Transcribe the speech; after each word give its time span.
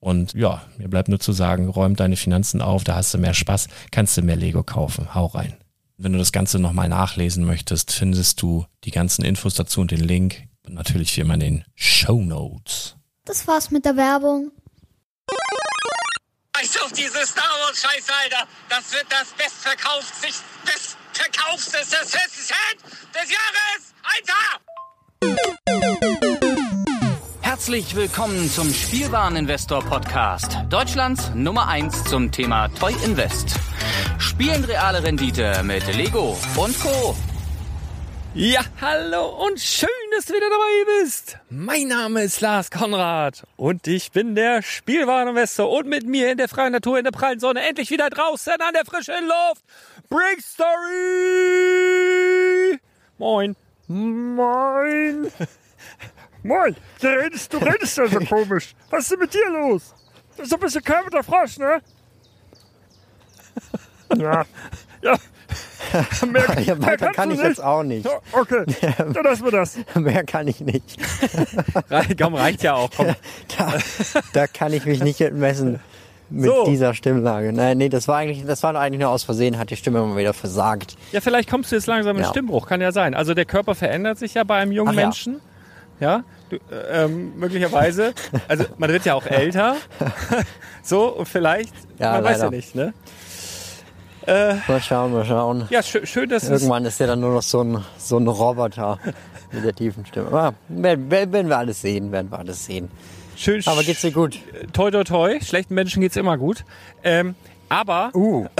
Und 0.00 0.34
ja, 0.34 0.62
mir 0.76 0.88
bleibt 0.88 1.08
nur 1.08 1.18
zu 1.18 1.32
sagen, 1.32 1.68
räum 1.68 1.96
deine 1.96 2.16
Finanzen 2.16 2.62
auf, 2.62 2.84
da 2.84 2.94
hast 2.94 3.12
du 3.14 3.18
mehr 3.18 3.34
Spaß, 3.34 3.68
kannst 3.90 4.16
du 4.16 4.22
mehr 4.22 4.36
Lego 4.36 4.62
kaufen. 4.62 5.14
Hau 5.14 5.26
rein. 5.26 5.56
Wenn 5.96 6.12
du 6.12 6.18
das 6.18 6.30
Ganze 6.30 6.60
nochmal 6.60 6.88
nachlesen 6.88 7.44
möchtest, 7.44 7.90
findest 7.92 8.40
du 8.40 8.66
die 8.84 8.92
ganzen 8.92 9.24
Infos 9.24 9.54
dazu 9.54 9.80
und 9.80 9.90
den 9.90 10.00
Link. 10.00 10.44
Und 10.64 10.74
natürlich 10.74 11.16
wie 11.16 11.22
immer 11.22 11.34
in 11.34 11.40
den 11.40 11.64
Show 11.74 12.20
Notes. 12.22 12.94
Das 13.24 13.46
war's 13.48 13.70
mit 13.70 13.84
der 13.84 13.96
Werbung. 13.96 14.52
Scheiß 16.56 16.82
auf 16.82 16.92
diese 16.92 17.26
Star 17.26 17.44
Wars 17.44 17.80
Scheiße, 17.80 18.12
Alter. 18.22 18.46
Das 18.68 18.92
wird 18.92 19.06
das 19.10 19.32
bestverkauft, 19.32 20.14
sich 20.22 20.34
bestverkaufteste 20.64 21.96
Set 22.04 22.78
des 23.14 23.30
Jahres. 23.30 23.94
Alter! 24.02 24.60
Herzlich 27.58 27.96
willkommen 27.96 28.48
zum 28.48 28.72
Spielwareninvestor 28.72 29.82
Podcast. 29.82 30.58
Deutschlands 30.70 31.32
Nummer 31.34 31.66
1 31.66 32.04
zum 32.04 32.30
Thema 32.30 32.68
Toy 32.68 32.94
Invest. 33.04 33.56
Spielen 34.18 34.62
reale 34.62 35.02
Rendite 35.02 35.64
mit 35.64 35.84
Lego 35.96 36.38
und 36.54 36.78
Co. 36.80 37.16
Ja, 38.32 38.60
hallo 38.80 39.44
und 39.44 39.58
schön, 39.58 39.88
dass 40.14 40.26
du 40.26 40.34
wieder 40.34 40.48
dabei 40.48 40.84
bist. 41.02 41.36
Mein 41.50 41.88
Name 41.88 42.22
ist 42.22 42.40
Lars 42.40 42.70
Konrad 42.70 43.42
und 43.56 43.88
ich 43.88 44.12
bin 44.12 44.36
der 44.36 44.62
Spielwareninvestor 44.62 45.68
und 45.68 45.88
mit 45.88 46.06
mir 46.06 46.30
in 46.30 46.38
der 46.38 46.46
freien 46.46 46.70
Natur, 46.70 46.98
in 46.98 47.04
der 47.04 47.10
prallen 47.10 47.40
Sonne, 47.40 47.68
endlich 47.68 47.90
wieder 47.90 48.08
draußen 48.08 48.52
an 48.52 48.72
der 48.72 48.84
frischen 48.84 49.26
Luft. 49.26 49.64
Brick 50.08 50.40
Story! 50.44 50.68
Moin. 53.18 53.56
Moin. 53.88 55.32
Moin, 56.42 56.76
du 57.00 57.06
redest, 57.08 57.52
du 57.52 57.58
redest 57.58 57.98
ja 57.98 58.06
so 58.06 58.20
komisch. 58.20 58.74
Was 58.90 59.02
ist 59.02 59.12
denn 59.12 59.18
mit 59.18 59.34
dir 59.34 59.50
los? 59.50 59.94
Das 60.36 60.46
ist 60.46 60.54
ein 60.54 60.60
bisschen 60.60 60.82
Kermit 60.82 61.12
der 61.12 61.22
Frosch, 61.24 61.58
ne? 61.58 61.80
Ja. 64.16 64.44
Ja. 65.02 65.16
Mehr, 66.30 66.60
ja, 66.60 66.74
mehr 66.74 66.96
kann 66.98 67.30
ich 67.30 67.38
nicht. 67.38 67.46
jetzt 67.46 67.62
auch 67.62 67.82
nicht. 67.82 68.06
Okay, 68.32 68.64
dann 68.98 69.24
lassen 69.24 69.44
wir 69.44 69.52
das. 69.52 69.78
mehr 69.94 70.22
kann 70.24 70.46
ich 70.46 70.60
nicht. 70.60 70.98
komm, 72.20 72.34
reicht 72.34 72.62
ja 72.62 72.74
auch. 72.74 72.90
Komm. 72.94 73.14
Da, 73.56 73.72
da 74.34 74.46
kann 74.46 74.74
ich 74.74 74.84
mich 74.84 75.02
nicht 75.02 75.20
messen 75.32 75.80
mit 76.28 76.44
so. 76.44 76.66
dieser 76.66 76.92
Stimmlage. 76.94 77.52
Nein, 77.52 77.78
nee, 77.78 77.88
das 77.88 78.06
war 78.06 78.18
eigentlich, 78.18 78.44
das 78.44 78.62
war 78.62 78.74
eigentlich 78.74 79.00
nur 79.00 79.08
aus 79.08 79.22
Versehen, 79.22 79.58
hat 79.58 79.70
die 79.70 79.76
Stimme 79.76 80.00
immer 80.00 80.16
wieder 80.16 80.34
versagt. 80.34 80.96
Ja, 81.12 81.20
vielleicht 81.22 81.48
kommst 81.48 81.72
du 81.72 81.76
jetzt 81.76 81.86
langsam 81.86 82.16
in 82.16 82.22
ja. 82.22 82.28
Stimmbruch, 82.28 82.66
kann 82.66 82.82
ja 82.82 82.92
sein. 82.92 83.14
Also 83.14 83.32
der 83.32 83.46
Körper 83.46 83.74
verändert 83.74 84.18
sich 84.18 84.34
ja 84.34 84.44
bei 84.44 84.56
einem 84.56 84.72
jungen 84.72 84.90
Ach, 84.90 84.94
Menschen. 84.94 85.34
Ja. 85.34 85.40
Ja, 86.00 86.24
du, 86.50 86.56
äh, 86.56 87.04
ähm, 87.04 87.38
möglicherweise. 87.38 88.14
Also 88.46 88.64
man 88.78 88.90
wird 88.90 89.04
ja 89.04 89.14
auch 89.14 89.26
älter. 89.26 89.76
so, 90.82 91.08
und 91.08 91.28
vielleicht, 91.28 91.74
ja, 91.98 92.12
man 92.12 92.24
leider. 92.24 92.34
weiß 92.34 92.42
ja 92.42 92.50
nicht, 92.50 92.74
ne? 92.74 92.94
Äh, 94.26 94.56
mal 94.68 94.80
schauen, 94.80 95.12
mal 95.12 95.24
schauen. 95.24 95.66
Ja, 95.70 95.82
schön, 95.82 96.06
schön 96.06 96.28
dass 96.28 96.48
Irgendwann 96.48 96.84
ist 96.84 97.00
der 97.00 97.06
dann 97.06 97.20
nur 97.20 97.32
noch 97.32 97.42
so 97.42 97.62
ein, 97.62 97.82
so 97.96 98.18
ein 98.18 98.28
Roboter 98.28 98.98
mit 99.52 99.64
der 99.64 99.74
tiefen 99.74 100.04
Stimme. 100.04 100.26
Aber 100.26 100.54
werden, 100.68 101.10
werden 101.10 101.48
wir 101.48 101.56
alles 101.56 101.80
sehen, 101.80 102.12
werden 102.12 102.30
wir 102.30 102.38
alles 102.38 102.66
sehen. 102.66 102.90
Schön. 103.36 103.62
Aber 103.66 103.82
geht's 103.82 104.02
dir 104.02 104.10
gut? 104.10 104.38
Toi, 104.72 104.90
toi, 104.90 105.04
toi. 105.04 105.40
Schlechten 105.40 105.74
Menschen 105.74 106.02
geht's 106.02 106.16
immer 106.16 106.36
gut. 106.36 106.64
Ähm, 107.02 107.36
aber. 107.68 108.10
Uh. 108.14 108.46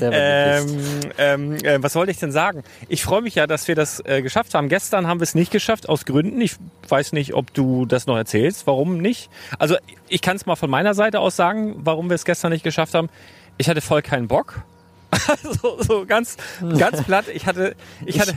Ähm, 0.00 1.00
ähm, 1.18 1.52
äh, 1.64 1.82
was 1.82 1.94
wollte 1.94 2.10
ich 2.10 2.18
denn 2.18 2.32
sagen? 2.32 2.62
Ich 2.88 3.02
freue 3.02 3.22
mich 3.22 3.34
ja, 3.34 3.46
dass 3.46 3.68
wir 3.68 3.74
das 3.74 4.00
äh, 4.04 4.22
geschafft 4.22 4.54
haben. 4.54 4.68
Gestern 4.68 5.06
haben 5.06 5.20
wir 5.20 5.24
es 5.24 5.34
nicht 5.34 5.50
geschafft, 5.50 5.88
aus 5.88 6.04
Gründen. 6.04 6.40
Ich 6.40 6.56
weiß 6.88 7.12
nicht, 7.12 7.34
ob 7.34 7.52
du 7.52 7.84
das 7.84 8.06
noch 8.06 8.16
erzählst. 8.16 8.66
Warum 8.66 8.98
nicht? 8.98 9.30
Also 9.58 9.76
ich 10.08 10.22
kann 10.22 10.36
es 10.36 10.46
mal 10.46 10.56
von 10.56 10.70
meiner 10.70 10.94
Seite 10.94 11.20
aus 11.20 11.36
sagen, 11.36 11.74
warum 11.78 12.08
wir 12.08 12.14
es 12.14 12.24
gestern 12.24 12.52
nicht 12.52 12.64
geschafft 12.64 12.94
haben. 12.94 13.08
Ich 13.58 13.68
hatte 13.68 13.80
voll 13.80 14.02
keinen 14.02 14.28
Bock. 14.28 14.62
so, 15.62 15.82
so 15.82 16.06
ganz, 16.06 16.36
ganz 16.78 17.02
platt. 17.02 17.26
Ich 17.32 17.46
hatte, 17.46 17.74
ich 18.04 18.20
hatte, 18.20 18.34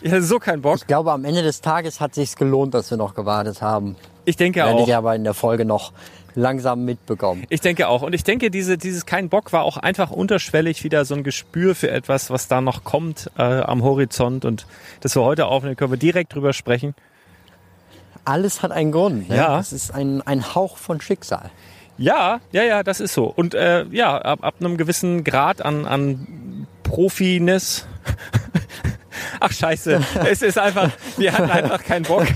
ich 0.00 0.10
hatte 0.10 0.22
so 0.22 0.38
keinen 0.38 0.62
Bock. 0.62 0.78
Ich 0.78 0.86
glaube, 0.86 1.12
am 1.12 1.24
Ende 1.24 1.42
des 1.42 1.60
Tages 1.60 2.00
hat 2.00 2.14
sich's 2.14 2.36
gelohnt, 2.36 2.74
dass 2.74 2.90
wir 2.90 2.98
noch 2.98 3.14
gewartet 3.14 3.62
haben. 3.62 3.96
Ich 4.24 4.36
denke 4.36 4.60
Werde 4.60 4.74
auch. 4.74 4.86
ich 4.86 4.94
aber 4.94 5.14
in 5.14 5.24
der 5.24 5.34
Folge 5.34 5.64
noch 5.64 5.92
langsam 6.34 6.84
mitbekommen. 6.84 7.44
Ich 7.48 7.60
denke 7.60 7.88
auch. 7.88 8.02
Und 8.02 8.14
ich 8.14 8.24
denke, 8.24 8.50
diese, 8.50 8.78
dieses 8.78 9.06
kein 9.06 9.28
Bock 9.28 9.52
war 9.52 9.62
auch 9.62 9.76
einfach 9.76 10.10
unterschwellig 10.10 10.84
wieder 10.84 11.04
so 11.04 11.14
ein 11.14 11.24
Gespür 11.24 11.74
für 11.74 11.90
etwas, 11.90 12.30
was 12.30 12.48
da 12.48 12.60
noch 12.60 12.84
kommt 12.84 13.30
äh, 13.38 13.42
am 13.42 13.82
Horizont. 13.82 14.44
Und 14.44 14.66
das 15.00 15.14
wir 15.16 15.22
heute 15.22 15.46
aufnehmen, 15.46 15.76
können 15.76 15.92
wir 15.92 15.98
direkt 15.98 16.34
drüber 16.34 16.52
sprechen. 16.52 16.94
Alles 18.24 18.62
hat 18.62 18.70
einen 18.70 18.92
Grund. 18.92 19.28
Ne? 19.28 19.36
Ja. 19.36 19.58
Es 19.58 19.72
ist 19.72 19.92
ein, 19.92 20.22
ein 20.22 20.54
Hauch 20.54 20.76
von 20.76 21.00
Schicksal. 21.00 21.50
Ja, 21.98 22.40
ja, 22.52 22.62
ja, 22.62 22.82
das 22.82 23.00
ist 23.00 23.14
so. 23.14 23.26
Und 23.26 23.54
äh, 23.54 23.84
ja, 23.90 24.16
ab, 24.16 24.40
ab 24.42 24.54
einem 24.60 24.76
gewissen 24.76 25.24
Grad 25.24 25.62
an, 25.62 25.86
an 25.86 26.66
Profiness. 26.82 27.86
Ach 29.40 29.52
scheiße, 29.52 30.00
es 30.30 30.42
ist 30.42 30.58
einfach, 30.58 30.90
wir 31.16 31.32
hatten 31.32 31.50
einfach 31.50 31.82
keinen 31.82 32.04
Bock. 32.04 32.26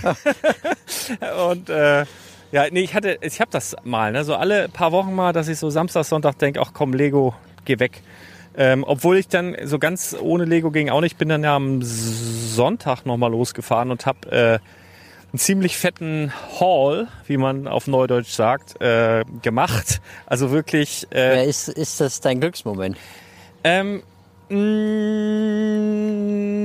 Und 1.50 1.70
äh, 1.70 2.04
ja, 2.52 2.64
nee, 2.70 2.80
ich 2.82 2.94
hatte, 2.94 3.18
ich 3.20 3.40
habe 3.40 3.50
das 3.50 3.76
mal, 3.84 4.12
ne, 4.12 4.24
so 4.24 4.34
alle 4.34 4.68
paar 4.68 4.92
Wochen 4.92 5.14
mal, 5.14 5.32
dass 5.32 5.48
ich 5.48 5.58
so 5.58 5.70
Samstag, 5.70 6.04
Sonntag 6.04 6.38
denke, 6.38 6.60
ach 6.60 6.70
komm, 6.72 6.92
Lego, 6.94 7.34
geh 7.64 7.78
weg. 7.78 8.02
Ähm, 8.58 8.84
obwohl 8.86 9.18
ich 9.18 9.28
dann 9.28 9.54
so 9.64 9.78
ganz 9.78 10.16
ohne 10.18 10.46
Lego 10.46 10.70
ging 10.70 10.88
auch 10.88 11.02
nicht, 11.02 11.18
bin 11.18 11.28
dann 11.28 11.44
ja 11.44 11.54
am 11.54 11.80
Sonntag 11.82 13.04
nochmal 13.04 13.30
losgefahren 13.30 13.90
und 13.90 14.06
habe 14.06 14.30
äh, 14.30 14.58
einen 15.32 15.38
ziemlich 15.38 15.76
fetten 15.76 16.32
Haul, 16.58 17.06
wie 17.26 17.36
man 17.36 17.68
auf 17.68 17.86
Neudeutsch 17.86 18.30
sagt, 18.30 18.80
äh, 18.80 19.24
gemacht. 19.42 20.00
Also 20.24 20.52
wirklich. 20.52 21.06
Äh, 21.12 21.36
Ja, 21.36 21.42
ist, 21.42 21.68
ist 21.68 22.00
das 22.00 22.20
dein 22.22 22.40
Glücksmoment? 22.40 22.96
ähm, 23.64 24.02
mh, 24.48 24.56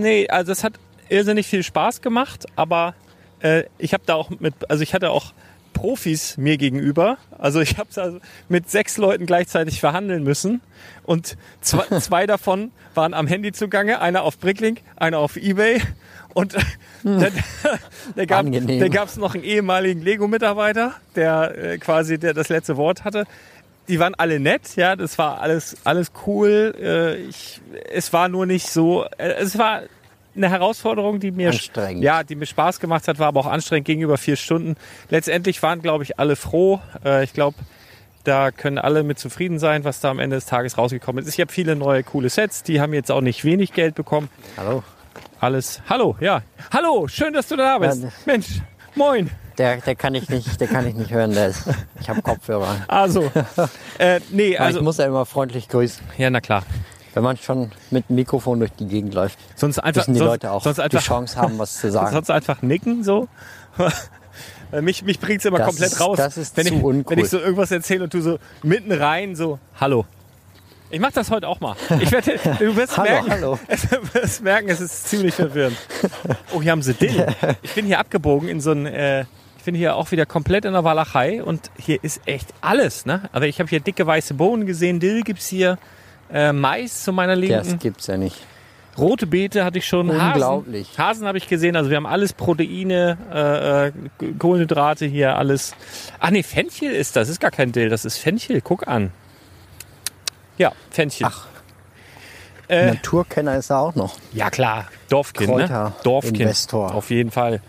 nee, 0.02 0.28
also 0.30 0.52
es 0.52 0.64
hat 0.64 0.74
irrsinnig 1.10 1.48
viel 1.48 1.64
Spaß 1.64 2.02
gemacht, 2.02 2.46
aber 2.56 2.94
äh, 3.42 3.64
ich 3.78 3.94
habe 3.94 4.04
da 4.06 4.16
auch 4.16 4.30
mit, 4.30 4.54
also 4.70 4.84
ich 4.84 4.94
hatte 4.94 5.12
auch 5.12 5.34
Profis 5.74 6.38
mir 6.38 6.58
gegenüber. 6.58 7.18
Also 7.38 7.60
ich 7.62 7.78
habe 7.78 7.90
also 7.96 8.20
mit 8.50 8.70
sechs 8.70 8.98
Leuten 8.98 9.26
gleichzeitig 9.26 9.80
verhandeln 9.80 10.24
müssen 10.24 10.62
und 11.04 11.38
zwei, 11.62 11.86
zwei 12.00 12.28
davon 12.28 12.72
waren 12.94 13.14
am 13.14 13.28
Handy 13.28 13.52
zugange, 13.52 14.00
einer 14.02 14.24
auf 14.24 14.38
Bricklink, 14.38 14.82
einer 14.96 15.20
auf 15.20 15.38
Ebay 15.38 15.82
und 16.34 16.56
da, 17.04 17.28
da 18.16 18.26
gab 18.26 18.46
Angenehm. 18.46 18.80
da 18.80 18.88
gab's 18.88 19.18
noch 19.18 19.34
einen 19.34 19.44
ehemaligen 19.44 20.02
Lego-Mitarbeiter, 20.02 20.94
der 21.16 21.58
äh, 21.58 21.78
quasi 21.78 22.18
der 22.18 22.34
das 22.34 22.50
letzte 22.50 22.78
Wort 22.78 23.04
hatte. 23.04 23.26
Die 23.88 24.00
waren 24.00 24.16
alle 24.16 24.40
nett, 24.40 24.76
ja, 24.76 24.96
das 24.96 25.18
war 25.18 25.42
alles 25.42 25.78
alles 25.84 26.12
cool. 26.26 26.76
Äh, 26.80 27.16
ich, 27.24 27.62
es 27.92 28.14
war 28.14 28.30
nur 28.30 28.46
nicht 28.46 28.68
so, 28.70 29.06
äh, 29.18 29.34
es 29.40 29.58
war 29.58 29.82
eine 30.36 30.50
Herausforderung, 30.50 31.20
die 31.20 31.32
mir 31.32 31.52
ja, 32.00 32.24
die 32.24 32.36
mir 32.36 32.46
Spaß 32.46 32.80
gemacht 32.80 33.08
hat, 33.08 33.20
war 33.20 33.28
aber 33.28 33.42
auch 33.42 33.48
anstrengend 33.48 33.86
gegenüber 33.86 34.18
vier 34.18 34.36
Stunden. 34.36 34.76
Letztendlich 35.10 35.62
waren, 35.62 35.82
glaube 35.82 36.04
ich, 36.04 36.20
alle 36.20 36.36
froh. 36.36 36.80
Äh, 37.04 37.24
ich 37.24 37.34
glaube, 37.34 37.58
da 38.24 38.52
können 38.52 38.78
alle 38.78 39.04
mit 39.04 39.20
zufrieden 39.20 39.60
sein, 39.60 39.84
was 39.84 40.00
da 40.00 40.12
am 40.12 40.20
Ende 40.20 40.38
des 40.38 40.46
Tages 40.46 40.78
rausgekommen 40.78 41.26
ist. 41.26 41.34
Ich 41.34 41.42
habe 41.42 41.52
viele 41.52 41.76
neue 41.76 42.04
coole 42.04 42.30
Sets, 42.30 42.64
die 42.64 42.80
haben 42.80 42.94
jetzt 42.94 43.12
auch 43.12 43.22
nicht 43.22 43.44
wenig 43.44 43.74
Geld 43.74 43.96
bekommen. 43.96 44.30
Hallo? 44.58 44.84
Alles. 45.40 45.82
Hallo, 45.90 46.16
ja. 46.20 46.44
Hallo, 46.72 47.08
schön, 47.08 47.34
dass 47.34 47.48
du 47.48 47.56
da 47.56 47.80
bist. 47.80 48.04
Ja, 48.04 48.10
Mensch, 48.26 48.62
moin. 48.96 49.32
Der, 49.58 49.78
der 49.78 49.96
kann 49.96 50.16
ich 50.16 50.30
nicht, 50.30 50.62
der 50.62 50.68
kann 50.68 50.88
ich 50.88 50.96
nicht 50.96 51.12
hören. 51.12 51.34
Der 51.34 51.48
ist, 51.48 51.64
ich 52.00 52.10
habe 52.10 52.22
Kopfhörer. 52.22 52.78
Also, 52.88 53.32
äh, 53.98 54.20
nee, 54.30 54.56
Aber 54.56 54.70
ich 54.70 54.76
also, 54.76 54.82
muss 54.82 54.98
ja 54.98 55.06
immer 55.06 55.26
freundlich 55.26 55.68
grüßen. 55.68 56.04
ja, 56.18 56.30
na 56.30 56.42
klar. 56.42 56.64
Wenn 57.14 57.24
man 57.24 57.38
schon 57.38 57.72
mit 57.90 58.08
dem 58.10 58.16
Mikrofon 58.16 58.60
durch 58.60 58.72
die 58.74 58.88
Gegend 58.88 59.14
läuft, 59.14 59.38
Sonst 59.56 59.80
einfach, 59.80 60.02
müssen 60.02 60.14
die 60.14 60.20
sonst, 60.20 60.30
Leute 60.32 60.52
auch 60.52 60.64
sonst 60.64 60.78
die 60.78 60.82
einfach, 60.84 61.02
Chance 61.04 61.38
haben, 61.40 61.58
was 61.60 61.78
zu 61.80 61.92
sagen. 61.92 62.14
sonst 62.14 62.30
einfach 62.30 62.62
nicken, 62.62 63.04
so. 63.04 63.28
Mich, 64.82 65.04
mich 65.04 65.20
bringt's 65.20 65.44
immer 65.44 65.58
Das 65.58 65.68
komplett 65.68 65.92
ist- 65.92 66.00
raus, 66.00 66.18
das 66.18 66.38
ist 66.38 66.56
wenn, 66.56 66.68
zu 66.68 66.74
ich, 66.76 66.82
uncool. 66.84 67.18
wenn 67.18 67.24
ich 67.26 67.30
so 67.30 67.38
irgendwas 67.40 67.72
erzähle 67.72 68.06
und 68.06 68.14
du 68.14 68.22
so 68.22 68.40
mitten 68.64 68.92
rein 68.94 69.36
so, 69.36 69.60
hallo. 69.80 70.06
Ich 70.90 71.00
mach 71.02 71.12
das 71.12 71.30
heute 71.30 71.48
auch 71.50 71.60
mal. 71.60 71.76
Ich 72.00 72.12
werde, 72.12 72.38
du 72.60 72.76
wirst 72.78 72.98
Hallo, 72.98 73.10
merken, 73.10 73.32
hallo. 73.32 73.60
du 73.68 74.14
wirst 74.14 74.42
merken, 74.44 74.70
es 74.70 74.80
ist 74.80 75.08
ziemlich 75.10 75.34
verwirrend. 75.36 75.76
Oh, 76.54 76.62
hier 76.62 76.72
haben 76.72 76.82
sie 76.82 76.94
Dill. 76.94 77.28
Ich 77.64 77.74
bin 77.76 77.86
hier 77.86 78.00
abgebogen 78.00 78.48
in 78.48 78.62
so 78.62 78.72
ein, 78.72 78.86
äh, 78.86 79.22
ich 79.58 79.64
bin 79.66 79.76
hier 79.76 79.96
auch 79.98 80.12
wieder 80.12 80.26
komplett 80.26 80.64
in 80.66 80.72
der 80.74 80.84
Walachei 80.86 81.44
und 81.44 81.70
hier 81.78 82.02
ist 82.02 82.22
echt 82.26 82.54
alles, 82.62 83.06
ne? 83.06 83.24
Aber 83.34 83.48
ich 83.48 83.60
habe 83.60 83.70
hier 83.70 83.80
dicke 83.82 84.06
weiße 84.08 84.34
Bohnen 84.36 84.66
gesehen, 84.66 85.00
Dill 85.02 85.24
gibt's 85.24 85.48
hier, 85.48 85.78
äh, 86.34 86.54
Mais 86.54 87.04
zu 87.04 87.12
meiner 87.14 87.36
Das 87.36 87.40
Linken. 87.68 87.80
gibt's 87.80 88.08
ja 88.08 88.18
nicht. 88.18 88.38
Rote 88.98 89.26
Beete 89.26 89.64
hatte 89.64 89.78
ich 89.78 89.88
schon. 89.88 90.10
Unglaublich. 90.10 90.90
Hasen, 90.90 91.04
Hasen 91.04 91.28
habe 91.28 91.38
ich 91.38 91.48
gesehen. 91.48 91.76
Also 91.78 91.90
wir 91.90 91.98
haben 91.98 92.06
alles 92.06 92.34
Proteine, 92.34 93.18
äh, 93.34 93.88
äh, 93.88 93.92
Kohlenhydrate 94.38 95.06
hier, 95.06 95.38
alles. 95.38 95.74
Ach 96.20 96.30
nee, 96.30 96.44
Fenchel 96.44 96.92
ist 96.92 97.16
das. 97.16 97.30
Ist 97.30 97.40
gar 97.40 97.52
kein 97.52 97.72
Dill. 97.72 97.88
Das 97.90 98.04
ist 98.04 98.18
Fenchel. 98.18 98.60
Guck 98.62 98.88
an. 98.88 99.12
Ja, 100.58 100.74
Fenchel. 100.90 101.28
Ach. 101.30 101.48
Äh, 102.68 102.88
Naturkenner 102.88 103.58
ist 103.58 103.70
er 103.70 103.80
auch 103.80 103.96
noch. 103.96 104.16
ja 104.34 104.50
klar, 104.50 104.88
Dorfkind, 105.10 105.50
ne? 105.50 105.64
Kräuter- 105.66 105.94
Dorfkind. 106.04 106.40
Investor. 106.40 106.94
Auf 106.96 107.10
jeden 107.10 107.30
Fall. 107.32 107.60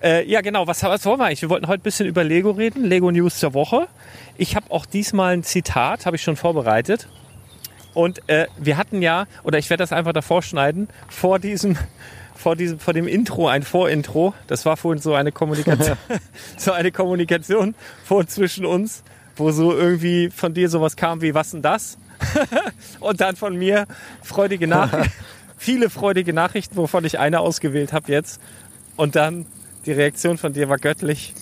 Äh, 0.00 0.24
ja, 0.28 0.40
genau. 0.40 0.68
Was, 0.68 0.82
was 0.84 1.04
wollen 1.04 1.18
wir 1.18 1.24
eigentlich? 1.26 1.42
Wir 1.42 1.50
wollten 1.50 1.66
heute 1.66 1.80
ein 1.80 1.82
bisschen 1.82 2.06
über 2.06 2.22
Lego 2.22 2.50
reden. 2.52 2.84
Lego 2.84 3.10
News 3.10 3.40
der 3.40 3.54
Woche. 3.54 3.88
Ich 4.36 4.54
habe 4.54 4.70
auch 4.70 4.86
diesmal 4.86 5.32
ein 5.34 5.42
Zitat, 5.42 6.06
habe 6.06 6.14
ich 6.16 6.22
schon 6.22 6.36
vorbereitet. 6.36 7.08
Und 7.96 8.28
äh, 8.28 8.46
wir 8.58 8.76
hatten 8.76 9.00
ja, 9.00 9.24
oder 9.42 9.58
ich 9.58 9.70
werde 9.70 9.82
das 9.82 9.90
einfach 9.90 10.12
davor 10.12 10.42
schneiden, 10.42 10.88
vor 11.08 11.38
diesem, 11.38 11.78
vor 12.34 12.54
diesem, 12.54 12.78
vor 12.78 12.92
dem 12.92 13.08
Intro, 13.08 13.48
ein 13.48 13.62
Vorintro. 13.62 14.34
Das 14.48 14.66
war 14.66 14.76
vorhin 14.76 15.00
so 15.00 15.14
eine 15.14 15.32
Kommunikation, 15.32 15.96
so 16.58 16.72
eine 16.72 16.92
Kommunikation 16.92 17.74
vor 18.04 18.26
zwischen 18.26 18.66
uns, 18.66 19.02
wo 19.36 19.50
so 19.50 19.72
irgendwie 19.72 20.28
von 20.28 20.52
dir 20.52 20.68
sowas 20.68 20.96
kam 20.96 21.22
wie, 21.22 21.32
was 21.32 21.52
denn 21.52 21.62
das? 21.62 21.96
Und 23.00 23.22
dann 23.22 23.34
von 23.34 23.56
mir 23.56 23.86
freudige 24.22 24.66
Nachrichten, 24.66 25.10
viele 25.56 25.88
freudige 25.88 26.34
Nachrichten, 26.34 26.76
wovon 26.76 27.02
ich 27.06 27.18
eine 27.18 27.40
ausgewählt 27.40 27.94
habe 27.94 28.12
jetzt. 28.12 28.42
Und 28.96 29.16
dann 29.16 29.46
die 29.86 29.92
Reaktion 29.92 30.36
von 30.36 30.52
dir 30.52 30.68
war 30.68 30.76
göttlich. 30.76 31.32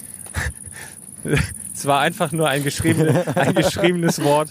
Es 1.74 1.84
war 1.84 1.98
einfach 1.98 2.30
nur 2.30 2.48
ein, 2.48 2.62
geschriebene, 2.62 3.24
ein 3.34 3.56
geschriebenes 3.56 4.22
Wort. 4.22 4.50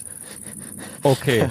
Okay. 1.04 1.48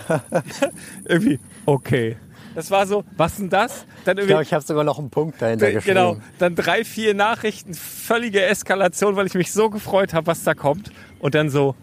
Irgendwie, 1.06 1.40
okay. 1.66 2.18
Das 2.56 2.70
war 2.70 2.86
so, 2.86 3.04
was 3.18 3.38
denn 3.38 3.50
das? 3.50 3.86
Dann 4.06 4.18
Ich 4.18 4.24
irgendwie, 4.24 4.28
glaube, 4.28 4.44
ich 4.44 4.54
habe 4.54 4.64
sogar 4.64 4.84
noch 4.84 5.00
einen 5.00 5.10
Punkt 5.10 5.42
dahinter 5.42 5.70
äh, 5.70 5.74
geschrieben. 5.74 5.96
genau, 5.96 6.18
dann 6.38 6.56
drei, 6.56 6.84
vier 6.84 7.14
Nachrichten, 7.14 7.74
völlige 7.74 8.44
Eskalation, 8.44 9.16
weil 9.16 9.26
ich 9.26 9.34
mich 9.34 9.52
so 9.52 9.70
gefreut 9.70 10.14
habe, 10.14 10.28
was 10.28 10.44
da 10.44 10.54
kommt. 10.54 10.92
Und 11.20 11.34
dann 11.36 11.50
so, 11.50 11.76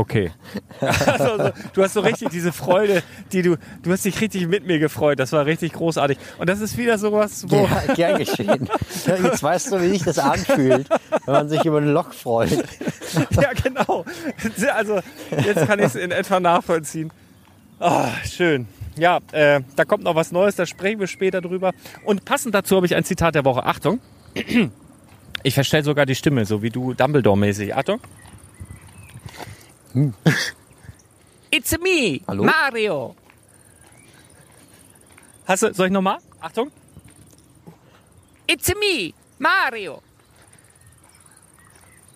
okay. 0.00 0.32
also, 0.80 1.36
so, 1.36 1.50
du 1.74 1.82
hast 1.82 1.94
so 1.94 2.00
richtig 2.00 2.30
diese 2.30 2.52
Freude, 2.52 3.02
die 3.32 3.42
du, 3.42 3.56
du 3.82 3.92
hast 3.92 4.04
dich 4.04 4.20
richtig 4.20 4.48
mit 4.48 4.66
mir 4.66 4.78
gefreut. 4.78 5.18
Das 5.18 5.32
war 5.32 5.46
richtig 5.46 5.74
großartig. 5.74 6.18
Und 6.38 6.48
das 6.48 6.60
ist 6.60 6.76
wieder 6.78 6.98
sowas, 6.98 7.44
wo, 7.48 7.68
Ja, 7.86 7.94
gern 7.94 8.18
geschehen. 8.18 8.68
Jetzt 9.06 9.42
weißt 9.42 9.72
du, 9.72 9.82
wie 9.82 9.88
sich 9.90 10.02
das 10.02 10.18
anfühlt, 10.18 10.88
wenn 11.26 11.34
man 11.34 11.48
sich 11.48 11.64
über 11.64 11.78
eine 11.78 11.92
Lok 11.92 12.14
freut. 12.14 12.50
ja 13.30 13.52
genau. 13.62 14.04
Also 14.74 15.00
jetzt 15.44 15.66
kann 15.66 15.78
ich 15.78 15.86
es 15.86 15.94
in 15.94 16.10
etwa 16.10 16.40
nachvollziehen. 16.40 17.12
Ah, 17.78 18.08
schön. 18.24 18.66
Ja, 18.96 19.20
äh, 19.32 19.60
da 19.76 19.84
kommt 19.84 20.04
noch 20.04 20.14
was 20.14 20.32
Neues, 20.32 20.56
da 20.56 20.66
sprechen 20.66 21.00
wir 21.00 21.06
später 21.06 21.40
drüber. 21.40 21.72
Und 22.04 22.24
passend 22.24 22.54
dazu 22.54 22.76
habe 22.76 22.86
ich 22.86 22.94
ein 22.94 23.04
Zitat 23.04 23.34
der 23.34 23.44
Woche. 23.44 23.64
Achtung. 23.64 24.00
Ich 25.42 25.54
verstelle 25.54 25.84
sogar 25.84 26.06
die 26.06 26.14
Stimme, 26.14 26.44
so 26.44 26.62
wie 26.62 26.70
du 26.70 26.92
Dumbledore-mäßig. 26.92 27.74
Achtung. 27.74 28.00
It's 31.50 31.78
me, 31.78 32.20
Hallo? 32.28 32.44
Mario. 32.44 33.16
Hast 35.46 35.62
du, 35.62 35.74
soll 35.74 35.86
ich 35.86 35.92
nochmal? 35.92 36.18
Achtung. 36.40 36.70
It's 38.46 38.68
me, 38.68 39.12
Mario. 39.38 40.02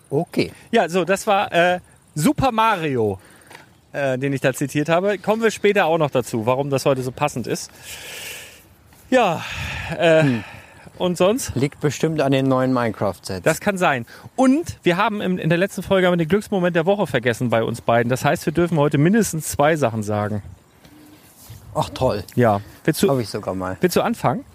Okay. 0.09 0.51
Ja, 0.71 0.87
so, 0.87 1.03
das 1.03 1.27
war 1.27 1.51
äh, 1.51 1.79
Super 2.13 2.51
Mario, 2.51 3.19
äh, 3.91 4.17
den 4.17 4.31
ich 4.31 4.41
da 4.41 4.53
zitiert 4.53 4.87
habe. 4.87 5.17
Kommen 5.17 5.41
wir 5.41 5.51
später 5.51 5.85
auch 5.85 5.97
noch 5.97 6.11
dazu, 6.11 6.45
warum 6.45 6.69
das 6.69 6.85
heute 6.85 7.01
so 7.03 7.11
passend 7.11 7.47
ist. 7.47 7.69
Ja, 9.09 9.43
äh, 9.97 10.39
Und 10.97 11.17
sonst? 11.17 11.55
Liegt 11.55 11.79
bestimmt 11.81 12.21
an 12.21 12.31
den 12.31 12.47
neuen 12.47 12.73
Minecraft-Sets. 12.73 13.43
Das 13.43 13.59
kann 13.59 13.77
sein. 13.77 14.05
Und 14.35 14.79
wir 14.83 14.97
haben 14.97 15.21
in 15.21 15.49
der 15.49 15.57
letzten 15.57 15.83
Folge 15.83 16.07
haben 16.07 16.13
wir 16.13 16.17
den 16.17 16.29
Glücksmoment 16.29 16.75
der 16.75 16.85
Woche 16.85 17.05
vergessen 17.07 17.49
bei 17.49 17.63
uns 17.63 17.81
beiden. 17.81 18.09
Das 18.09 18.23
heißt, 18.23 18.45
wir 18.45 18.53
dürfen 18.53 18.77
heute 18.77 18.97
mindestens 18.97 19.49
zwei 19.49 19.75
Sachen 19.75 20.03
sagen. 20.03 20.41
Ach 21.73 21.89
toll. 21.89 22.23
Ja. 22.35 22.61
Willst 22.85 23.03
du, 23.03 23.19
ich 23.19 23.29
sogar 23.29 23.53
mal. 23.53 23.77
willst 23.81 23.97
du 23.97 24.01
anfangen? 24.01 24.45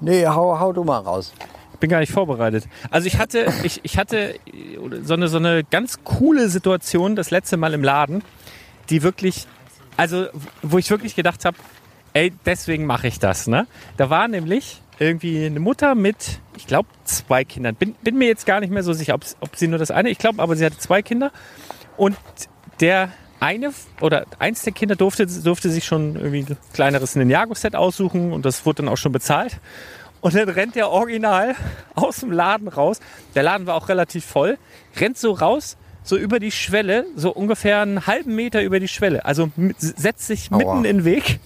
Nee, 0.00 0.26
hau, 0.26 0.58
hau 0.58 0.72
du 0.72 0.82
mal 0.82 0.98
raus. 0.98 1.32
bin 1.78 1.90
gar 1.90 2.00
nicht 2.00 2.12
vorbereitet. 2.12 2.66
Also 2.90 3.06
ich 3.06 3.18
hatte, 3.18 3.52
ich, 3.62 3.80
ich 3.82 3.98
hatte 3.98 4.36
so 5.02 5.14
eine, 5.14 5.28
so 5.28 5.36
eine 5.36 5.62
ganz 5.64 6.02
coole 6.04 6.48
Situation 6.48 7.14
das 7.14 7.30
letzte 7.30 7.58
Mal 7.58 7.74
im 7.74 7.84
Laden, 7.84 8.24
die 8.88 9.02
wirklich, 9.02 9.46
also 9.98 10.26
wo 10.62 10.78
ich 10.78 10.90
wirklich 10.90 11.14
gedacht 11.14 11.44
habe, 11.44 11.56
ey, 12.14 12.32
deswegen 12.46 12.86
mache 12.86 13.06
ich 13.06 13.18
das. 13.18 13.46
Ne? 13.46 13.66
Da 13.98 14.08
war 14.08 14.26
nämlich 14.28 14.80
irgendwie 14.98 15.46
eine 15.46 15.60
Mutter 15.60 15.94
mit, 15.94 16.40
ich 16.56 16.66
glaube, 16.66 16.88
zwei 17.04 17.44
Kindern. 17.44 17.74
Bin, 17.74 17.94
bin 18.02 18.16
mir 18.16 18.28
jetzt 18.28 18.46
gar 18.46 18.60
nicht 18.60 18.70
mehr 18.70 18.82
so 18.82 18.92
sicher, 18.92 19.14
ob, 19.14 19.22
ob 19.40 19.56
sie 19.56 19.68
nur 19.68 19.78
das 19.78 19.90
eine, 19.90 20.10
ich 20.10 20.18
glaube, 20.18 20.42
aber 20.42 20.56
sie 20.56 20.64
hatte 20.64 20.78
zwei 20.78 21.02
Kinder. 21.02 21.32
Und 21.96 22.16
der 22.80 23.10
eine 23.40 23.72
oder 24.00 24.24
eins 24.38 24.62
der 24.62 24.72
Kinder 24.72 24.94
durfte, 24.94 25.26
durfte 25.26 25.68
sich 25.68 25.84
schon 25.84 26.14
irgendwie 26.14 26.52
ein 26.52 26.56
kleineres 26.72 27.16
Ninjago-Set 27.16 27.74
aussuchen 27.74 28.32
und 28.32 28.44
das 28.44 28.64
wurde 28.64 28.82
dann 28.82 28.88
auch 28.88 28.96
schon 28.96 29.12
bezahlt. 29.12 29.58
Und 30.20 30.36
dann 30.36 30.48
rennt 30.48 30.76
der 30.76 30.88
Original 30.88 31.56
aus 31.96 32.18
dem 32.18 32.30
Laden 32.30 32.68
raus. 32.68 33.00
Der 33.34 33.42
Laden 33.42 33.66
war 33.66 33.74
auch 33.74 33.88
relativ 33.88 34.24
voll. 34.24 34.56
Rennt 34.96 35.18
so 35.18 35.32
raus, 35.32 35.76
so 36.04 36.16
über 36.16 36.38
die 36.38 36.52
Schwelle, 36.52 37.06
so 37.16 37.32
ungefähr 37.32 37.80
einen 37.80 38.06
halben 38.06 38.36
Meter 38.36 38.62
über 38.62 38.78
die 38.78 38.86
Schwelle. 38.86 39.24
Also 39.24 39.50
setzt 39.78 40.28
sich 40.28 40.52
Aua. 40.52 40.58
mitten 40.58 40.84
in 40.84 40.98
den 40.98 41.04
Weg. 41.04 41.40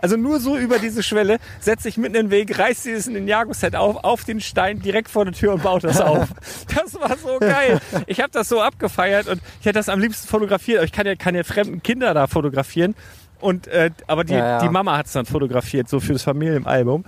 Also 0.00 0.16
nur 0.16 0.40
so 0.40 0.56
über 0.56 0.78
diese 0.78 1.02
Schwelle, 1.02 1.38
setzt 1.60 1.82
sich 1.82 1.96
mitten 1.96 2.14
in 2.14 2.26
den 2.26 2.30
Weg, 2.30 2.58
reißt 2.58 2.84
dieses 2.86 3.06
Ninjago-Set 3.08 3.76
auf, 3.76 4.02
auf 4.02 4.24
den 4.24 4.40
Stein 4.40 4.80
direkt 4.80 5.08
vor 5.10 5.24
der 5.24 5.34
Tür 5.34 5.52
und 5.54 5.62
baut 5.62 5.84
das 5.84 6.00
auf. 6.00 6.28
Das 6.74 6.94
war 6.94 7.16
so 7.16 7.38
geil. 7.38 7.80
Ich 8.06 8.20
habe 8.20 8.30
das 8.30 8.48
so 8.48 8.60
abgefeiert 8.60 9.28
und 9.28 9.40
ich 9.60 9.66
hätte 9.66 9.78
das 9.78 9.88
am 9.88 10.00
liebsten 10.00 10.28
fotografiert. 10.28 10.84
Ich 10.84 10.92
kann 10.92 11.06
ja 11.06 11.16
keine 11.16 11.44
fremden 11.44 11.82
Kinder 11.82 12.14
da 12.14 12.26
fotografieren. 12.26 12.94
Und, 13.40 13.66
äh, 13.68 13.90
aber 14.06 14.24
die, 14.24 14.34
Ja, 14.34 14.38
ja. 14.38 14.58
die 14.60 14.68
Mama 14.68 14.96
hat 14.96 15.06
es 15.06 15.12
dann 15.12 15.26
fotografiert, 15.26 15.88
so 15.88 16.00
für 16.00 16.12
das 16.12 16.22
Familienalbum. 16.22 17.04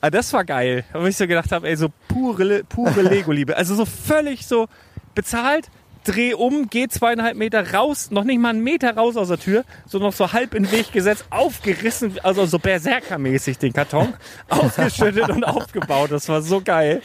Aber 0.00 0.10
das 0.10 0.32
war 0.32 0.44
geil, 0.44 0.84
wo 0.92 1.06
ich 1.06 1.16
so 1.16 1.26
gedacht 1.26 1.52
habe, 1.52 1.68
ey, 1.68 1.76
so 1.76 1.88
pure, 2.08 2.64
pure 2.64 3.02
Lego-Liebe. 3.08 3.56
Also 3.56 3.74
so 3.74 3.84
völlig 3.84 4.46
so 4.46 4.66
bezahlt, 5.14 5.68
dreh 6.06 6.34
um, 6.34 6.68
geh 6.70 6.88
zweieinhalb 6.88 7.36
Meter 7.36 7.72
raus, 7.74 8.10
noch 8.10 8.24
nicht 8.24 8.38
mal 8.40 8.50
einen 8.50 8.62
Meter 8.62 8.94
raus 8.96 9.16
aus 9.16 9.28
der 9.28 9.38
Tür, 9.38 9.64
so 9.86 9.98
noch 9.98 10.12
so 10.12 10.32
halb 10.32 10.54
in 10.54 10.64
den 10.64 10.72
Weg 10.72 10.92
gesetzt, 10.92 11.26
aufgerissen, 11.30 12.18
also 12.22 12.46
so 12.46 12.58
Berserker-mäßig 12.58 13.58
den 13.58 13.72
Karton, 13.72 14.14
ausgeschüttet 14.48 15.28
und 15.30 15.44
aufgebaut. 15.44 16.12
Das 16.12 16.28
war 16.28 16.42
so 16.42 16.60
geil. 16.60 17.02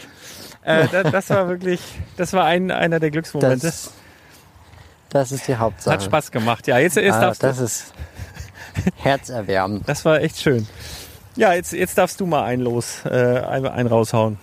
Äh, 0.63 0.87
das, 0.91 1.11
das 1.11 1.29
war 1.31 1.47
wirklich, 1.49 1.81
das 2.17 2.33
war 2.33 2.45
ein, 2.45 2.69
einer 2.71 2.99
der 2.99 3.11
Glücksmomente. 3.11 3.65
Das, 3.67 3.91
das 5.09 5.31
ist 5.31 5.47
die 5.47 5.55
Hauptsache. 5.55 5.95
Hat 5.95 6.03
Spaß 6.03 6.31
gemacht. 6.31 6.67
Ja, 6.67 6.77
jetzt, 6.77 6.95
jetzt 6.97 7.15
Ah, 7.15 7.21
darfst 7.21 7.43
du. 7.43 7.47
das 7.47 7.59
ist 7.59 7.93
herzerwärmend. 8.97 9.87
Das 9.89 10.05
war 10.05 10.21
echt 10.21 10.39
schön. 10.39 10.67
Ja, 11.35 11.53
jetzt, 11.53 11.73
jetzt 11.73 11.97
darfst 11.97 12.19
du 12.19 12.25
mal 12.25 12.43
einen 12.43 12.61
los, 12.61 13.01
äh, 13.05 13.09
einen, 13.09 13.67
einen 13.67 13.87
raushauen. 13.89 14.37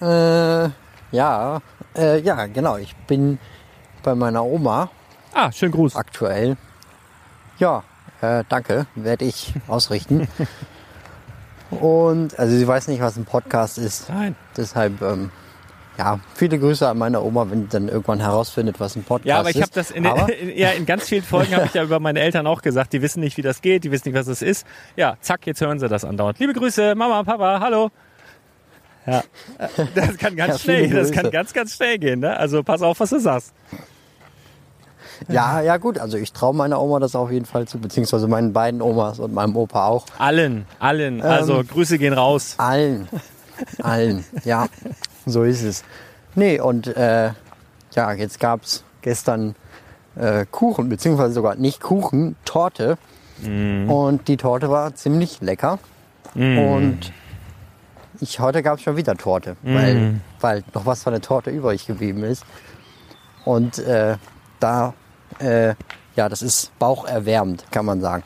Äh, 0.00 0.68
ja, 1.12 1.60
äh, 1.96 2.20
ja, 2.20 2.46
genau. 2.46 2.76
Ich 2.76 2.94
bin 3.06 3.38
bei 4.02 4.14
meiner 4.14 4.44
Oma 4.44 4.90
Ah, 5.34 5.50
schönen 5.52 5.72
Gruß. 5.72 5.96
aktuell. 5.96 6.56
Ja, 7.58 7.84
äh, 8.20 8.44
danke, 8.48 8.86
werde 8.94 9.24
ich 9.24 9.52
ausrichten. 9.68 10.26
Und 11.70 12.38
also 12.38 12.56
sie 12.56 12.66
weiß 12.66 12.88
nicht, 12.88 13.00
was 13.00 13.16
ein 13.16 13.24
Podcast 13.24 13.78
ist. 13.78 14.08
Nein. 14.08 14.34
Deshalb, 14.56 15.00
ähm, 15.02 15.30
ja, 15.98 16.18
viele 16.34 16.58
Grüße 16.58 16.88
an 16.88 16.98
meine 16.98 17.20
Oma, 17.22 17.48
wenn 17.50 17.62
sie 17.62 17.68
dann 17.68 17.88
irgendwann 17.88 18.18
herausfindet, 18.20 18.80
was 18.80 18.96
ein 18.96 19.04
Podcast 19.04 19.24
ist. 19.26 19.28
Ja, 19.28 19.38
aber 19.38 19.50
ich 19.50 19.62
habe 19.62 19.70
das 19.72 19.90
in, 19.90 20.06
Aber- 20.06 20.32
in, 20.34 20.56
ja, 20.58 20.70
in 20.70 20.84
ganz 20.86 21.08
vielen 21.08 21.22
Folgen 21.22 21.54
habe 21.54 21.66
ich 21.66 21.74
ja 21.74 21.84
über 21.84 22.00
meine 22.00 22.20
Eltern 22.20 22.46
auch 22.46 22.62
gesagt, 22.62 22.92
die 22.92 23.02
wissen 23.02 23.20
nicht, 23.20 23.36
wie 23.36 23.42
das 23.42 23.62
geht, 23.62 23.84
die 23.84 23.92
wissen 23.92 24.08
nicht, 24.08 24.18
was 24.18 24.26
es 24.26 24.42
ist. 24.42 24.66
Ja, 24.96 25.16
zack, 25.20 25.46
jetzt 25.46 25.60
hören 25.60 25.78
sie 25.78 25.88
das 25.88 26.04
andauernd. 26.04 26.38
Liebe 26.40 26.54
Grüße, 26.54 26.94
Mama, 26.96 27.22
Papa, 27.22 27.60
hallo. 27.60 27.90
Ja, 29.06 29.20
äh, 29.58 29.68
das 29.94 30.16
kann 30.18 30.36
ganz 30.36 30.54
Ja, 30.54 30.58
schnell, 30.58 30.90
das 30.90 31.10
kann 31.12 31.30
ganz, 31.30 31.52
ganz 31.52 31.74
schnell 31.74 31.98
gehen. 31.98 32.20
Ne? 32.20 32.36
Also 32.36 32.62
pass 32.62 32.82
auf, 32.82 33.00
was 33.00 33.10
du 33.10 33.18
sagst. 33.18 33.52
Ja, 35.28 35.60
ja 35.60 35.76
gut, 35.76 35.98
also 35.98 36.16
ich 36.16 36.32
traue 36.32 36.54
meiner 36.54 36.80
Oma 36.80 36.98
das 36.98 37.14
auf 37.14 37.30
jeden 37.30 37.44
Fall 37.44 37.68
zu, 37.68 37.78
beziehungsweise 37.78 38.26
meinen 38.26 38.52
beiden 38.52 38.80
Omas 38.80 39.18
und 39.18 39.34
meinem 39.34 39.54
Opa 39.54 39.86
auch. 39.86 40.06
Allen, 40.18 40.66
allen. 40.78 41.20
Also 41.20 41.62
Grüße 41.62 41.98
gehen 41.98 42.14
raus. 42.14 42.54
Allen, 42.56 43.06
allen, 43.82 44.24
ja, 44.44 44.66
so 45.26 45.42
ist 45.42 45.62
es. 45.62 45.84
Nee, 46.34 46.58
und 46.58 46.86
äh, 46.96 47.32
ja, 47.92 48.12
jetzt 48.12 48.40
gab's 48.40 48.82
gestern 49.02 49.56
äh, 50.16 50.46
Kuchen, 50.50 50.88
beziehungsweise 50.88 51.34
sogar 51.34 51.54
nicht 51.56 51.80
Kuchen, 51.80 52.36
Torte. 52.44 52.96
Und 53.42 54.28
die 54.28 54.36
Torte 54.36 54.68
war 54.68 54.94
ziemlich 54.94 55.40
lecker. 55.40 55.78
Und 56.34 57.10
ich, 58.20 58.40
heute 58.40 58.62
gab's 58.62 58.82
schon 58.82 58.96
wieder 58.96 59.16
Torte, 59.16 59.56
weil, 59.62 60.20
weil 60.40 60.64
noch 60.74 60.86
was 60.86 61.02
von 61.02 61.12
der 61.12 61.22
Torte 61.22 61.50
übrig 61.50 61.86
geblieben 61.86 62.22
ist. 62.24 62.44
Und 63.44 63.78
äh, 63.78 64.16
da, 64.60 64.94
äh, 65.38 65.74
ja, 66.16 66.28
das 66.28 66.42
ist 66.42 66.76
baucherwärmend, 66.78 67.64
kann 67.70 67.84
man 67.86 68.00
sagen. 68.00 68.22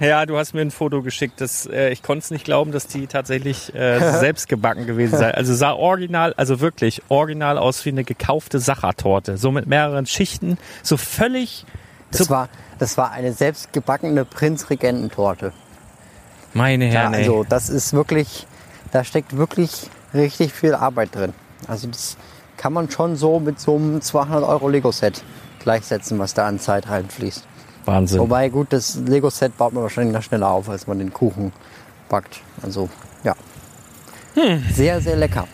Ja, 0.00 0.24
du 0.24 0.38
hast 0.38 0.54
mir 0.54 0.62
ein 0.62 0.70
Foto 0.70 1.02
geschickt. 1.02 1.38
Das, 1.42 1.66
äh, 1.66 1.90
ich 1.90 2.02
konnte 2.02 2.24
es 2.24 2.30
nicht 2.30 2.46
glauben, 2.46 2.72
dass 2.72 2.86
die 2.86 3.06
tatsächlich 3.06 3.74
äh, 3.74 3.98
selbst 4.18 4.48
gebacken 4.48 4.86
gewesen 4.86 5.18
sei. 5.18 5.34
Also 5.34 5.54
sah 5.54 5.72
original, 5.74 6.32
also 6.38 6.60
wirklich 6.60 7.02
original 7.08 7.58
aus 7.58 7.84
wie 7.84 7.90
eine 7.90 8.04
gekaufte 8.04 8.58
Sachertorte. 8.58 9.36
So 9.36 9.50
mit 9.50 9.66
mehreren 9.66 10.06
Schichten. 10.06 10.56
So 10.82 10.96
völlig. 10.96 11.66
Das 12.10 12.22
So, 12.22 12.30
war, 12.30 12.48
das 12.78 12.96
war 12.96 13.10
eine 13.12 13.32
selbstgebackene 13.34 14.24
Prinzregententorte. 14.24 15.52
Meine 16.54 16.86
Ja, 16.86 17.00
Herren, 17.02 17.14
ey. 17.14 17.20
also 17.20 17.44
das 17.48 17.68
ist 17.68 17.92
wirklich, 17.92 18.46
da 18.92 19.04
steckt 19.04 19.36
wirklich 19.36 19.90
richtig 20.12 20.52
viel 20.52 20.74
Arbeit 20.74 21.14
drin. 21.14 21.32
Also 21.68 21.88
das 21.88 22.16
kann 22.56 22.72
man 22.72 22.90
schon 22.90 23.16
so 23.16 23.40
mit 23.40 23.58
so 23.60 23.76
einem 23.76 24.00
200 24.00 24.44
Euro 24.44 24.68
Lego-Set 24.68 25.22
gleichsetzen, 25.60 26.18
was 26.18 26.34
da 26.34 26.46
an 26.46 26.58
Zeit 26.58 26.88
reinfließt. 26.88 27.44
Wahnsinn. 27.84 28.20
Wobei 28.20 28.48
gut, 28.48 28.68
das 28.72 28.96
Lego-Set 28.96 29.56
baut 29.58 29.72
man 29.72 29.82
wahrscheinlich 29.82 30.14
noch 30.14 30.22
schneller 30.22 30.48
auf, 30.48 30.68
als 30.70 30.86
man 30.86 30.98
den 30.98 31.12
Kuchen 31.12 31.52
backt. 32.08 32.40
Also 32.62 32.88
ja, 33.24 33.34
Hm. 34.34 34.62
sehr, 34.72 35.00
sehr 35.00 35.16
lecker. 35.16 35.46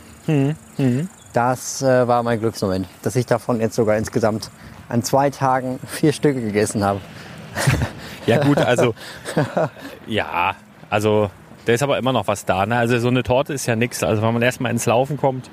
Das 1.33 1.83
äh, 1.83 2.07
war 2.09 2.23
mein 2.23 2.41
Glücksmoment, 2.41 2.87
dass 3.03 3.17
ich 3.17 3.27
davon 3.27 3.61
jetzt 3.61 3.75
sogar 3.75 3.97
insgesamt 3.97 4.51
an 4.89 5.03
zwei 5.03 5.31
Tagen 5.31 5.79
vier 5.87 6.13
Stücke 6.13 6.41
gegessen 6.41 6.85
habe. 6.85 7.01
Ja 8.27 8.43
gut, 8.45 8.59
also 8.59 8.95
ja, 10.07 10.55
also 10.91 11.31
da 11.65 11.73
ist 11.73 11.83
aber 11.83 11.99
immer 11.99 12.13
noch 12.13 12.27
was 12.27 12.45
da. 12.45 12.67
Ne? 12.67 12.77
Also 12.77 12.99
so 12.99 13.09
eine 13.09 13.23
Torte 13.23 13.53
ist 13.53 13.67
ja 13.67 13.77
nichts. 13.77 14.03
Also 14.03 14.23
wenn 14.23 14.33
man 14.33 14.43
erstmal 14.43 14.73
ins 14.73 14.87
Laufen 14.87 15.17
kommt, 15.17 15.49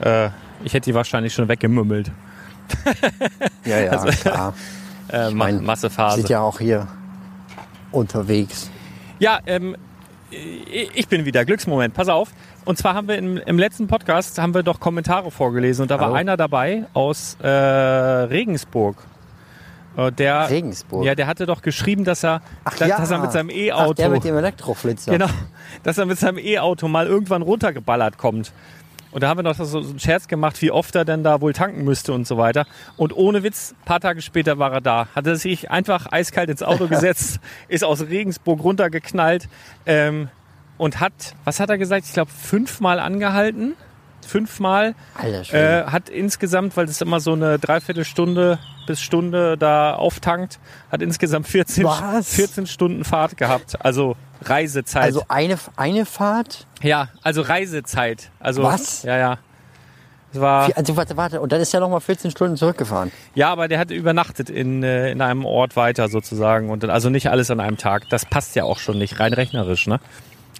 äh, 0.00 0.28
ich 0.64 0.74
hätte 0.74 0.86
die 0.86 0.94
wahrscheinlich 0.94 1.32
schon 1.32 1.48
weggemümmelt. 1.48 2.10
Ja, 3.64 3.78
ja, 3.78 3.96
klar. 3.96 4.54
Äh, 5.08 5.30
mein, 5.30 5.62
Massephase. 5.62 6.18
Sind 6.18 6.30
ja 6.30 6.40
auch 6.40 6.58
hier 6.58 6.88
unterwegs. 7.90 8.70
Ja, 9.18 9.40
ähm, 9.44 9.76
ich 10.30 10.90
ich 10.94 11.08
bin 11.08 11.26
wieder. 11.26 11.44
Glücksmoment. 11.44 11.92
Pass 11.92 12.08
auf. 12.08 12.30
Und 12.64 12.78
zwar 12.78 12.94
haben 12.94 13.08
wir 13.08 13.18
im, 13.18 13.36
im 13.36 13.58
letzten 13.58 13.88
Podcast 13.88 14.38
haben 14.38 14.54
wir 14.54 14.62
doch 14.62 14.80
Kommentare 14.80 15.30
vorgelesen 15.30 15.82
und 15.82 15.90
da 15.90 15.98
war 15.98 16.06
Hallo. 16.06 16.14
einer 16.14 16.36
dabei 16.38 16.86
aus 16.94 17.36
äh, 17.42 17.48
Regensburg. 17.48 18.96
Äh, 19.96 20.12
Der, 20.12 20.48
Regensburg? 20.50 21.04
Ja, 21.04 21.14
der 21.14 21.26
hatte 21.26 21.46
doch 21.46 21.62
geschrieben, 21.62 22.04
dass 22.04 22.24
er, 22.24 22.40
Ach 22.64 22.76
dass, 22.76 22.88
ja, 22.88 22.98
dass 22.98 23.10
er 23.10 23.18
mit 23.18 23.32
seinem 23.32 23.50
E-Auto, 23.50 23.94
der 23.94 24.08
mit 24.08 24.24
dem 24.24 24.36
Elektroflitzer. 24.36 25.12
genau, 25.12 25.28
dass 25.82 25.98
er 25.98 26.06
mit 26.06 26.18
seinem 26.18 26.38
E-Auto 26.38 26.88
mal 26.88 27.06
irgendwann 27.06 27.42
runtergeballert 27.42 28.18
kommt. 28.18 28.52
Und 29.10 29.22
da 29.22 29.28
haben 29.28 29.36
wir 29.38 29.42
noch 29.42 29.54
so, 29.54 29.64
so 29.66 29.78
einen 29.80 29.98
Scherz 29.98 30.26
gemacht, 30.26 30.62
wie 30.62 30.70
oft 30.70 30.94
er 30.94 31.04
denn 31.04 31.22
da 31.22 31.42
wohl 31.42 31.52
tanken 31.52 31.84
müsste 31.84 32.14
und 32.14 32.26
so 32.26 32.38
weiter. 32.38 32.64
Und 32.96 33.14
ohne 33.14 33.42
Witz, 33.42 33.74
paar 33.84 34.00
Tage 34.00 34.22
später 34.22 34.58
war 34.58 34.72
er 34.72 34.80
da. 34.80 35.08
Hat 35.14 35.26
er 35.26 35.36
sich 35.36 35.70
einfach 35.70 36.06
eiskalt 36.10 36.48
ins 36.48 36.62
Auto 36.62 36.86
gesetzt, 36.88 37.38
ist 37.68 37.84
aus 37.84 38.00
Regensburg 38.00 38.64
runtergeknallt 38.64 39.48
ähm, 39.84 40.30
und 40.78 41.00
hat, 41.00 41.12
was 41.44 41.60
hat 41.60 41.68
er 41.68 41.76
gesagt? 41.76 42.06
Ich 42.06 42.14
glaube, 42.14 42.30
fünfmal 42.30 42.98
angehalten. 42.98 43.74
Fünfmal. 44.26 44.94
Äh, 45.52 45.84
hat 45.84 46.08
insgesamt, 46.08 46.76
weil 46.76 46.86
es 46.86 47.00
immer 47.00 47.20
so 47.20 47.32
eine 47.32 47.58
Dreiviertelstunde 47.58 48.58
bis 48.86 49.00
Stunde 49.00 49.56
da 49.56 49.94
auftankt, 49.94 50.58
hat 50.90 51.02
insgesamt 51.02 51.46
14, 51.46 51.84
Was? 51.84 52.34
14 52.34 52.66
Stunden 52.66 53.04
Fahrt 53.04 53.36
gehabt. 53.36 53.84
Also 53.84 54.16
Reisezeit. 54.42 55.02
also 55.04 55.22
eine, 55.28 55.56
eine 55.76 56.04
Fahrt? 56.04 56.66
Ja, 56.82 57.08
also 57.22 57.42
Reisezeit. 57.42 58.30
Also, 58.40 58.62
Was? 58.62 59.02
Ja, 59.04 59.16
ja. 59.16 59.38
Es 60.34 60.40
war, 60.40 60.70
Also 60.74 60.96
warte, 60.96 61.16
warte. 61.16 61.40
Und 61.40 61.52
dann 61.52 61.60
ist 61.60 61.74
er 61.74 61.80
noch 61.80 61.90
mal 61.90 62.00
14 62.00 62.30
Stunden 62.30 62.56
zurückgefahren. 62.56 63.12
ja, 63.34 63.50
aber 63.50 63.68
der 63.68 63.78
hatte 63.78 63.94
übernachtet 63.94 64.48
in, 64.48 64.82
äh, 64.82 65.10
in 65.10 65.20
einem 65.20 65.44
Ort 65.44 65.76
weiter 65.76 66.08
sozusagen 66.08 66.70
und 66.70 66.82
dann, 66.82 66.90
also 66.90 67.10
nicht 67.10 67.28
alles 67.30 67.50
an 67.50 67.60
einem 67.60 67.76
Tag. 67.76 68.08
Das 68.08 68.24
passt 68.24 68.56
ja 68.56 68.64
auch 68.64 68.78
schon 68.78 68.98
nicht 68.98 69.20
rein 69.20 69.34
rechnerisch, 69.34 69.86
ne? 69.86 70.00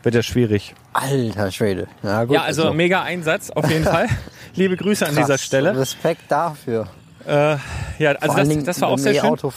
wird 0.02 0.14
ja 0.14 0.22
schwierig. 0.22 0.74
Alter 0.92 1.50
Schwede. 1.50 1.88
Na 2.02 2.24
gut, 2.24 2.34
Ja, 2.34 2.42
also 2.42 2.72
mega 2.72 3.02
Einsatz 3.02 3.50
auf 3.50 3.68
jeden 3.70 3.84
Fall. 3.92 4.08
Liebe 4.54 4.76
Grüße 4.76 5.06
an 5.06 5.14
krass. 5.14 5.26
dieser 5.26 5.38
Stelle. 5.38 5.76
Respekt 5.76 6.22
dafür. 6.28 6.88
Äh, 7.26 7.56
ja, 7.98 8.12
also 8.20 8.36
das, 8.36 8.48
Dingen 8.48 8.64
das 8.64 8.80
war 8.80 8.88
auch 8.88 8.98
sehr 8.98 9.14
schön. 9.14 9.24
E-Auto 9.24 9.52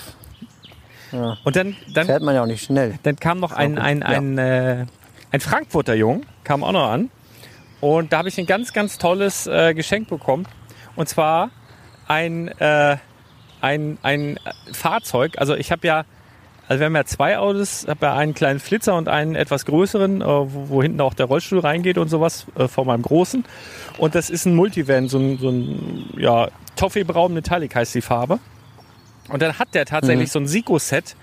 Und 1.44 1.56
dann, 1.56 1.76
dann, 1.94 2.06
fährt 2.06 2.24
man 2.24 2.36
ja 2.36 2.44
auch 2.44 2.48
nicht 2.48 2.64
schnell. 2.64 3.00
dann 3.04 3.16
kam 3.16 3.40
noch 3.40 3.52
ein, 3.52 3.76
gut, 3.76 3.84
ein, 3.84 4.00
ja. 4.00 4.06
ein, 4.08 4.38
äh, 4.38 4.86
ein 5.32 5.40
Frankfurter 5.40 5.96
Jung, 5.96 6.26
kam 6.44 6.64
auch 6.64 6.72
noch 6.72 6.90
an. 6.90 7.10
Und 7.82 8.14
da 8.14 8.20
habe 8.20 8.30
ich 8.30 8.38
ein 8.38 8.46
ganz, 8.46 8.74
ganz 8.74 8.98
tolles 8.98 9.48
äh, 9.48 9.74
Geschenk 9.74 10.10
bekommen. 10.10 10.48
Und 10.96 11.10
zwar 11.10 11.50
ein, 12.08 12.48
äh, 12.60 12.98
ein, 13.62 13.98
ein 14.02 14.40
Fahrzeug. 14.72 15.38
Also 15.38 15.56
ich 15.56 15.72
habe 15.72 15.86
ja, 15.86 16.06
also 16.68 16.80
wir 16.80 16.86
haben 16.88 16.96
ja 16.96 17.06
zwei 17.06 17.38
Autos, 17.38 17.84
Ich 17.84 17.90
habe 17.90 18.08
ja 18.08 18.16
einen 18.16 18.34
kleinen 18.34 18.60
Flitzer 18.60 18.96
und 18.96 19.08
einen 19.08 19.36
etwas 19.36 19.66
größeren, 19.66 20.22
äh, 20.22 20.26
wo, 20.26 20.82
hinten 20.82 21.00
auch 21.02 21.14
der 21.14 21.28
Rollstuhl 21.28 21.60
reingeht 21.60 21.98
und 21.98 22.10
sowas 22.10 22.48
äh, 22.56 22.68
von 22.68 22.88
meinem 22.88 23.04
großen. 23.04 23.46
Und 23.98 24.16
das 24.16 24.30
ist 24.30 24.46
ein 24.46 24.56
Multivan, 24.56 25.08
so 25.08 25.20
ein, 25.20 25.38
so 25.38 25.50
ein 25.50 26.10
ja, 26.18 26.50
Toffee-Braun 26.76 27.34
Metallic 27.34 27.76
heißt 27.76 27.94
die 27.94 28.02
Farbe. 28.02 28.40
Und 29.30 29.42
dann 29.42 29.58
hat 29.60 29.74
der 29.74 29.86
tatsächlich 29.86 30.32
so 30.32 30.40
ein 30.40 30.48
Siko-Set. 30.48 31.16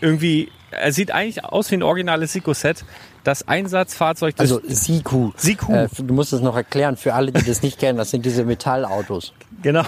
Irgendwie, 0.00 0.50
er 0.70 0.92
sieht 0.92 1.10
eigentlich 1.10 1.44
aus 1.44 1.70
wie 1.70 1.76
ein 1.76 1.82
originales 1.82 2.32
Siko-Set. 2.32 2.84
Das 3.24 3.46
Einsatzfahrzeug 3.46 4.36
des 4.36 4.52
Also 4.52 4.66
Siku. 4.66 5.32
Siku. 5.36 5.72
Äh, 5.72 5.88
du 5.98 6.14
musst 6.14 6.32
es 6.32 6.40
noch 6.40 6.56
erklären 6.56 6.96
für 6.96 7.14
alle, 7.14 7.32
die 7.32 7.44
das 7.44 7.62
nicht 7.62 7.78
kennen. 7.78 7.98
Das 7.98 8.10
sind 8.10 8.24
diese 8.24 8.44
Metallautos. 8.44 9.32
Genau, 9.60 9.82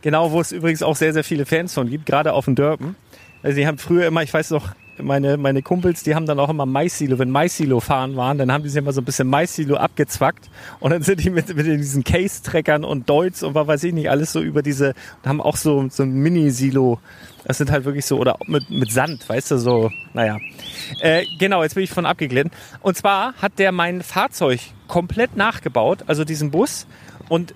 genau, 0.00 0.32
wo 0.32 0.40
es 0.40 0.50
übrigens 0.50 0.82
auch 0.82 0.96
sehr, 0.96 1.12
sehr 1.12 1.24
viele 1.24 1.44
Fans 1.44 1.74
von 1.74 1.90
gibt, 1.90 2.06
gerade 2.06 2.32
auf 2.32 2.46
dem 2.46 2.54
Dörpen. 2.54 2.96
Also 3.42 3.56
die 3.56 3.66
haben 3.66 3.78
früher 3.78 4.06
immer, 4.06 4.22
ich 4.22 4.32
weiß 4.32 4.50
noch, 4.50 4.74
meine, 5.02 5.36
meine 5.36 5.62
Kumpels, 5.62 6.02
die 6.02 6.14
haben 6.14 6.26
dann 6.26 6.38
auch 6.38 6.48
immer 6.48 6.66
Maissilo, 6.66 7.18
wenn 7.18 7.30
Maissilo 7.30 7.80
fahren 7.80 8.16
waren, 8.16 8.38
dann 8.38 8.52
haben 8.52 8.62
die 8.62 8.68
sich 8.68 8.78
immer 8.78 8.92
so 8.92 9.00
ein 9.00 9.04
bisschen 9.04 9.28
Maissilo 9.28 9.76
abgezwackt 9.76 10.50
und 10.78 10.90
dann 10.90 11.02
sind 11.02 11.24
die 11.24 11.30
mit, 11.30 11.54
mit 11.54 11.66
diesen 11.66 12.04
Case-Treckern 12.04 12.84
und 12.84 13.08
Deutz 13.08 13.42
und 13.42 13.54
was 13.54 13.66
weiß 13.66 13.84
ich 13.84 13.94
nicht, 13.94 14.10
alles 14.10 14.32
so 14.32 14.40
über 14.40 14.62
diese, 14.62 14.94
haben 15.24 15.40
auch 15.40 15.56
so, 15.56 15.86
so 15.88 16.02
ein 16.02 16.12
Mini-Silo, 16.12 16.98
das 17.44 17.58
sind 17.58 17.70
halt 17.70 17.84
wirklich 17.84 18.04
so, 18.06 18.18
oder 18.18 18.36
mit, 18.46 18.70
mit 18.70 18.92
Sand, 18.92 19.28
weißt 19.28 19.52
du, 19.52 19.58
so, 19.58 19.90
naja. 20.12 20.38
Äh, 21.00 21.24
genau, 21.38 21.62
jetzt 21.62 21.74
bin 21.74 21.84
ich 21.84 21.90
von 21.90 22.04
abgeglitten. 22.04 22.50
Und 22.82 22.96
zwar 22.96 23.34
hat 23.34 23.58
der 23.58 23.72
mein 23.72 24.02
Fahrzeug 24.02 24.60
komplett 24.88 25.36
nachgebaut, 25.36 26.04
also 26.06 26.24
diesen 26.24 26.50
Bus 26.50 26.86
und 27.28 27.54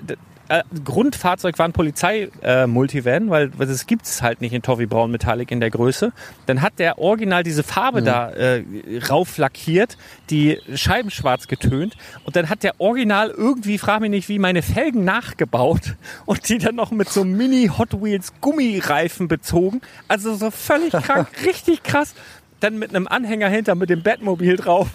äh, 0.48 0.62
Grundfahrzeug 0.84 1.58
war 1.58 1.66
ein 1.66 1.72
Polizei-Multivan, 1.72 3.30
weil, 3.30 3.58
weil 3.58 3.66
das 3.66 3.86
gibt's 3.86 4.22
halt 4.22 4.40
nicht 4.40 4.52
in 4.52 4.62
Toffee 4.62 4.86
Braun 4.86 5.10
Metallic 5.10 5.50
in 5.50 5.60
der 5.60 5.70
Größe. 5.70 6.12
Dann 6.46 6.60
hat 6.60 6.78
der 6.78 6.98
original 6.98 7.42
diese 7.42 7.62
Farbe 7.62 8.02
da 8.02 8.30
äh, 8.30 8.62
rauflackiert, 9.08 9.96
die 10.30 10.58
Scheiben 10.74 11.10
schwarz 11.10 11.48
getönt 11.48 11.96
und 12.24 12.36
dann 12.36 12.50
hat 12.50 12.62
der 12.62 12.80
original 12.80 13.30
irgendwie, 13.30 13.78
frag 13.78 14.00
mich 14.00 14.10
nicht 14.10 14.28
wie, 14.28 14.38
meine 14.38 14.62
Felgen 14.62 15.04
nachgebaut 15.04 15.96
und 16.26 16.48
die 16.48 16.58
dann 16.58 16.74
noch 16.74 16.90
mit 16.90 17.08
so 17.08 17.24
Mini 17.24 17.70
Hot 17.78 18.02
Wheels 18.02 18.32
Gummireifen 18.40 19.28
bezogen. 19.28 19.80
Also 20.08 20.34
so 20.34 20.50
völlig 20.50 20.92
krank, 20.92 21.28
richtig 21.46 21.82
krass. 21.82 22.14
Dann 22.60 22.78
mit 22.78 22.90
einem 22.90 23.08
Anhänger 23.08 23.48
hinter 23.48 23.74
mit 23.74 23.90
dem 23.90 24.02
Batmobil 24.02 24.56
drauf 24.56 24.88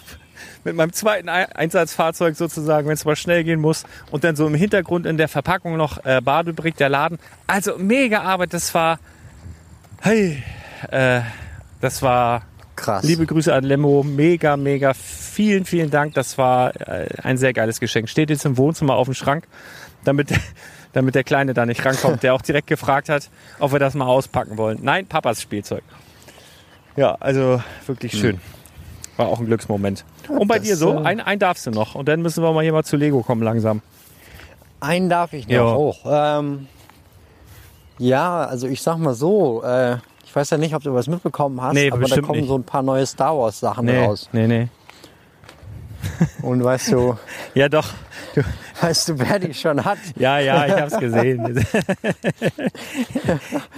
mit 0.64 0.76
meinem 0.76 0.92
zweiten 0.92 1.28
Ei- 1.28 1.48
Einsatzfahrzeug 1.54 2.36
sozusagen, 2.36 2.86
wenn 2.86 2.94
es 2.94 3.04
mal 3.04 3.16
schnell 3.16 3.44
gehen 3.44 3.60
muss. 3.60 3.84
Und 4.10 4.24
dann 4.24 4.36
so 4.36 4.46
im 4.46 4.54
Hintergrund 4.54 5.06
in 5.06 5.16
der 5.16 5.28
Verpackung 5.28 5.76
noch 5.76 6.04
äh, 6.04 6.20
Badebrick, 6.20 6.76
der 6.76 6.88
Laden. 6.88 7.18
Also 7.46 7.76
mega 7.78 8.22
Arbeit, 8.22 8.52
das 8.54 8.72
war, 8.74 8.98
hey, 10.00 10.42
äh, 10.90 11.20
das 11.80 12.02
war, 12.02 12.42
Krass. 12.76 13.04
liebe 13.04 13.26
Grüße 13.26 13.52
an 13.54 13.64
Lemmo, 13.64 14.02
mega, 14.02 14.56
mega, 14.56 14.94
vielen, 14.94 15.64
vielen 15.64 15.90
Dank. 15.90 16.14
Das 16.14 16.38
war 16.38 16.74
äh, 16.88 17.08
ein 17.22 17.36
sehr 17.38 17.52
geiles 17.52 17.80
Geschenk. 17.80 18.08
Steht 18.08 18.30
jetzt 18.30 18.44
im 18.44 18.56
Wohnzimmer 18.56 18.94
auf 18.96 19.06
dem 19.06 19.14
Schrank, 19.14 19.44
damit, 20.04 20.28
damit 20.92 21.14
der 21.14 21.24
Kleine 21.24 21.54
da 21.54 21.66
nicht 21.66 21.84
rankommt, 21.84 22.22
der 22.22 22.34
auch 22.34 22.42
direkt 22.42 22.66
gefragt 22.66 23.08
hat, 23.08 23.30
ob 23.58 23.72
wir 23.72 23.78
das 23.78 23.94
mal 23.94 24.06
auspacken 24.06 24.56
wollen. 24.56 24.78
Nein, 24.82 25.06
Papas 25.06 25.40
Spielzeug. 25.42 25.82
Ja, 26.96 27.16
also 27.20 27.62
wirklich 27.86 28.12
schön. 28.18 28.40
War 29.20 29.28
auch 29.28 29.38
ein 29.40 29.46
Glücksmoment. 29.46 30.04
Und 30.28 30.48
bei 30.48 30.58
das, 30.58 30.66
dir 30.68 30.76
so? 30.76 30.94
äh, 30.94 31.02
Ein, 31.04 31.20
ein 31.20 31.38
darfst 31.38 31.66
du 31.66 31.70
noch. 31.70 31.94
Und 31.94 32.08
dann 32.08 32.22
müssen 32.22 32.42
wir 32.42 32.52
mal 32.52 32.62
hier 32.62 32.72
mal 32.72 32.84
zu 32.84 32.96
Lego 32.96 33.22
kommen 33.22 33.42
langsam. 33.42 33.82
Einen 34.80 35.08
darf 35.10 35.32
ich 35.34 35.46
noch 35.46 35.54
Ja. 35.54 35.74
hoch. 35.74 35.98
Ähm, 36.06 36.66
ja, 37.98 38.44
also 38.46 38.66
ich 38.66 38.80
sag 38.82 38.96
mal 38.96 39.12
so, 39.14 39.62
äh, 39.62 39.96
ich 40.24 40.34
weiß 40.34 40.48
ja 40.50 40.56
nicht, 40.58 40.74
ob 40.74 40.82
du 40.82 40.94
was 40.94 41.06
mitbekommen 41.06 41.60
hast, 41.60 41.74
Nee, 41.74 41.90
aber 41.90 42.06
da 42.06 42.20
kommen 42.22 42.38
nicht. 42.40 42.48
so 42.48 42.54
ein 42.56 42.62
paar 42.64 42.82
neue 42.82 43.04
Star 43.04 43.36
Wars 43.36 43.60
Sachen 43.60 43.88
raus. 43.90 44.28
nee, 44.32 44.46
nee. 44.46 44.68
Und 46.42 46.64
weißt 46.64 46.92
du, 46.92 47.18
Ja, 47.54 47.68
doch. 47.68 47.88
Du, 48.34 48.42
weißt 48.80 49.08
du, 49.10 49.18
wer 49.18 49.38
die 49.38 49.52
schon 49.52 49.84
hat? 49.84 49.98
ja, 50.16 50.38
ja, 50.38 50.64
ich 50.66 50.72
hab's 50.72 50.98
gesehen. 51.00 51.44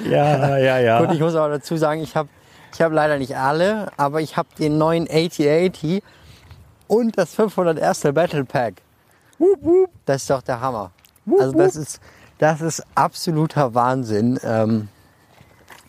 ja, 0.09 0.57
ja, 0.59 0.79
ja. 0.79 1.01
Gut, 1.05 1.15
ich 1.15 1.21
muss 1.21 1.35
aber 1.35 1.49
dazu 1.55 1.77
sagen, 1.77 2.03
ich 2.03 2.15
habe 2.15 2.29
ich 2.73 2.83
hab 2.83 2.93
leider 2.93 3.19
nicht 3.19 3.37
alle, 3.37 3.91
aber 3.97 4.21
ich 4.21 4.37
habe 4.37 4.49
den 4.59 4.79
neuen 4.79 5.09
8080 5.09 6.03
und 6.89 7.17
das 7.19 7.35
501. 7.35 8.03
Battle 8.13 8.45
Pack. 8.45 8.83
Das 10.05 10.23
ist 10.23 10.31
doch 10.31 10.43
der 10.43 10.61
Hammer. 10.61 10.91
Also 11.39 11.53
das 11.57 11.77
ist, 11.77 12.01
das 12.39 12.61
ist 12.61 12.83
absoluter 12.95 13.75
Wahnsinn. 13.75 14.39
Ähm, 14.45 14.89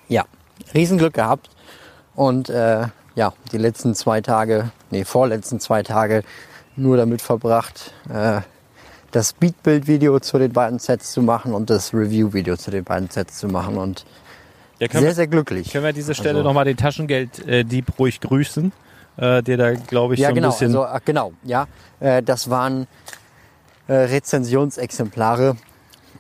ja, 0.08 0.26
Riesenglück 0.74 1.14
gehabt. 1.14 1.50
Und 2.16 2.50
äh, 2.50 2.88
ja, 3.16 3.34
die 3.52 3.58
letzten 3.58 3.96
zwei 3.96 4.22
Tage, 4.22 4.72
nee, 4.92 5.04
vorletzten 5.04 5.60
zwei 5.60 5.84
Tage 5.84 6.24
nur 6.76 6.98
damit 6.98 7.22
verbracht, 7.22 7.94
äh, 8.10 8.42
das 9.12 9.30
Speedbuild-Video 9.30 10.20
zu 10.20 10.40
den 10.40 10.52
beiden 10.54 10.80
Sets 10.80 11.12
zu 11.12 11.22
machen 11.22 11.54
und 11.54 11.70
das 11.70 11.94
Review-Video 11.94 12.58
zu 12.58 12.72
den 12.72 12.84
beiden 12.84 13.10
Sets 13.10 13.38
zu 13.38 13.48
machen. 13.48 13.78
Und 13.78 14.06
ja, 14.92 15.00
sehr, 15.00 15.02
wir, 15.10 15.14
sehr 15.16 15.28
glücklich. 15.28 15.72
können 15.72 15.84
wir 15.84 15.90
an 15.90 15.96
dieser 15.96 16.14
Stelle 16.14 16.40
Also- 16.40 16.48
nochmal 16.48 16.66
den 16.66 16.78
Taschengeld-Dieb 16.78 18.00
ruhig 18.00 18.20
grüßen, 18.22 18.72
äh, 19.18 19.42
der 19.44 19.58
da, 19.58 19.74
glaube 19.74 20.14
ich, 20.16 20.20
Ja, 20.20 20.28
so 20.28 20.32
ein 20.32 20.36
genau, 20.36 20.50
bisschen... 20.50 20.68
also, 20.68 20.86
ach, 20.86 21.02
genau, 21.06 21.34
ja. 21.44 21.68
Äh, 22.00 22.24
das 22.24 22.50
waren 22.50 22.88
äh, 23.88 23.94
Rezensionsexemplare 23.94 25.56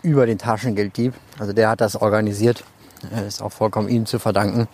über 0.02 0.26
den 0.26 0.38
Taschengelddieb. 0.38 1.14
Also 1.40 1.54
der 1.54 1.70
hat 1.70 1.82
das 1.82 1.96
organisiert. 1.96 2.64
Äh, 3.16 3.28
ist 3.28 3.42
auch 3.42 3.52
vollkommen 3.52 3.90
ihm 3.90 4.06
zu 4.06 4.20
verdanken. 4.20 4.68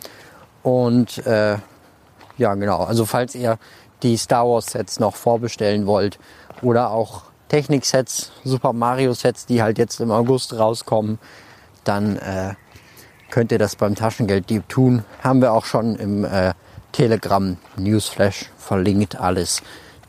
Und 0.64 1.26
äh, 1.26 1.58
ja, 2.38 2.54
genau. 2.56 2.84
Also 2.84 3.06
falls 3.06 3.36
ihr 3.36 3.58
die 4.04 4.18
Star 4.18 4.48
Wars 4.48 4.68
Sets 4.68 5.00
noch 5.00 5.16
vorbestellen 5.16 5.86
wollt 5.86 6.20
oder 6.62 6.92
auch 6.92 7.24
Technik-Sets, 7.50 8.32
Super 8.44 8.74
Mario 8.74 9.14
Sets, 9.14 9.46
die 9.46 9.62
halt 9.62 9.78
jetzt 9.78 10.00
im 10.00 10.12
August 10.12 10.58
rauskommen, 10.58 11.20
dann 11.84 12.18
äh, 12.18 12.54
könnt 13.30 13.52
ihr 13.52 13.60
das 13.60 13.76
beim 13.76 13.96
Taschengelddieb 13.96 14.68
tun. 14.70 15.04
Haben 15.24 15.42
wir 15.42 15.54
auch 15.54 15.66
schon 15.66 15.96
im 15.96 16.24
äh, 16.26 16.54
Telegram 16.92 17.58
Newsflash 17.78 18.50
verlinkt 18.58 19.20
alles. 19.20 19.62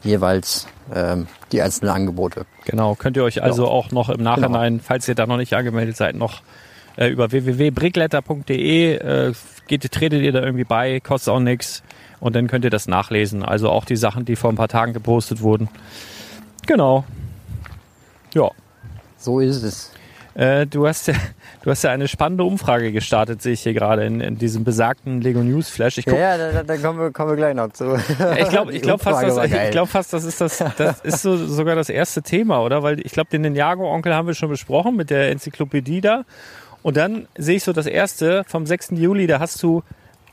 Jeweils 0.03 0.67
ähm, 0.95 1.27
die 1.53 1.61
einzelnen 1.63 1.93
Angebote. 1.93 2.47
Genau, 2.65 2.95
könnt 2.95 3.17
ihr 3.17 3.25
euch 3.25 3.43
also 3.43 3.69
auch 3.69 3.91
noch 3.91 4.09
im 4.09 4.23
Nachhinein, 4.23 4.75
Genau. 4.75 4.85
falls 4.87 5.07
ihr 5.09 5.15
da 5.15 5.27
noch 5.27 5.37
nicht 5.37 5.53
angemeldet 5.55 5.97
seid, 5.97 6.17
noch 6.17 6.43
äh, 6.97 7.09
über 7.09 7.31
www.brickletter.de 7.31 8.95
äh, 8.95 9.33
geht, 9.67 9.91
tretet 9.93 10.23
ihr 10.23 10.33
da 10.33 10.41
irgendwie 10.41 10.65
bei, 10.65 11.01
kostet 11.01 11.33
auch 11.35 11.41
nichts 11.41 11.83
und 12.19 12.35
dann 12.35 12.49
könnt 12.49 12.65
ihr 12.65 12.71
das 12.71 12.89
nachlesen. 12.89 13.45
Also 13.45 13.69
auch 13.69 13.85
die 13.85 13.97
Sachen, 13.97 14.25
die 14.25 14.37
vor 14.37 14.51
ein 14.51 14.57
paar 14.57 14.69
Tagen 14.69 14.93
gepostet 14.93 15.43
wurden. 15.43 15.69
Genau. 16.67 17.05
Ja. 18.35 18.51
So 19.19 19.41
ist 19.41 19.63
es. 19.63 19.93
Äh, 20.35 20.67
du, 20.67 20.87
hast 20.87 21.09
ja, 21.09 21.15
du 21.63 21.71
hast 21.71 21.83
ja 21.83 21.91
eine 21.91 22.07
spannende 22.07 22.45
Umfrage 22.45 22.93
gestartet, 22.93 23.43
sehe 23.43 23.55
ich 23.55 23.63
hier 23.63 23.75
gerade 23.75 24.05
in, 24.05 24.21
in 24.21 24.39
diesem 24.39 24.65
besagten 24.65 25.21
Lego 25.21 25.43
News 25.43 25.69
Flash. 25.69 25.99
Ich 25.99 26.05
guck, 26.05 26.15
Ja, 26.15 26.37
ja, 26.37 26.53
da, 26.53 26.63
da 26.63 26.77
kommen, 26.77 27.01
wir, 27.01 27.11
kommen 27.11 27.31
wir 27.31 27.37
gleich 27.37 27.55
noch 27.55 27.73
zu. 27.73 27.97
ich 28.39 28.49
glaube 28.49 28.73
ich 28.73 28.83
glaub 28.83 29.03
fast, 29.03 29.23
das, 29.23 29.45
ich 29.45 29.71
glaub 29.71 29.89
fast, 29.89 30.13
das 30.13 30.25
ist 30.25 30.41
das, 30.41 30.65
das 30.77 31.01
ist 31.01 31.23
so, 31.23 31.37
sogar 31.37 31.75
das 31.75 31.89
erste 31.89 32.23
Thema, 32.23 32.63
oder? 32.63 32.83
Weil 32.83 33.01
ich 33.05 33.13
glaube, 33.13 33.31
den 33.31 33.43
Ninjago-Onkel 33.43 34.15
haben 34.15 34.29
wir 34.29 34.35
schon 34.35 34.49
besprochen 34.49 34.97
mit 34.97 35.11
der 35.11 35.31
Enzyklopädie 35.31 36.01
da. 36.01 36.25
Und 36.83 36.97
dann 36.97 37.27
sehe 37.37 37.57
ich 37.57 37.65
so 37.65 37.73
das 37.73 37.87
erste 37.87 38.45
vom 38.47 38.67
6. 38.67 38.93
Juli, 38.93 39.27
da 39.27 39.41
hast 39.41 39.63
du 39.63 39.83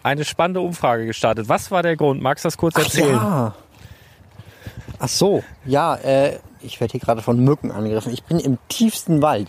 eine 0.04 0.24
spannende 0.24 0.62
Umfrage 0.62 1.06
gestartet. 1.06 1.50
Was 1.50 1.72
war 1.72 1.84
der 1.84 1.98
Grund? 1.98 2.22
Magst 2.22 2.46
du 2.46 2.48
das 2.48 2.58
kurz 2.58 2.76
Ach 2.78 2.84
erzählen? 2.84 3.16
ja. 3.16 3.56
Ach 5.00 5.10
so, 5.10 5.44
ja, 5.66 5.96
äh, 5.96 6.40
ich 6.62 6.80
werde 6.80 6.94
hier 6.94 7.02
gerade 7.02 7.22
von 7.22 7.40
Mücken 7.44 7.72
angegriffen. 7.72 8.12
Ich 8.14 8.24
bin 8.24 8.40
im 8.40 8.58
tiefsten 8.68 9.22
Wald. 9.22 9.48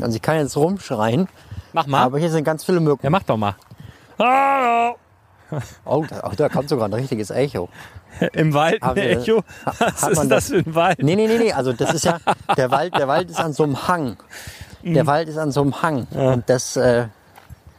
Also 0.00 0.16
ich 0.16 0.22
kann 0.22 0.36
jetzt 0.36 0.56
rumschreien, 0.56 1.28
Mach 1.72 1.86
mal. 1.86 2.02
aber 2.02 2.18
hier 2.18 2.30
sind 2.30 2.44
ganz 2.44 2.64
viele 2.64 2.80
Mücken. 2.80 3.00
ja, 3.04 3.10
mach 3.10 3.22
doch 3.22 3.36
mal. 3.36 3.54
Hallo. 4.18 4.96
Oh, 5.84 6.04
da, 6.08 6.22
oh, 6.24 6.32
da 6.34 6.48
kommt 6.48 6.68
sogar 6.68 6.88
ein 6.88 6.92
richtiges 6.94 7.30
Echo. 7.30 7.68
Im 8.32 8.54
Wald, 8.54 8.82
ein 8.82 8.96
wir- 8.96 9.10
Echo. 9.20 9.44
Was 9.64 9.80
hat 10.02 10.10
ist 10.12 10.16
man 10.18 10.28
das 10.28 10.48
das- 10.48 10.48
für 10.48 10.68
ein 10.68 10.74
Wald? 10.74 10.98
Nee, 11.00 11.14
nee, 11.14 11.28
nee, 11.28 11.38
nee, 11.38 11.52
also 11.52 11.72
das 11.72 11.94
ist 11.94 12.04
ja, 12.04 12.18
der 12.56 12.70
Wald, 12.72 12.96
der 12.96 13.06
Wald 13.06 13.30
ist 13.30 13.38
an 13.38 13.52
so 13.52 13.62
einem 13.62 13.86
Hang. 13.86 14.16
Der 14.82 15.06
Wald 15.06 15.28
ist 15.28 15.36
an 15.38 15.52
so 15.52 15.60
einem 15.60 15.80
Hang. 15.80 16.06
Und 16.12 16.48
das, 16.48 16.76
äh, 16.76 17.06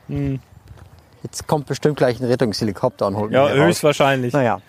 jetzt 0.07 1.47
kommt 1.47 1.65
bestimmt 1.65 1.97
gleich 1.97 2.19
ein 2.21 2.25
Rettungshelikopter 2.27 3.07
und 3.07 3.17
holt 3.17 3.33
Ja, 3.33 3.43
mich 3.43 3.51
raus. 3.53 3.59
höchstwahrscheinlich. 3.67 4.31
Naja. 4.33 4.61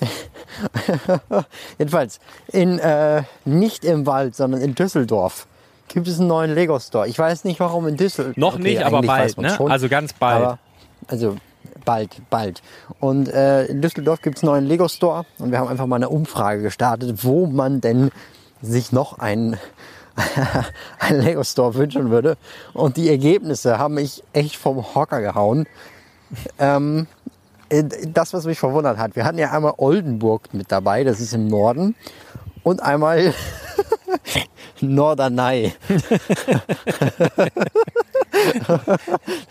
Jedenfalls, 1.78 2.20
in, 2.48 2.78
äh, 2.78 3.22
nicht 3.44 3.84
im 3.84 4.06
Wald, 4.06 4.36
sondern 4.36 4.60
in 4.60 4.74
Düsseldorf 4.74 5.46
gibt 5.92 6.08
es 6.08 6.18
einen 6.18 6.28
neuen 6.28 6.54
Lego 6.54 6.78
Store. 6.78 7.08
Ich 7.08 7.18
weiß 7.18 7.44
nicht, 7.44 7.60
warum 7.60 7.86
in 7.88 7.96
Düsseldorf. 7.96 8.36
Noch 8.36 8.54
Okay, 8.54 8.62
nicht, 8.62 8.84
aber 8.84 9.02
bald, 9.02 9.38
ne? 9.38 9.50
schon. 9.50 9.70
Also 9.70 9.88
ganz 9.88 10.12
bald. 10.12 10.42
Aber, 10.42 10.58
also 11.08 11.36
bald, 11.84 12.10
bald. 12.30 12.62
Und 13.00 13.28
äh, 13.28 13.66
in 13.66 13.82
Düsseldorf 13.82 14.22
gibt 14.22 14.36
es 14.38 14.42
einen 14.42 14.52
neuen 14.52 14.66
Lego 14.66 14.88
Store 14.88 15.24
und 15.38 15.50
wir 15.50 15.58
haben 15.58 15.68
einfach 15.68 15.86
mal 15.86 15.96
eine 15.96 16.08
Umfrage 16.08 16.62
gestartet, 16.62 17.24
wo 17.24 17.46
man 17.46 17.80
denn 17.80 18.10
sich 18.60 18.92
noch 18.92 19.18
einen, 19.18 19.58
einen 20.98 21.20
Lego 21.20 21.42
Store 21.44 21.74
wünschen 21.74 22.10
würde. 22.10 22.36
Und 22.72 22.96
die 22.96 23.08
Ergebnisse 23.08 23.78
haben 23.78 23.94
mich 23.94 24.22
echt 24.32 24.56
vom 24.56 24.94
Hocker 24.94 25.20
gehauen. 25.20 25.66
Ähm, 26.58 27.06
äh, 27.68 27.84
das, 28.06 28.32
was 28.32 28.44
mich 28.44 28.58
verwundert 28.58 28.98
hat, 28.98 29.16
wir 29.16 29.24
hatten 29.24 29.38
ja 29.38 29.50
einmal 29.50 29.74
Oldenburg 29.78 30.54
mit 30.54 30.70
dabei, 30.70 31.04
das 31.04 31.20
ist 31.20 31.34
im 31.34 31.48
Norden, 31.48 31.94
und 32.62 32.82
einmal 32.82 33.34
Norderney. 34.80 35.72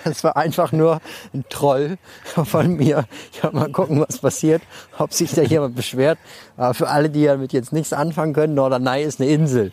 Das 0.03 0.23
war 0.23 0.35
einfach 0.35 0.71
nur 0.71 0.99
ein 1.33 1.45
Troll 1.49 1.97
von 2.23 2.75
mir. 2.75 3.05
Ich 3.31 3.43
werde 3.43 3.55
mal 3.55 3.71
gucken, 3.71 4.03
was 4.05 4.17
passiert, 4.17 4.61
ob 4.97 5.13
sich 5.13 5.33
da 5.33 5.43
jemand 5.43 5.75
beschwert. 5.75 6.17
Aber 6.57 6.73
für 6.73 6.89
alle, 6.89 7.09
die 7.09 7.25
damit 7.25 7.53
jetzt 7.53 7.71
nichts 7.73 7.93
anfangen 7.93 8.33
können, 8.33 8.53
Norderney 8.55 9.03
ist 9.03 9.21
eine 9.21 9.29
Insel. 9.29 9.71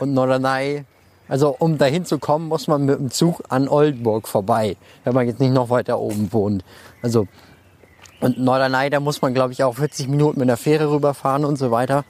Und 0.00 0.14
Norderney, 0.14 0.84
also 1.28 1.54
um 1.58 1.78
dahin 1.78 2.04
zu 2.04 2.18
kommen, 2.18 2.48
muss 2.48 2.68
man 2.68 2.84
mit 2.84 2.98
dem 2.98 3.10
Zug 3.10 3.42
an 3.48 3.68
Oldenburg 3.68 4.28
vorbei, 4.28 4.76
wenn 5.04 5.14
man 5.14 5.26
jetzt 5.26 5.40
nicht 5.40 5.52
noch 5.52 5.70
weiter 5.70 5.98
oben 5.98 6.32
wohnt. 6.32 6.64
Also 7.02 7.28
und 8.20 8.38
Norderney, 8.38 8.88
da 8.88 8.98
muss 8.98 9.20
man, 9.20 9.34
glaube 9.34 9.52
ich, 9.52 9.62
auch 9.62 9.74
40 9.74 10.08
Minuten 10.08 10.40
mit 10.40 10.48
der 10.48 10.56
Fähre 10.56 10.90
rüberfahren 10.90 11.44
und 11.44 11.56
so 11.56 11.70
weiter. 11.70 12.04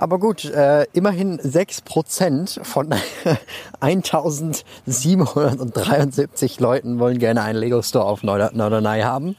Aber 0.00 0.18
gut, 0.18 0.46
äh, 0.46 0.86
immerhin 0.94 1.38
6% 1.38 2.64
von 2.64 2.88
1773 3.80 6.58
Leuten 6.58 6.98
wollen 6.98 7.18
gerne 7.18 7.42
einen 7.42 7.58
Lego 7.58 7.82
Store 7.82 8.06
auf 8.06 8.22
Nord 8.22 8.56
Norderney 8.56 9.02
haben. 9.02 9.36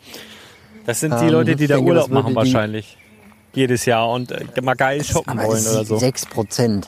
Das 0.86 1.00
sind 1.00 1.20
die 1.20 1.26
Ähm, 1.26 1.32
Leute, 1.32 1.56
die 1.56 1.66
da 1.66 1.78
denke, 1.78 1.90
Urlaub 1.90 2.12
machen 2.12 2.36
wahrscheinlich. 2.36 2.96
Jedes 3.56 3.86
Jahr 3.86 4.08
und 4.12 4.32
äh, 4.32 4.46
mal 4.62 4.76
geil 4.76 5.04
shoppen 5.04 5.40
wollen 5.40 5.66
oder 5.66 5.84
so. 5.84 5.96
6%. 5.96 6.84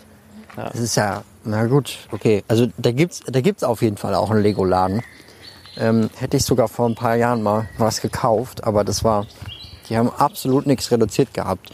Das 0.56 0.80
ist 0.80 0.96
ja, 0.96 1.24
na 1.44 1.66
gut, 1.66 1.98
okay. 2.12 2.44
Also 2.48 2.68
da 2.78 2.92
gibt's, 2.92 3.22
da 3.26 3.42
gibt's 3.42 3.64
auf 3.64 3.82
jeden 3.82 3.98
Fall 3.98 4.14
auch 4.14 4.30
einen 4.30 4.44
Lego-Laden. 4.44 5.02
Ähm, 5.80 6.12
hätte 6.18 6.38
ich 6.38 6.46
sogar 6.46 6.68
vor 6.68 6.88
ein 6.88 6.94
paar 6.94 7.16
Jahren 7.16 7.42
mal 7.42 7.68
was 7.80 8.02
gekauft, 8.02 8.66
aber 8.66 8.84
das 8.84 9.04
war, 9.04 9.26
die 9.90 9.98
haben 9.98 10.12
absolut 10.12 10.68
nichts 10.68 10.92
reduziert 10.92 11.34
gehabt. 11.34 11.72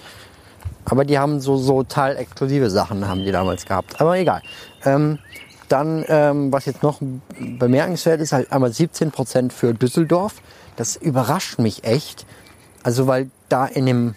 Aber 0.90 1.06
die 1.06 1.20
haben 1.20 1.40
so, 1.40 1.58
so 1.58 1.84
teilexklusive 1.84 2.70
Sachen 2.70 3.08
haben 3.08 3.24
die 3.24 3.32
damals 3.32 3.66
gehabt. 3.66 4.02
Aber 4.02 4.18
egal. 4.18 4.42
Ähm, 4.84 5.20
dann, 5.68 6.04
ähm, 6.08 6.52
was 6.52 6.66
jetzt 6.66 6.82
noch 6.82 7.00
bemerkenswert 7.40 8.22
ist, 8.22 8.32
halt 8.32 8.52
einmal 8.52 8.72
17% 8.72 9.52
für 9.52 9.74
Düsseldorf. 9.74 10.42
Das 10.76 10.96
überrascht 10.96 11.60
mich 11.60 11.84
echt. 11.84 12.26
Also 12.84 13.08
weil 13.08 13.30
da 13.50 13.66
in 13.66 13.86
dem 13.86 14.16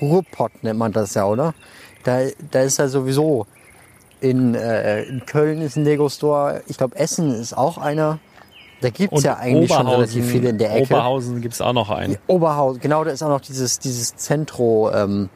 Ruhrpott 0.00 0.62
nennt 0.62 0.78
man 0.78 0.92
das 0.92 1.14
ja, 1.14 1.26
oder? 1.26 1.54
Da, 2.04 2.20
da 2.50 2.62
ist 2.62 2.78
ja 2.78 2.88
sowieso 2.88 3.46
in, 4.20 4.54
äh, 4.54 5.02
in 5.02 5.24
Köln 5.26 5.60
ist 5.60 5.76
ein 5.76 5.84
Lego 5.84 6.08
Store. 6.08 6.62
Ich 6.66 6.78
glaube, 6.78 6.96
Essen 6.96 7.32
ist 7.32 7.56
auch 7.56 7.78
einer. 7.78 8.18
Da 8.80 8.90
gibt's 8.90 9.22
ja 9.22 9.36
eigentlich 9.36 9.72
schon 9.72 9.86
relativ 9.86 10.26
viele 10.26 10.50
in 10.50 10.58
der 10.58 10.74
Ecke. 10.74 10.94
Oberhausen 10.94 11.40
gibt's 11.40 11.60
auch 11.60 11.72
noch 11.72 11.90
einen. 11.90 12.18
Oberhausen, 12.26 12.80
genau, 12.80 13.04
da 13.04 13.10
ist 13.10 13.22
auch 13.22 13.28
noch 13.28 13.40
dieses, 13.40 13.78
dieses 13.78 14.16
Zentro, 14.16 14.90
ähm, 14.92 15.30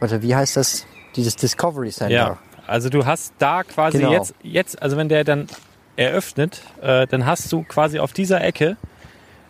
warte, 0.00 0.22
wie 0.22 0.34
heißt 0.34 0.56
das? 0.56 0.86
Dieses 1.16 1.36
Discovery 1.36 1.90
Center. 1.90 2.14
Ja, 2.14 2.38
also 2.66 2.88
du 2.88 3.04
hast 3.06 3.34
da 3.38 3.62
quasi 3.64 3.98
Genau. 3.98 4.12
jetzt, 4.12 4.34
jetzt, 4.42 4.80
also 4.82 4.96
wenn 4.96 5.08
der 5.08 5.24
dann 5.24 5.46
eröffnet, 5.96 6.62
äh, 6.82 7.06
dann 7.06 7.26
hast 7.26 7.50
du 7.52 7.62
quasi 7.64 7.98
auf 7.98 8.12
dieser 8.12 8.42
Ecke, 8.42 8.76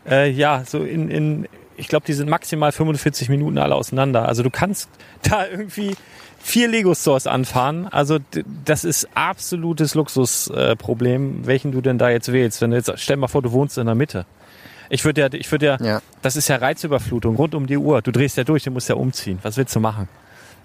äh, 0.09 0.31
ja, 0.31 0.63
so 0.67 0.79
in, 0.83 1.11
in 1.11 1.49
ich 1.77 1.89
glaube, 1.89 2.05
die 2.07 2.13
sind 2.13 2.29
maximal 2.29 2.73
45 2.73 3.29
Minuten 3.31 3.57
alle 3.59 3.75
auseinander. 3.75 4.27
Also 4.29 4.43
du 4.43 4.51
kannst 4.51 4.89
da 5.23 5.47
irgendwie 5.47 5.95
vier 6.39 6.69
Lego-Stores 6.69 7.27
anfahren. 7.27 7.87
Also 7.89 8.19
das 8.65 8.85
ist 8.85 9.09
absolutes 9.15 9.95
Luxusproblem, 9.95 11.43
äh, 11.43 11.47
welchen 11.47 11.73
du 11.73 11.81
denn 11.81 11.99
da 11.99 12.11
jetzt 12.11 12.33
wählst. 12.33 12.61
Wenn 12.63 12.71
du 12.71 12.77
jetzt, 12.79 12.91
stell 12.97 13.17
dir 13.17 13.21
mal 13.21 13.29
vor, 13.29 13.43
du 13.43 13.53
wohnst 13.53 13.79
in 13.79 13.87
der 13.87 13.95
Mitte. 13.95 14.27
Ich 14.89 15.05
würde 15.05 15.21
ja, 15.21 15.29
ich 15.33 15.51
würde 15.53 15.67
ja, 15.67 15.77
Ja. 15.81 16.03
das 16.23 16.37
ist 16.37 16.49
ja 16.49 16.57
Reizüberflutung 16.57 17.37
rund 17.37 17.55
um 17.55 17.67
die 17.67 17.77
Uhr. 17.77 18.03
Du 18.03 18.11
drehst 18.11 18.37
ja 18.37 18.45
durch, 18.45 18.65
du 18.65 18.71
musst 18.71 18.89
ja 18.89 18.95
umziehen. 18.97 19.39
Was 19.43 19.57
willst 19.57 19.75
du 19.77 19.81
machen? 19.81 20.09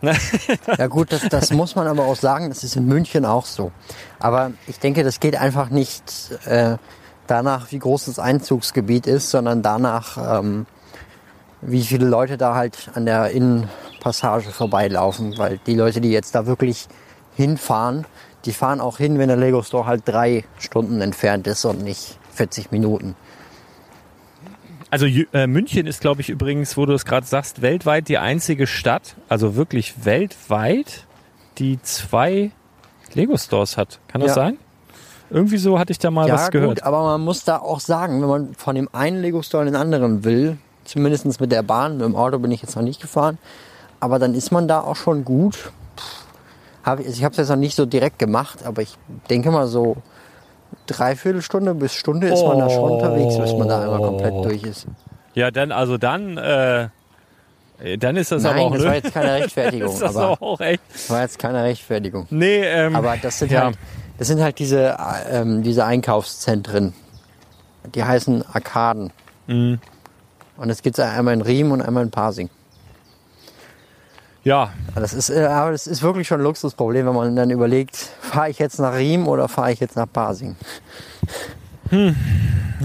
Ja 0.02 0.88
gut, 0.88 1.12
das, 1.12 1.28
das 1.30 1.52
muss 1.52 1.76
man 1.76 1.88
aber 1.88 2.06
auch 2.06 2.16
sagen, 2.16 2.50
das 2.50 2.64
ist 2.64 2.76
in 2.76 2.86
München 2.86 3.26
auch 3.26 3.46
so. 3.46 3.72
Aber 4.20 4.52
ich 4.68 4.80
denke, 4.80 5.04
das 5.04 5.20
geht 5.20 5.36
einfach 5.36 5.70
nicht 5.70 6.04
äh, 6.46 6.78
danach, 7.28 7.72
wie 7.72 7.80
groß 7.80 8.06
das 8.06 8.20
Einzugsgebiet 8.20 9.08
ist, 9.08 9.32
sondern 9.32 9.62
danach, 9.62 10.40
ähm, 10.40 10.66
wie 11.62 11.84
viele 11.84 12.08
Leute 12.08 12.38
da 12.38 12.56
halt 12.56 12.90
an 12.94 13.06
der 13.06 13.32
Innenpassage 13.32 14.52
vorbeilaufen. 14.52 15.38
Weil 15.38 15.60
die 15.66 15.76
Leute, 15.76 16.02
die 16.02 16.12
jetzt 16.12 16.36
da 16.36 16.46
wirklich 16.46 16.88
hinfahren, 17.36 18.06
die 18.46 18.54
fahren 18.54 18.80
auch 18.80 18.98
hin, 18.98 19.18
wenn 19.18 19.28
der 19.28 19.38
Lego 19.38 19.64
Store 19.64 19.86
halt 19.86 20.04
drei 20.06 20.44
Stunden 20.60 21.02
entfernt 21.02 21.48
ist 21.48 21.66
und 21.66 21.84
nicht 21.84 22.20
40 22.34 22.72
Minuten. 22.72 23.16
Also 24.96 25.08
äh, 25.08 25.46
München 25.46 25.88
ist, 25.88 26.00
glaube 26.00 26.22
ich, 26.22 26.30
übrigens, 26.30 26.78
wo 26.78 26.86
du 26.86 26.94
es 26.94 27.04
gerade 27.04 27.28
sagst, 27.28 27.62
weltweit 27.62 28.08
die 28.08 28.18
einzige 28.18 28.66
Stadt, 28.66 29.18
also 29.28 29.58
wirklich 29.58 30.06
weltweit, 30.06 31.04
die 31.58 31.82
zwei 31.82 32.52
Lego-Stores 33.14 33.76
hat. 33.76 34.00
Kann 34.08 34.22
das 34.22 34.30
Ja. 34.30 34.36
sein? 34.36 34.58
Irgendwie 35.30 35.58
so 35.58 35.78
hatte 35.80 35.92
ich 35.92 36.00
da 36.00 36.12
mal 36.12 36.30
ja, 36.30 36.36
was 36.36 36.50
gehört. 36.50 36.78
gut, 36.78 36.84
aber 36.84 37.04
man 37.04 37.20
muss 37.20 37.44
da 37.44 37.58
auch 37.58 37.82
sagen, 37.82 38.22
wenn 38.22 38.30
man 38.30 38.54
von 38.56 38.74
dem 38.76 38.88
einen 38.94 39.22
Lego 39.22 39.42
Store 39.42 39.66
in 39.68 39.74
den 39.74 39.76
anderen 39.76 40.24
will, 40.24 40.58
zumindest 40.86 41.42
mit 41.42 41.52
der 41.52 41.62
Bahn, 41.62 41.98
mit 41.98 42.06
dem 42.06 42.16
Auto 42.16 42.40
bin 42.40 42.52
ich 42.52 42.62
jetzt 42.62 42.78
noch 42.78 42.84
nicht 42.84 43.02
gefahren, 43.02 43.38
aber 44.00 44.18
dann 44.18 44.34
ist 44.34 44.54
man 44.54 44.70
da 44.70 44.80
auch 44.80 44.96
schon 44.96 45.26
gut. 45.26 45.56
Pff, 45.98 46.26
Hab 46.86 47.02
ich 47.02 47.08
ich 47.08 47.24
habe 47.26 47.34
es 47.34 47.38
jetzt 47.38 47.50
noch 47.50 47.58
nicht 47.58 47.76
so 47.76 47.86
direkt 47.86 48.18
gemacht, 48.18 48.66
aber 48.66 48.82
ich 48.82 48.98
denke 49.30 49.52
mal 49.52 49.68
so 49.68 49.98
dreiviertel 50.88 51.42
Stunde 51.42 51.74
bis 51.74 51.94
Stunde 51.94 52.28
ist 52.28 52.44
man 52.44 52.60
da 52.60 52.70
schon 52.70 52.92
unterwegs, 52.92 53.38
bis 53.38 53.54
man 53.54 53.68
da 53.68 53.84
einmal 53.84 54.02
komplett 54.02 54.34
durch 54.46 54.64
ist. 54.64 54.88
Ja, 55.34 55.52
dann, 55.52 55.72
also 55.72 55.98
dann, 55.98 56.38
äh, 56.38 56.88
dann 57.98 58.16
ist 58.16 58.32
das 58.32 58.44
Nein, 58.44 58.54
aber 58.54 58.62
auch, 58.62 58.74
das 58.74 58.84
war 58.84 58.96
jetzt 58.96 59.14
keine 59.14 59.34
Rechtfertigung, 59.34 59.92
ist 59.92 60.02
das 60.02 60.16
aber 60.16 60.42
auch 60.42 60.60
echt. 60.62 60.82
war 61.10 61.22
jetzt 61.22 61.40
keine 61.40 61.64
Rechtfertigung. 61.64 62.28
Nee, 62.30 62.64
ähm, 62.64 62.96
Aber 62.96 63.18
das 63.18 63.40
sind 63.40 63.52
ja. 63.52 63.66
halt, 63.66 63.78
das 64.18 64.28
sind 64.28 64.42
halt 64.42 64.60
diese, 64.60 64.98
äh, 64.98 65.42
ähm, 65.42 65.64
diese 65.64 65.86
Einkaufszentren. 65.86 66.94
Die 67.94 68.04
heißen 68.04 68.44
Arkaden. 68.52 69.12
Mhm. 69.48 69.80
Und 70.58 70.70
es 70.70 70.82
gibt 70.82 71.00
einmal 71.00 71.34
in 71.34 71.42
Riem 71.42 71.72
und 71.72 71.82
einmal 71.82 72.04
in 72.04 72.12
Pasing. 72.12 72.50
Ja, 74.46 74.70
Das 74.94 75.14
ist, 75.14 75.30
äh, 75.32 75.44
aber 75.46 75.72
das 75.72 75.88
ist 75.88 76.02
wirklich 76.04 76.28
schon 76.28 76.40
ein 76.40 76.44
Luxusproblem, 76.44 77.08
wenn 77.08 77.16
man 77.16 77.36
dann 77.36 77.50
überlegt, 77.50 77.96
fahre 78.22 78.50
ich 78.52 78.60
jetzt 78.60 78.80
nach 78.80 78.94
Riem 78.94 79.28
oder 79.28 79.48
fahre 79.50 79.72
ich 79.74 79.80
jetzt 79.80 79.96
nach 79.98 80.06
Pasing? 80.12 80.56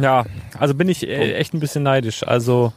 ja, 0.01 0.25
also 0.59 0.75
bin 0.75 0.89
ich 0.89 1.07
äh, 1.07 1.35
echt 1.35 1.55
ein 1.55 1.61
bisschen 1.61 1.83
neidisch. 1.83 2.27
Also, 2.27 2.73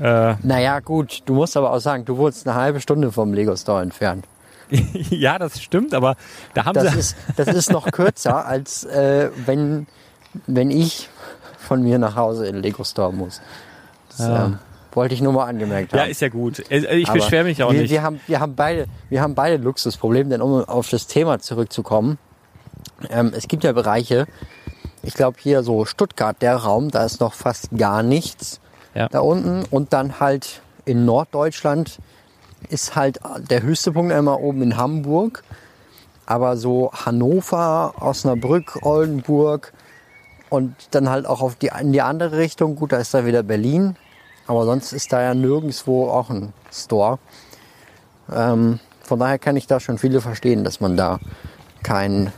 äh, 0.00 0.34
Naja, 0.42 0.80
gut, 0.80 1.22
du 1.26 1.34
musst 1.34 1.56
aber 1.56 1.72
auch 1.72 1.80
sagen, 1.80 2.04
du 2.04 2.16
wohnst 2.16 2.46
eine 2.46 2.56
halbe 2.58 2.80
Stunde 2.80 3.10
vom 3.12 3.32
Lego 3.34 3.56
Store 3.56 3.82
entfernt. 3.82 4.26
ja, 5.10 5.38
das 5.38 5.60
stimmt, 5.60 5.92
aber 5.94 6.14
da 6.54 6.66
haben 6.66 6.74
Das 6.74 6.92
sie, 6.92 6.98
ist, 6.98 7.16
das 7.36 7.48
ist 7.48 7.72
noch 7.72 7.90
kürzer, 7.90 8.46
als 8.46 8.84
äh, 8.84 9.30
wenn, 9.46 9.86
wenn 10.46 10.70
ich 10.70 11.08
von 11.58 11.82
mir 11.82 11.98
nach 11.98 12.14
Hause 12.16 12.46
in 12.46 12.54
den 12.54 12.62
Lego 12.62 12.84
Store 12.84 13.12
muss. 13.12 13.40
Das 14.10 14.18
Ja. 14.20 14.44
ähm, 14.46 14.58
wollte 14.92 15.14
ich 15.14 15.20
nur 15.20 15.32
mal 15.32 15.46
angemerkt 15.46 15.92
haben. 15.92 16.00
ja, 16.00 16.04
ist 16.06 16.20
ja 16.20 16.28
gut. 16.28 16.60
Äh, 16.70 16.96
Ich 16.96 17.10
beschwere 17.10 17.44
mich 17.44 17.62
auch 17.62 17.72
wir, 17.72 17.82
nicht. 17.82 17.90
Wir 17.90 18.02
haben, 18.02 18.20
wir 18.26 18.40
haben 18.40 18.54
beide, 18.54 18.86
wir 19.10 19.20
haben 19.20 19.34
beide 19.34 19.62
Luxusprobleme, 19.62 20.30
denn 20.30 20.42
um 20.42 20.64
auf 20.64 20.88
das 20.88 21.06
Thema 21.06 21.38
zurückzukommen, 21.40 22.18
ähm, 23.10 23.32
es 23.36 23.48
gibt 23.48 23.64
ja 23.64 23.72
Bereiche, 23.72 24.26
ich 25.02 25.14
glaube 25.14 25.36
hier 25.40 25.62
so 25.62 25.84
Stuttgart, 25.84 26.40
der 26.40 26.56
Raum, 26.56 26.90
da 26.90 27.04
ist 27.04 27.20
noch 27.20 27.34
fast 27.34 27.68
gar 27.76 28.02
nichts 28.02 28.60
Ja. 28.94 29.08
da 29.08 29.20
unten 29.20 29.64
und 29.70 29.92
dann 29.92 30.20
halt 30.20 30.62
in 30.84 31.04
Norddeutschland 31.04 31.98
ist 32.70 32.96
halt 32.96 33.20
der 33.50 33.62
höchste 33.62 33.92
Punkt 33.92 34.12
einmal 34.12 34.36
oben 34.38 34.62
in 34.62 34.76
Hamburg, 34.76 35.44
aber 36.26 36.56
so 36.56 36.90
Hannover, 36.92 37.94
Osnabrück, 38.00 38.78
Oldenburg 38.82 39.72
und 40.50 40.74
dann 40.90 41.08
halt 41.08 41.26
auch 41.26 41.40
auf 41.42 41.54
die, 41.54 41.70
in 41.80 41.92
die 41.92 42.02
andere 42.02 42.38
Richtung, 42.38 42.74
gut, 42.74 42.92
da 42.92 42.96
ist 42.98 43.14
da 43.14 43.24
wieder 43.26 43.42
Berlin, 43.42 43.96
aber 44.48 44.64
sonst 44.64 44.92
ist 44.92 45.12
da 45.12 45.22
ja 45.22 45.34
nirgendwo 45.34 46.08
auch 46.08 46.30
ein 46.30 46.52
Store. 46.72 47.18
Ähm, 48.32 48.80
von 49.02 49.18
daher 49.20 49.38
kann 49.38 49.56
ich 49.56 49.66
da 49.66 49.78
schon 49.78 49.98
viele 49.98 50.20
verstehen, 50.20 50.64
dass 50.64 50.80
man 50.80 50.96
da 50.96 51.20
kein 51.82 52.32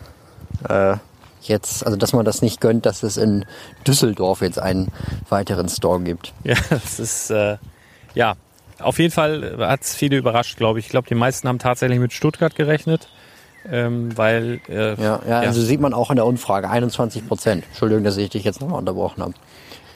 äh, 0.69 0.97
jetzt, 1.43 1.87
also 1.87 1.97
dass 1.97 2.13
man 2.13 2.25
das 2.25 2.43
nicht 2.43 2.61
gönnt, 2.61 2.85
dass 2.85 3.03
es 3.03 3.17
in 3.17 3.45
Düsseldorf 3.87 4.43
jetzt 4.43 4.59
einen 4.59 4.89
weiteren 5.29 5.69
Store 5.69 6.01
gibt. 6.01 6.35
Ja, 6.45 6.57
das 6.69 6.99
ist, 6.99 7.31
äh, 7.31 7.57
ja. 8.15 8.35
auf 8.81 8.99
jeden 8.99 9.13
Fall 9.13 9.57
hat 9.59 9.83
es 9.83 9.95
viele 9.95 10.17
überrascht, 10.17 10.57
glaube 10.57 10.81
ich. 10.81 10.87
Ich 10.87 10.91
glaube, 10.91 11.09
die 11.09 11.15
meisten 11.15 11.49
haben 11.49 11.59
tatsächlich 11.59 12.01
mit 12.01 12.13
Stuttgart 12.13 12.55
gerechnet, 12.55 13.09
ähm, 13.71 14.17
weil 14.17 14.61
äh, 14.69 15.01
Ja, 15.01 15.21
ja, 15.29 15.41
also 15.41 15.61
sieht 15.63 15.81
man 15.81 15.95
auch 15.95 16.11
in 16.11 16.17
der 16.17 16.27
Umfrage, 16.27 16.69
21 16.69 17.27
Prozent. 17.27 17.65
Entschuldigung, 17.69 18.05
dass 18.05 18.17
ich 18.17 18.31
dich 18.31 18.45
jetzt 18.45 18.61
nochmal 18.61 18.81
unterbrochen 18.81 19.23
habe. 19.23 19.35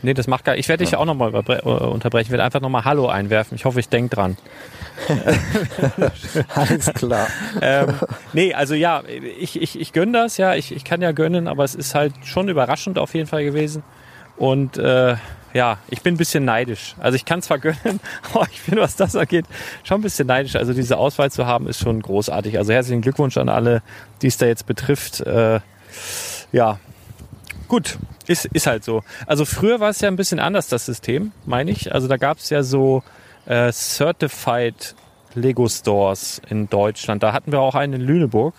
Nee, 0.04 0.14
das 0.14 0.26
macht 0.26 0.44
gar. 0.44 0.56
Ich 0.56 0.68
werde 0.68 0.84
dich 0.84 0.92
ja. 0.92 0.98
auch 0.98 1.04
nochmal 1.04 1.34
unterbrechen. 1.34 2.26
Ich 2.26 2.30
werde 2.30 2.44
einfach 2.44 2.60
nochmal 2.60 2.84
Hallo 2.84 3.08
einwerfen. 3.08 3.56
Ich 3.56 3.64
hoffe, 3.64 3.80
ich 3.80 3.88
denke 3.88 4.14
dran. 4.14 4.36
Alles 6.54 6.92
klar. 6.94 7.26
ähm, 7.60 7.94
nee, 8.32 8.54
also 8.54 8.74
ja, 8.74 9.02
ich, 9.38 9.60
ich, 9.60 9.80
ich 9.80 9.92
gönne 9.92 10.12
das, 10.12 10.36
ja, 10.36 10.54
ich, 10.54 10.74
ich 10.74 10.84
kann 10.84 11.02
ja 11.02 11.12
gönnen, 11.12 11.48
aber 11.48 11.64
es 11.64 11.74
ist 11.74 11.94
halt 11.94 12.12
schon 12.24 12.48
überraschend 12.48 12.98
auf 12.98 13.14
jeden 13.14 13.26
Fall 13.26 13.44
gewesen. 13.44 13.82
Und 14.36 14.78
äh, 14.78 15.16
ja, 15.52 15.78
ich 15.88 16.02
bin 16.02 16.14
ein 16.14 16.16
bisschen 16.16 16.44
neidisch. 16.44 16.96
Also 16.98 17.16
ich 17.16 17.24
kann 17.24 17.40
zwar 17.40 17.58
gönnen, 17.58 18.00
aber 18.32 18.46
ich 18.52 18.62
bin, 18.62 18.78
was 18.78 18.96
das 18.96 19.16
angeht, 19.16 19.46
schon 19.84 20.00
ein 20.00 20.02
bisschen 20.02 20.26
neidisch. 20.26 20.56
Also 20.56 20.72
diese 20.72 20.98
Auswahl 20.98 21.30
zu 21.30 21.46
haben, 21.46 21.68
ist 21.68 21.80
schon 21.80 22.02
großartig. 22.02 22.58
Also 22.58 22.72
herzlichen 22.72 23.02
Glückwunsch 23.02 23.36
an 23.36 23.48
alle, 23.48 23.82
die 24.22 24.26
es 24.26 24.36
da 24.36 24.46
jetzt 24.46 24.66
betrifft. 24.66 25.20
Äh, 25.20 25.60
ja, 26.52 26.78
gut, 27.68 27.98
ist, 28.26 28.46
ist 28.46 28.66
halt 28.66 28.84
so. 28.84 29.02
Also 29.26 29.44
früher 29.44 29.80
war 29.80 29.90
es 29.90 30.00
ja 30.00 30.08
ein 30.08 30.16
bisschen 30.16 30.40
anders, 30.40 30.68
das 30.68 30.86
System, 30.86 31.32
meine 31.46 31.70
ich. 31.70 31.94
Also 31.94 32.08
da 32.08 32.16
gab 32.16 32.38
es 32.38 32.50
ja 32.50 32.62
so 32.62 33.02
äh, 33.46 33.72
Certified 33.72 34.94
Lego 35.34 35.68
Stores 35.68 36.40
in 36.48 36.68
Deutschland. 36.68 37.22
Da 37.22 37.32
hatten 37.32 37.52
wir 37.52 37.60
auch 37.60 37.74
einen 37.74 37.94
in 37.94 38.00
Lüneburg. 38.00 38.54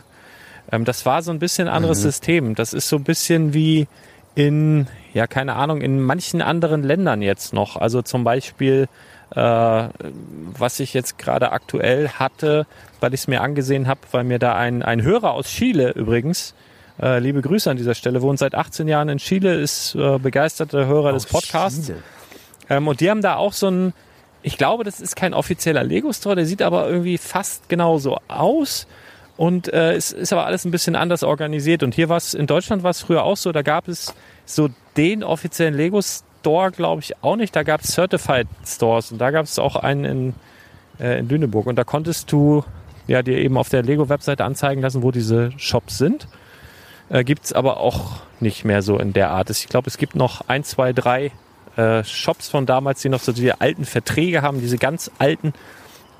Ähm, 0.72 0.86
das 0.86 1.06
war 1.06 1.22
so 1.22 1.32
ein 1.32 1.40
bisschen 1.40 1.68
anderes 1.68 2.00
mhm. 2.00 2.04
System. 2.04 2.56
Das 2.56 2.74
ist 2.74 2.90
so 2.90 2.98
ein 2.98 3.04
bisschen 3.04 3.54
wie 3.54 3.88
in, 4.36 4.88
ja, 5.14 5.28
keine 5.28 5.56
Ahnung, 5.56 5.82
in 5.82 6.02
manchen 6.02 6.42
anderen 6.42 6.84
Ländern 6.84 7.22
jetzt 7.22 7.54
noch. 7.54 7.78
Also 7.78 8.02
zum 8.02 8.24
Beispiel, 8.24 8.88
äh, 9.32 9.40
was 9.40 10.80
ich 10.80 10.94
jetzt 10.94 11.18
gerade 11.18 11.52
aktuell 11.52 12.10
hatte, 12.10 12.68
weil 13.00 13.14
ich 13.14 13.22
es 13.22 13.28
mir 13.28 13.42
angesehen 13.42 13.88
habe, 13.88 14.02
weil 14.12 14.26
mir 14.26 14.40
da 14.40 14.56
ein, 14.56 14.84
ein 14.84 15.02
Hörer 15.02 15.32
aus 15.32 15.48
Chile 15.48 15.92
übrigens, 15.92 16.54
äh, 17.02 17.20
liebe 17.20 17.42
Grüße 17.42 17.70
an 17.70 17.78
dieser 17.78 17.96
Stelle, 17.96 18.22
wohnt 18.22 18.40
seit 18.40 18.56
18 18.56 18.88
Jahren 18.88 19.10
in 19.10 19.18
Chile, 19.18 19.56
ist 19.56 19.96
äh, 19.96 20.18
begeisterter 20.18 20.86
Hörer 20.86 21.14
aus 21.14 21.24
des 21.24 21.32
Podcasts. 21.32 21.92
Ähm, 22.70 22.88
und 22.88 23.00
die 23.00 23.10
haben 23.10 23.22
da 23.22 23.36
auch 23.36 23.54
so 23.54 23.70
ein, 23.70 23.94
ich 24.44 24.58
glaube, 24.58 24.84
das 24.84 25.02
ist 25.02 25.16
kein 25.16 25.34
offizieller 25.34 25.84
Lego-Store, 25.84 26.36
der 26.36 26.46
sieht 26.46 26.62
aber 26.62 26.90
irgendwie 26.90 27.18
fast 27.18 27.68
genauso 27.70 28.18
aus. 28.28 28.88
Und 29.38 29.72
äh, 29.74 29.94
es 29.94 30.14
ist 30.14 30.32
aber 30.32 30.46
alles 30.46 30.64
ein 30.64 30.72
bisschen 30.72 30.96
anders 30.96 31.24
organisiert. 31.24 31.84
Und 31.84 31.94
hier 31.94 32.08
war 32.08 32.18
es, 32.18 32.34
in 32.34 32.48
Deutschland 32.48 32.84
war 32.84 32.92
es 32.92 33.02
früher 33.02 33.24
auch 33.24 33.38
so, 33.38 33.52
da 33.52 33.62
gab 33.62 33.88
es 33.88 34.14
so 34.46 34.70
den 34.96 35.24
offiziellen 35.24 35.74
Lego 35.74 36.02
Store, 36.02 36.72
glaube 36.72 37.02
ich, 37.02 37.22
auch 37.22 37.36
nicht. 37.36 37.56
Da 37.56 37.64
gab 37.64 37.82
es 37.82 37.94
Certified 37.94 38.48
Stores 38.66 39.12
und 39.12 39.20
da 39.20 39.32
gab 39.32 39.46
es 39.46 39.60
auch 39.60 39.76
einen 39.76 40.06
in, 40.06 40.34
äh, 41.00 41.20
in 41.20 41.28
Lüneburg. 41.28 41.66
Und 41.66 41.76
da 41.76 41.84
konntest 41.84 42.32
du 42.32 42.64
ja 43.08 43.22
dir 43.24 43.38
eben 43.38 43.58
auf 43.58 43.68
der 43.68 43.84
Lego-Webseite 43.84 44.46
anzeigen 44.46 44.82
lassen, 44.82 45.04
wo 45.04 45.12
diese 45.12 45.52
Shops 45.58 45.98
sind. 45.98 46.28
Äh, 47.10 47.24
gibt 47.24 47.46
es 47.46 47.54
aber 47.54 47.78
auch 47.78 48.18
nicht 48.40 48.66
mehr 48.66 48.82
so 48.82 48.98
in 48.98 49.14
der 49.14 49.32
Art. 49.32 49.50
Ich 49.50 49.68
glaube, 49.68 49.88
es 49.88 49.98
gibt 49.98 50.16
noch 50.16 50.42
ein, 50.48 50.64
zwei, 50.64 50.94
drei 50.94 51.32
äh, 51.76 52.04
Shops 52.04 52.50
von 52.50 52.66
damals, 52.66 53.02
die 53.02 53.10
noch 53.10 53.20
so 53.20 53.32
die 53.32 53.52
alten 53.52 53.86
Verträge 53.86 54.42
haben, 54.42 54.60
diese 54.60 54.78
ganz 54.78 55.12
alten. 55.20 55.54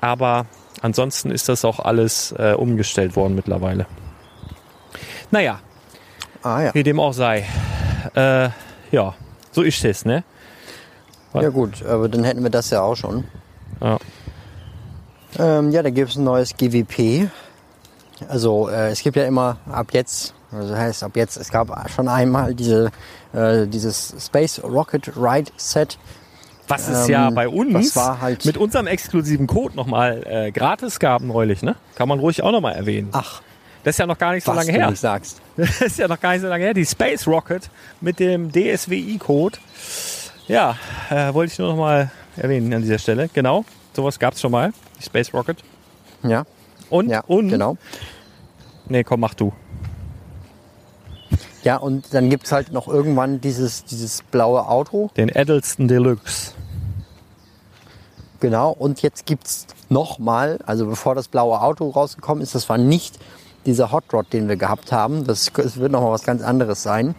Aber 0.00 0.46
ansonsten 0.82 1.30
ist 1.30 1.48
das 1.48 1.64
auch 1.64 1.80
alles 1.80 2.32
äh, 2.38 2.54
umgestellt 2.56 3.16
worden 3.16 3.34
mittlerweile. 3.34 3.86
Naja, 5.30 5.60
Ah 6.42 6.62
ja. 6.62 6.74
wie 6.74 6.82
dem 6.82 7.00
auch 7.00 7.12
sei. 7.12 7.44
Äh, 8.14 8.50
ja, 8.92 9.14
so 9.50 9.62
ist 9.62 9.84
es, 9.84 10.04
ne? 10.04 10.22
Ja 11.34 11.48
gut, 11.48 11.84
aber 11.84 12.08
dann 12.08 12.24
hätten 12.24 12.42
wir 12.42 12.50
das 12.50 12.70
ja 12.70 12.82
auch 12.82 12.94
schon. 12.94 13.24
Ja. 13.80 13.98
Ähm, 15.38 15.70
ja, 15.70 15.82
da 15.82 15.90
gibt 15.90 16.10
es 16.10 16.16
ein 16.16 16.24
neues 16.24 16.56
GWP. 16.56 17.28
Also 18.28 18.68
äh, 18.68 18.90
es 18.90 19.02
gibt 19.02 19.16
ja 19.16 19.24
immer 19.24 19.58
ab 19.70 19.88
jetzt, 19.92 20.34
also 20.56 20.70
das 20.70 20.78
heißt 20.78 21.02
ab 21.04 21.12
jetzt, 21.14 21.36
es 21.36 21.50
gab 21.50 21.68
schon 21.90 22.08
einmal 22.08 22.54
diese, 22.54 22.90
äh, 23.32 23.66
dieses 23.66 24.14
Space 24.18 24.60
Rocket 24.62 25.16
Ride 25.16 25.50
Set. 25.56 25.98
Was 26.68 26.88
es 26.88 27.06
ja 27.06 27.28
Ähm, 27.28 27.34
bei 27.36 27.48
uns 27.48 27.94
halt- 27.94 28.44
mit 28.44 28.56
unserem 28.56 28.88
exklusiven 28.88 29.46
Code 29.46 29.76
nochmal 29.76 30.22
äh, 30.26 30.50
gratis 30.50 30.98
gab 30.98 31.22
neulich, 31.22 31.62
ne? 31.62 31.76
Kann 31.94 32.08
man 32.08 32.18
ruhig 32.18 32.42
auch 32.42 32.50
nochmal 32.50 32.74
erwähnen. 32.74 33.10
Ach, 33.12 33.40
Das 33.84 33.94
ist 33.94 33.98
ja 33.98 34.06
noch 34.06 34.18
gar 34.18 34.32
nicht 34.32 34.44
so 34.44 34.52
lange 34.52 34.72
her. 34.72 34.90
nicht 34.90 34.98
sagst. 35.00 35.40
Das 35.56 35.80
ist 35.80 35.98
ja 35.98 36.08
noch 36.08 36.18
gar 36.20 36.32
nicht 36.32 36.40
so 36.42 36.48
lange 36.48 36.64
her. 36.64 36.74
Die 36.74 36.84
Space 36.84 37.26
Rocket 37.28 37.70
mit 38.00 38.18
dem 38.18 38.50
DSWI-Code. 38.50 39.58
Ja, 40.48 40.76
äh, 41.08 41.32
wollte 41.32 41.52
ich 41.52 41.58
nur 41.60 41.68
noch 41.68 41.76
mal 41.76 42.10
erwähnen 42.36 42.74
an 42.74 42.82
dieser 42.82 42.98
Stelle. 42.98 43.28
Genau, 43.32 43.64
sowas 43.94 44.18
gab 44.18 44.34
es 44.34 44.40
schon 44.40 44.50
mal. 44.50 44.72
Die 44.98 45.04
Space 45.04 45.32
Rocket. 45.32 45.58
Ja, 46.24 46.44
Und, 46.90 47.10
ja, 47.10 47.22
und. 47.28 47.48
genau. 47.48 47.76
Nee, 48.88 49.04
komm, 49.04 49.20
mach 49.20 49.34
du. 49.34 49.52
Ja, 51.66 51.78
und 51.78 52.14
dann 52.14 52.30
gibt's 52.30 52.52
halt 52.52 52.70
noch 52.70 52.86
irgendwann 52.86 53.40
dieses, 53.40 53.84
dieses 53.84 54.22
blaue 54.22 54.68
Auto. 54.68 55.10
Den 55.16 55.28
Edelsten 55.28 55.88
Deluxe. 55.88 56.52
Genau, 58.38 58.70
und 58.70 59.02
jetzt 59.02 59.26
gibt's 59.26 59.66
noch 59.88 60.20
mal, 60.20 60.60
also 60.64 60.86
bevor 60.86 61.16
das 61.16 61.26
blaue 61.26 61.60
Auto 61.60 61.90
rausgekommen 61.90 62.40
ist, 62.40 62.54
das 62.54 62.68
war 62.68 62.78
nicht 62.78 63.18
dieser 63.66 63.90
Hot 63.90 64.04
Rod, 64.12 64.32
den 64.32 64.48
wir 64.48 64.54
gehabt 64.54 64.92
haben, 64.92 65.24
das, 65.24 65.50
das 65.56 65.78
wird 65.78 65.90
noch 65.90 66.02
mal 66.02 66.12
was 66.12 66.22
ganz 66.22 66.40
anderes 66.40 66.84
sein, 66.84 67.16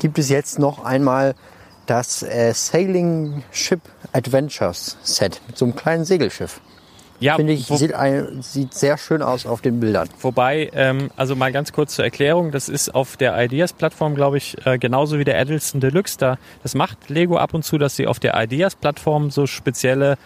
gibt 0.00 0.18
es 0.18 0.28
jetzt 0.28 0.58
noch 0.58 0.84
einmal 0.84 1.36
das 1.86 2.24
äh, 2.24 2.52
Sailing 2.54 3.44
Ship 3.52 3.80
Adventures 4.12 4.96
Set 5.04 5.40
mit 5.46 5.56
so 5.56 5.66
einem 5.66 5.76
kleinen 5.76 6.04
Segelschiff. 6.04 6.60
Ja, 7.22 7.36
Finde 7.36 7.52
ich, 7.52 7.66
sieht, 7.66 7.94
ein, 7.94 8.42
sieht 8.42 8.74
sehr 8.74 8.98
schön 8.98 9.22
aus 9.22 9.46
auf 9.46 9.60
den 9.60 9.78
Bildern. 9.78 10.08
wobei, 10.20 10.70
ähm, 10.74 11.08
also 11.16 11.36
mal 11.36 11.52
ganz 11.52 11.72
kurz 11.72 11.94
zur 11.94 12.04
Erklärung, 12.04 12.50
das 12.50 12.68
ist 12.68 12.92
auf 12.92 13.16
der 13.16 13.40
Ideas-Plattform, 13.40 14.16
glaube 14.16 14.38
ich, 14.38 14.56
äh, 14.66 14.76
genauso 14.76 15.20
wie 15.20 15.24
der 15.24 15.40
Edelsten 15.40 15.80
Deluxe. 15.80 16.18
Da, 16.18 16.36
das 16.64 16.74
macht 16.74 17.10
Lego 17.10 17.36
ab 17.36 17.54
und 17.54 17.62
zu, 17.62 17.78
dass 17.78 17.94
sie 17.94 18.08
auf 18.08 18.18
der 18.18 18.34
Ideas-Plattform 18.34 19.30
so 19.30 19.46
spezielle 19.46 20.18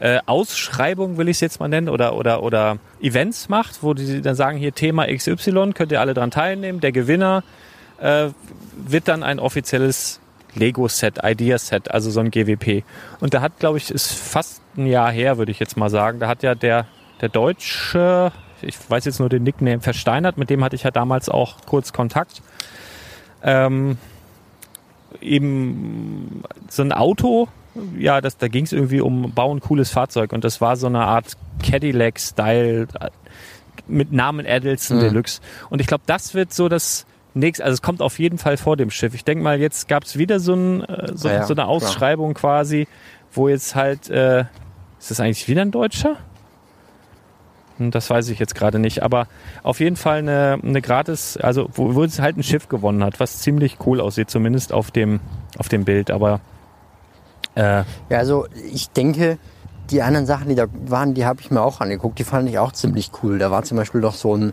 äh, 0.00 0.18
Ausschreibungen, 0.26 1.16
will 1.16 1.28
ich 1.28 1.38
es 1.38 1.40
jetzt 1.40 1.60
mal 1.60 1.68
nennen, 1.68 1.88
oder, 1.88 2.14
oder, 2.14 2.42
oder 2.42 2.76
Events 3.00 3.48
macht, 3.48 3.82
wo 3.82 3.94
die 3.94 4.20
dann 4.20 4.34
sagen, 4.34 4.58
hier 4.58 4.74
Thema 4.74 5.06
XY, 5.06 5.72
könnt 5.72 5.92
ihr 5.92 6.00
alle 6.00 6.12
dran 6.12 6.30
teilnehmen. 6.30 6.80
Der 6.80 6.92
Gewinner 6.92 7.42
äh, 7.98 8.28
wird 8.76 9.08
dann 9.08 9.22
ein 9.22 9.38
offizielles 9.38 10.20
Lego-Set, 10.54 11.20
Idea-Set, 11.22 11.90
also 11.90 12.10
so 12.10 12.20
ein 12.20 12.30
GWP. 12.30 12.84
Und 13.20 13.34
da 13.34 13.40
hat, 13.40 13.58
glaube 13.58 13.78
ich, 13.78 13.90
ist 13.90 14.12
fast 14.12 14.62
ein 14.76 14.86
Jahr 14.86 15.10
her, 15.10 15.38
würde 15.38 15.52
ich 15.52 15.58
jetzt 15.58 15.76
mal 15.76 15.90
sagen. 15.90 16.20
Da 16.20 16.28
hat 16.28 16.42
ja 16.42 16.54
der, 16.54 16.86
der 17.20 17.28
Deutsche, 17.28 18.32
ich 18.62 18.78
weiß 18.88 19.04
jetzt 19.04 19.20
nur 19.20 19.28
den 19.28 19.42
Nickname, 19.42 19.80
Versteinert, 19.80 20.38
mit 20.38 20.50
dem 20.50 20.64
hatte 20.64 20.76
ich 20.76 20.84
ja 20.84 20.90
damals 20.90 21.28
auch 21.28 21.56
kurz 21.66 21.92
Kontakt. 21.92 22.42
Ähm, 23.42 23.98
eben 25.20 26.42
so 26.68 26.82
ein 26.82 26.92
Auto, 26.92 27.48
ja, 27.98 28.20
das, 28.20 28.38
da 28.38 28.48
ging 28.48 28.64
es 28.64 28.72
irgendwie 28.72 29.00
um 29.00 29.32
Bau 29.32 29.54
ein 29.54 29.60
cooles 29.60 29.90
Fahrzeug 29.90 30.32
und 30.32 30.44
das 30.44 30.60
war 30.60 30.76
so 30.76 30.86
eine 30.86 31.00
Art 31.00 31.36
Cadillac-Style 31.62 32.88
äh, 33.00 33.10
mit 33.86 34.12
Namen 34.12 34.46
Edelson 34.46 35.00
Deluxe. 35.00 35.40
Und 35.70 35.80
ich 35.80 35.86
glaube, 35.86 36.04
das 36.06 36.34
wird 36.34 36.52
so 36.52 36.68
das 36.68 37.06
nächste, 37.34 37.64
also 37.64 37.74
es 37.74 37.82
kommt 37.82 38.00
auf 38.00 38.18
jeden 38.18 38.38
Fall 38.38 38.56
vor 38.56 38.76
dem 38.76 38.90
Schiff. 38.90 39.14
Ich 39.14 39.24
denke 39.24 39.42
mal, 39.44 39.60
jetzt 39.60 39.88
gab 39.88 40.04
es 40.04 40.16
wieder 40.18 40.40
so, 40.40 40.54
ein, 40.54 40.82
äh, 40.84 41.12
so, 41.14 41.28
Ja, 41.28 41.42
so 41.44 41.52
eine 41.54 41.62
klar. 41.62 41.68
Ausschreibung 41.68 42.34
quasi, 42.34 42.86
wo 43.32 43.48
jetzt 43.48 43.74
halt, 43.74 44.08
äh, 44.10 44.40
ist 44.98 45.10
das 45.10 45.20
eigentlich 45.20 45.48
wieder 45.48 45.62
ein 45.62 45.70
Deutscher? 45.70 46.16
Hm, 47.78 47.90
Das 47.90 48.08
weiß 48.08 48.28
ich 48.28 48.38
jetzt 48.38 48.54
gerade 48.54 48.78
nicht, 48.78 49.02
aber 49.02 49.26
auf 49.62 49.80
jeden 49.80 49.96
Fall 49.96 50.18
eine, 50.18 50.58
eine 50.62 50.80
gratis, 50.80 51.36
also 51.36 51.68
wo, 51.74 51.94
wo 51.94 52.04
es 52.04 52.20
halt 52.20 52.36
ein 52.36 52.42
Schiff 52.42 52.68
gewonnen 52.68 53.02
hat, 53.04 53.20
was 53.20 53.38
ziemlich 53.40 53.78
cool 53.84 54.00
aussieht, 54.00 54.30
zumindest 54.30 54.72
auf 54.72 54.90
dem, 54.90 55.20
auf 55.58 55.68
dem 55.68 55.84
Bild, 55.84 56.10
aber 56.10 56.40
äh, 57.56 57.82
Ja, 58.08 58.18
also 58.18 58.46
ich 58.72 58.90
denke, 58.90 59.38
die 59.90 60.00
anderen 60.02 60.26
Sachen, 60.26 60.48
die 60.48 60.54
da 60.54 60.66
waren, 60.86 61.14
die 61.14 61.26
habe 61.26 61.40
ich 61.40 61.50
mir 61.50 61.60
auch 61.60 61.80
angeguckt. 61.80 62.18
Die 62.18 62.24
fand 62.24 62.48
ich 62.48 62.58
auch 62.58 62.72
ziemlich 62.72 63.10
cool. 63.22 63.38
Da 63.38 63.50
war 63.50 63.64
zum 63.64 63.76
Beispiel 63.76 64.00
noch 64.00 64.14
so 64.14 64.34
ein 64.34 64.52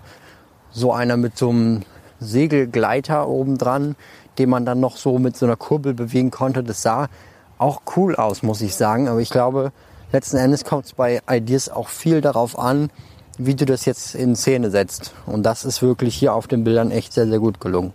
so 0.71 0.91
einer 0.93 1.15
mit 1.17 1.37
so 1.37 1.49
einem 1.49 1.81
Segelgleiter 2.21 3.27
oben 3.27 3.57
dran, 3.57 3.95
den 4.37 4.49
man 4.49 4.65
dann 4.65 4.79
noch 4.79 4.95
so 4.95 5.19
mit 5.19 5.35
so 5.35 5.45
einer 5.45 5.57
Kurbel 5.57 5.93
bewegen 5.93 6.31
konnte. 6.31 6.63
Das 6.63 6.81
sah 6.81 7.09
auch 7.57 7.81
cool 7.97 8.15
aus, 8.15 8.43
muss 8.43 8.61
ich 8.61 8.75
sagen. 8.75 9.09
Aber 9.09 9.19
ich 9.19 9.29
glaube, 9.29 9.73
letzten 10.13 10.37
Endes 10.37 10.63
kommt 10.63 10.85
es 10.85 10.93
bei 10.93 11.21
Ideas 11.29 11.67
auch 11.67 11.89
viel 11.89 12.21
darauf 12.21 12.57
an, 12.57 12.89
wie 13.37 13.55
du 13.55 13.65
das 13.65 13.85
jetzt 13.85 14.15
in 14.15 14.35
Szene 14.35 14.69
setzt. 14.69 15.13
Und 15.25 15.43
das 15.43 15.65
ist 15.65 15.81
wirklich 15.81 16.15
hier 16.15 16.33
auf 16.33 16.47
den 16.47 16.63
Bildern 16.63 16.91
echt 16.91 17.11
sehr, 17.11 17.27
sehr 17.27 17.39
gut 17.39 17.59
gelungen. 17.59 17.91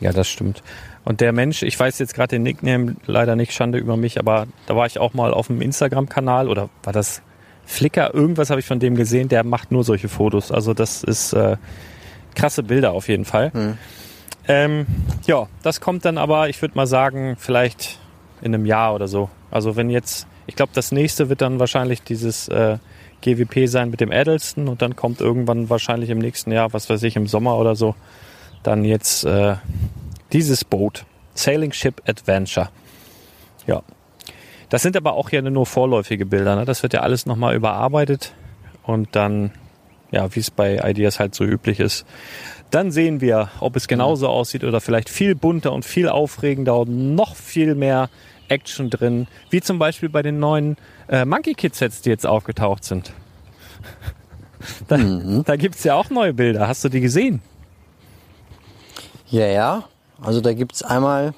Ja, 0.00 0.12
das 0.12 0.28
stimmt. 0.28 0.62
Und 1.04 1.20
der 1.20 1.32
Mensch, 1.32 1.62
ich 1.62 1.78
weiß 1.78 1.98
jetzt 1.98 2.14
gerade 2.14 2.28
den 2.28 2.42
Nickname 2.42 2.96
leider 3.06 3.36
nicht, 3.36 3.52
Schande 3.52 3.78
über 3.78 3.96
mich, 3.96 4.18
aber 4.18 4.46
da 4.66 4.76
war 4.76 4.86
ich 4.86 4.98
auch 4.98 5.14
mal 5.14 5.32
auf 5.32 5.46
dem 5.46 5.60
Instagram-Kanal 5.60 6.48
oder 6.48 6.68
war 6.82 6.92
das 6.92 7.22
Flickr? 7.64 8.12
Irgendwas 8.12 8.50
habe 8.50 8.60
ich 8.60 8.66
von 8.66 8.78
dem 8.78 8.96
gesehen, 8.96 9.28
der 9.28 9.44
macht 9.44 9.72
nur 9.72 9.84
solche 9.84 10.08
Fotos. 10.08 10.52
Also 10.52 10.74
das 10.74 11.02
ist 11.02 11.32
äh, 11.32 11.56
krasse 12.36 12.62
Bilder 12.62 12.92
auf 12.92 13.08
jeden 13.08 13.24
Fall. 13.24 13.76
Ähm, 14.46 14.86
ja, 15.26 15.48
das 15.62 15.80
kommt 15.80 16.04
dann 16.04 16.18
aber, 16.18 16.48
ich 16.48 16.62
würde 16.62 16.76
mal 16.76 16.86
sagen, 16.86 17.36
vielleicht 17.36 17.98
in 18.42 18.54
einem 18.54 18.64
Jahr 18.66 18.94
oder 18.94 19.08
so. 19.08 19.28
Also 19.50 19.74
wenn 19.74 19.90
jetzt, 19.90 20.28
Ich 20.46 20.54
glaube, 20.54 20.70
das 20.74 20.92
nächste 20.92 21.28
wird 21.28 21.40
dann 21.40 21.58
wahrscheinlich 21.58 22.02
dieses 22.02 22.46
äh, 22.48 22.78
GWP 23.22 23.66
sein 23.66 23.90
mit 23.90 24.00
dem 24.00 24.12
Addleston 24.12 24.68
und 24.68 24.82
dann 24.82 24.94
kommt 24.94 25.20
irgendwann 25.20 25.68
wahrscheinlich 25.68 26.10
im 26.10 26.18
nächsten 26.18 26.52
Jahr, 26.52 26.72
was 26.72 26.88
weiß 26.88 27.02
ich, 27.02 27.16
im 27.16 27.26
Sommer 27.26 27.56
oder 27.58 27.74
so, 27.74 27.96
dann 28.62 28.84
jetzt 28.84 29.24
äh, 29.24 29.56
dieses 30.32 30.64
Boot. 30.64 31.04
Sailing 31.34 31.72
Ship 31.72 32.00
Adventure. 32.06 32.68
Ja. 33.66 33.82
Das 34.68 34.82
sind 34.82 34.96
aber 34.96 35.14
auch 35.14 35.30
ja 35.30 35.42
nur 35.42 35.66
vorläufige 35.66 36.26
Bilder. 36.26 36.56
Ne? 36.56 36.64
Das 36.64 36.82
wird 36.82 36.92
ja 36.92 37.00
alles 37.00 37.26
nochmal 37.26 37.54
überarbeitet 37.54 38.32
und 38.82 39.14
dann, 39.14 39.52
ja, 40.10 40.34
wie 40.34 40.40
es 40.40 40.50
bei 40.50 40.78
Ideas 40.84 41.18
halt 41.18 41.34
so 41.34 41.44
üblich 41.44 41.80
ist, 41.80 42.06
dann 42.70 42.90
sehen 42.90 43.20
wir, 43.20 43.50
ob 43.60 43.76
es 43.76 43.88
genauso 43.88 44.28
aussieht 44.28 44.64
oder 44.64 44.80
vielleicht 44.80 45.08
viel 45.08 45.34
bunter 45.34 45.72
und 45.72 45.84
viel 45.84 46.08
aufregender 46.08 46.78
und 46.78 47.14
noch 47.14 47.36
viel 47.36 47.74
mehr 47.74 48.08
Action 48.48 48.90
drin, 48.90 49.26
wie 49.50 49.60
zum 49.60 49.78
Beispiel 49.78 50.08
bei 50.08 50.22
den 50.22 50.38
neuen 50.38 50.76
äh, 51.08 51.24
Monkey 51.24 51.54
Kid 51.54 51.74
Sets, 51.74 52.02
die 52.02 52.10
jetzt 52.10 52.26
aufgetaucht 52.26 52.84
sind. 52.84 53.12
Da, 54.88 54.96
da 54.96 55.56
gibt's 55.56 55.84
ja 55.84 55.94
auch 55.94 56.10
neue 56.10 56.32
Bilder. 56.32 56.66
Hast 56.66 56.82
du 56.82 56.88
die 56.88 57.00
gesehen? 57.00 57.40
Ja, 59.28 59.46
ja. 59.46 59.84
Also 60.20 60.40
da 60.40 60.54
gibt's 60.54 60.82
einmal 60.82 61.34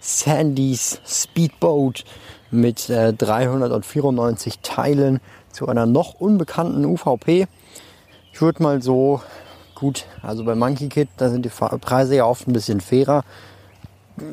Sandys 0.00 1.00
Speedboat 1.04 2.04
mit 2.50 2.88
äh, 2.88 3.12
394 3.12 4.60
Teilen 4.60 5.20
zu 5.50 5.68
einer 5.68 5.84
noch 5.84 6.14
unbekannten 6.14 6.84
UVP. 6.84 7.48
Ich 8.34 8.42
würde 8.42 8.64
mal 8.64 8.82
so 8.82 9.22
gut, 9.76 10.06
also 10.20 10.42
bei 10.42 10.56
Monkey 10.56 10.88
Kid, 10.88 11.08
da 11.18 11.28
sind 11.30 11.44
die 11.44 11.50
Preise 11.50 12.16
ja 12.16 12.24
oft 12.24 12.48
ein 12.48 12.52
bisschen 12.52 12.80
fairer. 12.80 13.22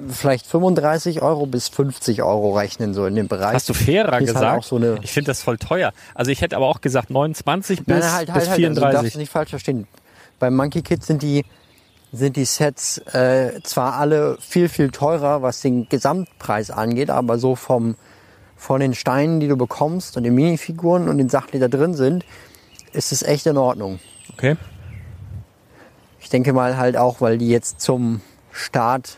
Vielleicht 0.10 0.48
35 0.48 1.22
Euro 1.22 1.46
bis 1.46 1.68
50 1.68 2.24
Euro 2.24 2.58
rechnen, 2.58 2.96
so 2.96 3.06
in 3.06 3.14
dem 3.14 3.28
Bereich. 3.28 3.54
Hast 3.54 3.70
du 3.70 3.76
fairer 3.76 4.08
Ist 4.08 4.14
halt 4.14 4.26
gesagt? 4.26 4.58
auch 4.58 4.64
so 4.64 4.98
ich 5.04 5.12
finde 5.12 5.30
das 5.30 5.44
voll 5.44 5.60
teuer. 5.60 5.94
Also 6.16 6.32
ich 6.32 6.42
hätte 6.42 6.56
aber 6.56 6.66
auch 6.66 6.82
gesagt 6.82 7.12
29 7.12 7.86
bis, 7.86 7.88
Nein, 7.88 8.00
nein, 8.00 8.12
halt, 8.12 8.26
bis 8.26 8.34
halt, 8.34 8.36
halt. 8.36 8.50
Also, 8.50 8.52
du 8.52 8.58
34. 8.58 9.02
darfst 9.02 9.18
nicht 9.18 9.32
falsch 9.32 9.50
verstehen. 9.52 9.88
Bei 10.40 10.50
Monkey 10.50 10.82
Kid 10.82 11.04
sind 11.04 11.22
die, 11.22 11.46
sind 12.12 12.38
die 12.38 12.46
Sets 12.46 12.98
äh, 13.14 13.62
zwar 13.62 13.98
alle 13.98 14.40
viel, 14.40 14.68
viel 14.68 14.90
teurer, 14.90 15.44
was 15.44 15.62
den 15.62 15.88
Gesamtpreis 15.90 16.72
angeht, 16.72 17.12
aber 17.12 17.38
so 17.38 17.56
vom, 17.56 17.94
von 18.58 18.80
den 18.80 18.96
Steinen, 18.96 19.40
die 19.40 19.48
du 19.48 19.58
bekommst 19.58 20.18
und 20.18 20.24
den 20.24 20.34
Minifiguren 20.34 21.08
und 21.08 21.20
den 21.20 21.30
Sachen, 21.30 21.52
die 21.52 21.60
da 21.60 21.68
drin 21.68 21.94
sind, 21.94 22.26
ist 22.94 23.12
es 23.12 23.24
echt 23.24 23.46
in 23.46 23.58
Ordnung. 23.58 24.00
okay. 24.34 24.58
Ich 26.20 26.30
denke 26.30 26.54
mal 26.54 26.78
halt 26.78 26.98
auch, 26.98 27.20
weil 27.20 27.38
die 27.38 27.50
jetzt 27.50 27.82
zum 27.82 28.22
Start 28.52 29.18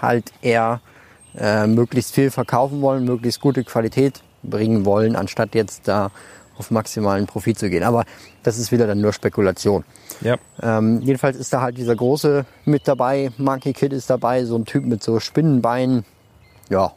halt 0.00 0.32
eher 0.42 0.80
äh, 1.36 1.66
möglichst 1.66 2.14
viel 2.14 2.30
verkaufen 2.30 2.80
wollen, 2.80 3.04
möglichst 3.04 3.40
gute 3.40 3.64
Qualität 3.64 4.22
bringen 4.42 4.84
wollen, 4.84 5.16
anstatt 5.16 5.54
jetzt 5.54 5.88
da 5.88 6.10
auf 6.56 6.70
maximalen 6.70 7.26
Profit 7.26 7.58
zu 7.58 7.68
gehen. 7.68 7.82
Aber 7.82 8.04
das 8.42 8.58
ist 8.58 8.70
wieder 8.70 8.86
dann 8.86 9.00
nur 9.00 9.12
Spekulation. 9.12 9.84
Ja. 10.20 10.36
Ähm, 10.62 11.00
jedenfalls 11.02 11.36
ist 11.36 11.52
da 11.52 11.60
halt 11.60 11.76
dieser 11.76 11.96
große 11.96 12.44
mit 12.64 12.86
dabei, 12.86 13.32
Monkey 13.36 13.72
Kid 13.72 13.92
ist 13.92 14.08
dabei, 14.08 14.44
so 14.44 14.56
ein 14.56 14.64
Typ 14.64 14.84
mit 14.84 15.02
so 15.02 15.18
Spinnenbeinen. 15.18 16.04
Ja, 16.70 16.92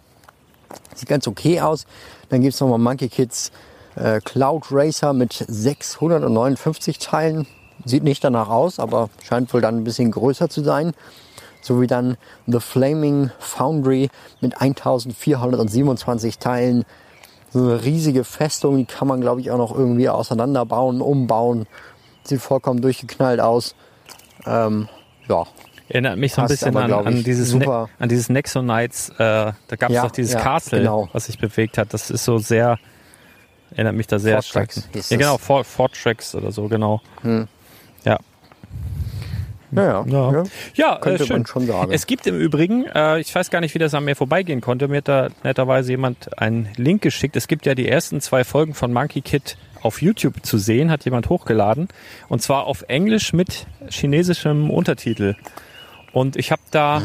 sieht 0.96 1.10
ganz 1.10 1.28
okay 1.28 1.60
aus. 1.60 1.86
Dann 2.30 2.42
gibt's 2.42 2.60
noch 2.60 2.68
mal 2.68 2.78
Monkey 2.78 3.10
Kids 3.10 3.52
äh, 3.98 4.22
Cloud 4.24 4.66
Racer 4.72 5.14
mit 5.14 5.46
659 5.48 7.00
Teilen. 7.00 7.48
Sieht 7.86 8.04
nicht 8.04 8.24
danach 8.24 8.50
aus, 8.50 8.80
aber 8.80 9.10
scheint 9.24 9.54
wohl 9.54 9.62
dann 9.62 9.78
ein 9.78 9.84
bisschen 9.84 10.12
größer 10.12 10.50
zu 10.50 10.64
sein. 10.64 10.94
Sowie 11.62 11.88
dann 11.88 12.18
The 12.46 12.60
Flaming 12.60 13.32
Foundry 13.40 14.10
mit 14.42 14.62
1427 14.62 16.40
Teilen. 16.40 16.86
So 17.52 17.60
eine 17.60 17.84
riesige 17.84 18.24
Festung, 18.24 18.78
die 18.78 18.86
kann 18.86 19.08
man, 19.08 19.22
glaube 19.22 19.42
ich, 19.42 19.52
auch 19.52 19.58
noch 19.58 19.76
irgendwie 19.76 20.10
auseinanderbauen, 20.10 21.02
umbauen. 21.02 21.66
Sieht 22.24 22.42
vollkommen 22.42 22.82
durchgeknallt 22.82 23.40
aus. 23.40 23.76
Ähm, 24.46 24.88
ja, 25.30 25.46
Erinnert 25.90 26.18
mich 26.18 26.34
so 26.34 26.42
ein 26.42 26.48
bisschen 26.48 26.76
aber, 26.76 26.98
an, 26.98 27.08
an, 27.08 27.24
dieses. 27.24 27.54
Ne 27.54 27.88
an 27.98 28.10
dieses 28.10 28.30
Nexonites. 28.30 29.10
Äh, 29.12 29.16
da 29.18 29.54
gab 29.78 29.90
es 29.90 29.96
Ja, 29.96 30.04
doch 30.04 30.12
dieses 30.12 30.34
ja, 30.34 30.42
Castle, 30.42 30.80
genau. 30.80 31.08
was 31.14 31.28
sich 31.28 31.40
bewegt 31.40 31.78
hat. 31.78 31.94
Das 31.94 32.12
ist 32.12 32.26
so 32.26 32.40
sehr, 32.40 32.78
erinnert 33.72 33.96
mich 33.96 34.08
da 34.08 34.20
sehr 34.20 34.42
stark. 34.42 34.70
Ja, 34.76 35.18
genau, 35.18 35.38
For 35.38 35.64
Fortrax 35.64 36.36
oder 36.36 36.52
so, 36.52 36.68
genau. 36.68 37.02
Ja. 38.04 38.18
ja, 39.72 39.84
ja. 39.84 40.06
Ja, 40.08 40.32
ja. 40.32 40.44
ja 40.76 41.00
Könnte 41.00 41.24
äh, 41.24 41.28
schön. 41.28 41.38
man 41.38 41.46
schon 41.46 41.68
sagen. 41.68 41.92
Es 41.92 42.08
gibt 42.08 42.28
im 42.28 42.40
Übrigen, 42.40 42.86
äh, 42.86 43.20
ich 43.20 43.34
weiß 43.34 43.50
gar 43.50 43.60
nicht, 43.60 43.74
wie 43.76 43.80
das 43.80 43.94
an 43.94 44.06
mir 44.06 44.16
vorbeigehen 44.16 44.62
konnte, 44.62 44.88
mir 44.88 44.98
hat 44.98 45.08
da 45.08 45.30
netterweise 45.44 45.92
jemand 45.92 46.38
einen 46.40 46.70
Link 46.78 47.02
geschickt. 47.02 47.36
Es 47.36 47.48
gibt 47.48 47.66
ja 47.66 47.76
die 47.76 47.88
ersten 47.88 48.22
zwei 48.22 48.44
Folgen 48.44 48.74
von 48.74 48.94
Monkey 48.94 49.22
Kid 49.22 49.58
auf 49.82 50.02
YouTube 50.02 50.46
zu 50.46 50.58
sehen, 50.58 50.90
hat 50.90 51.06
jemand 51.06 51.30
hochgeladen. 51.30 51.88
Und 52.30 52.42
zwar 52.42 52.66
auf 52.66 52.84
Englisch 52.88 53.34
mit 53.34 53.68
chinesischem 53.90 54.70
Untertitel. 54.70 55.36
Und 56.14 56.36
ich 56.36 56.52
habe 56.52 56.62
da 56.72 57.02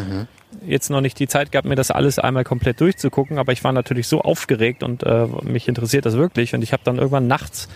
jetzt 0.66 0.90
noch 0.90 1.00
nicht 1.00 1.18
die 1.18 1.28
Zeit 1.28 1.52
gehabt, 1.52 1.66
mir 1.66 1.74
das 1.74 1.90
alles 1.90 2.18
einmal 2.18 2.44
komplett 2.44 2.80
durchzugucken, 2.80 3.38
aber 3.38 3.52
ich 3.52 3.64
war 3.64 3.72
natürlich 3.72 4.08
so 4.08 4.20
aufgeregt 4.22 4.82
und 4.82 5.02
äh, 5.02 5.26
mich 5.42 5.68
interessiert 5.68 6.06
das 6.06 6.14
wirklich. 6.14 6.54
Und 6.54 6.62
ich 6.62 6.72
habe 6.72 6.82
dann 6.84 6.96
irgendwann 6.96 7.26
nachts, 7.26 7.68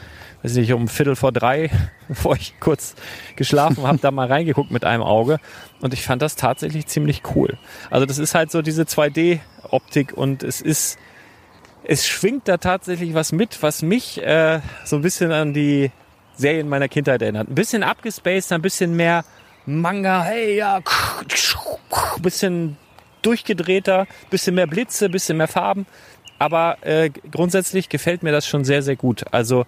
weiß 0.43 0.55
nicht, 0.55 0.73
um 0.73 0.89
Viertel 0.89 1.17
vor 1.17 1.33
drei, 1.33 1.71
bevor 2.09 2.37
ich 2.37 2.55
kurz 2.61 2.95
geschlafen 3.37 3.87
habe, 3.87 3.99
da 3.99 4.11
mal 4.11 4.29
reingeguckt 4.29 4.71
mit 4.71 4.85
einem 4.85 5.03
Auge. 5.03 5.39
Und 5.81 5.95
ich 5.95 6.03
fand 6.03 6.23
das 6.23 6.37
tatsächlich 6.37 6.87
ziemlich 6.87 7.23
cool. 7.35 7.59
Also 7.91 8.07
das 8.07 8.19
ist 8.19 8.35
halt 8.35 8.51
so 8.51 8.63
diese 8.63 8.83
2D-Optik 8.83 10.13
und 10.13 10.43
es 10.43 10.61
ist, 10.61 10.99
es 11.85 12.07
schwingt 12.07 12.49
da 12.49 12.57
tatsächlich 12.57 13.15
was 13.15 13.33
mit, 13.33 13.63
was 13.63 13.83
mich 13.83 14.23
äh, 14.23 14.61
so 14.85 14.97
ein 14.97 15.03
bisschen 15.03 15.33
an 15.33 15.55
die 15.55 15.91
Serien 16.37 16.69
meiner 16.69 16.89
Kindheit 16.89 17.23
erinnert. 17.23 17.49
Ein 17.49 17.55
bisschen 17.55 17.83
abgespaced, 17.83 18.53
ein 18.53 18.63
bisschen 18.63 18.95
mehr 18.95 19.25
Manga, 19.67 20.23
hey, 20.23 20.57
ja, 20.57 20.77
ein 20.77 22.23
bisschen 22.23 22.77
durchgedrehter, 23.23 24.07
bisschen 24.31 24.55
mehr 24.55 24.67
Blitze, 24.67 25.09
bisschen 25.09 25.37
mehr 25.37 25.49
Farben. 25.49 25.87
Aber 26.39 26.79
äh, 26.83 27.11
grundsätzlich 27.31 27.89
gefällt 27.89 28.23
mir 28.23 28.33
das 28.33 28.47
schon 28.47 28.65
sehr, 28.65 28.83
sehr 28.83 28.97
gut. 28.97 29.25
Also 29.33 29.67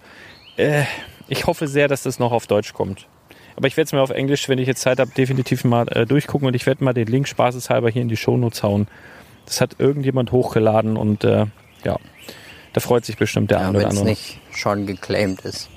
äh, 0.57 0.83
ich 1.27 1.45
hoffe 1.47 1.67
sehr, 1.67 1.87
dass 1.87 2.03
das 2.03 2.19
noch 2.19 2.31
auf 2.31 2.47
Deutsch 2.47 2.73
kommt. 2.73 3.07
Aber 3.55 3.67
ich 3.67 3.75
werde 3.75 3.87
es 3.87 3.91
mir 3.91 4.01
auf 4.01 4.11
Englisch, 4.11 4.47
wenn 4.47 4.59
ich 4.59 4.67
jetzt 4.67 4.81
Zeit 4.81 4.99
habe, 4.99 5.11
definitiv 5.11 5.65
mal 5.65 5.87
äh, 5.89 6.05
durchgucken 6.05 6.47
und 6.47 6.53
ich 6.53 6.65
werde 6.65 6.83
mal 6.83 6.93
den 6.93 7.07
Link 7.07 7.27
spaßeshalber 7.27 7.89
hier 7.89 8.01
in 8.01 8.07
die 8.07 8.17
Shownotes 8.17 8.63
hauen. 8.63 8.87
Das 9.45 9.59
hat 9.59 9.75
irgendjemand 9.79 10.31
hochgeladen 10.31 10.95
und 10.95 11.23
äh, 11.23 11.47
ja, 11.83 11.97
da 12.73 12.79
freut 12.79 13.03
sich 13.03 13.17
bestimmt 13.17 13.51
der 13.51 13.57
ja, 13.59 13.67
eine 13.67 13.77
oder 13.77 13.79
wenn 13.79 13.87
es 13.87 13.97
andere. 13.97 14.09
nicht 14.09 14.39
schon 14.53 14.85
geclaimed 14.85 15.41
ist. 15.41 15.69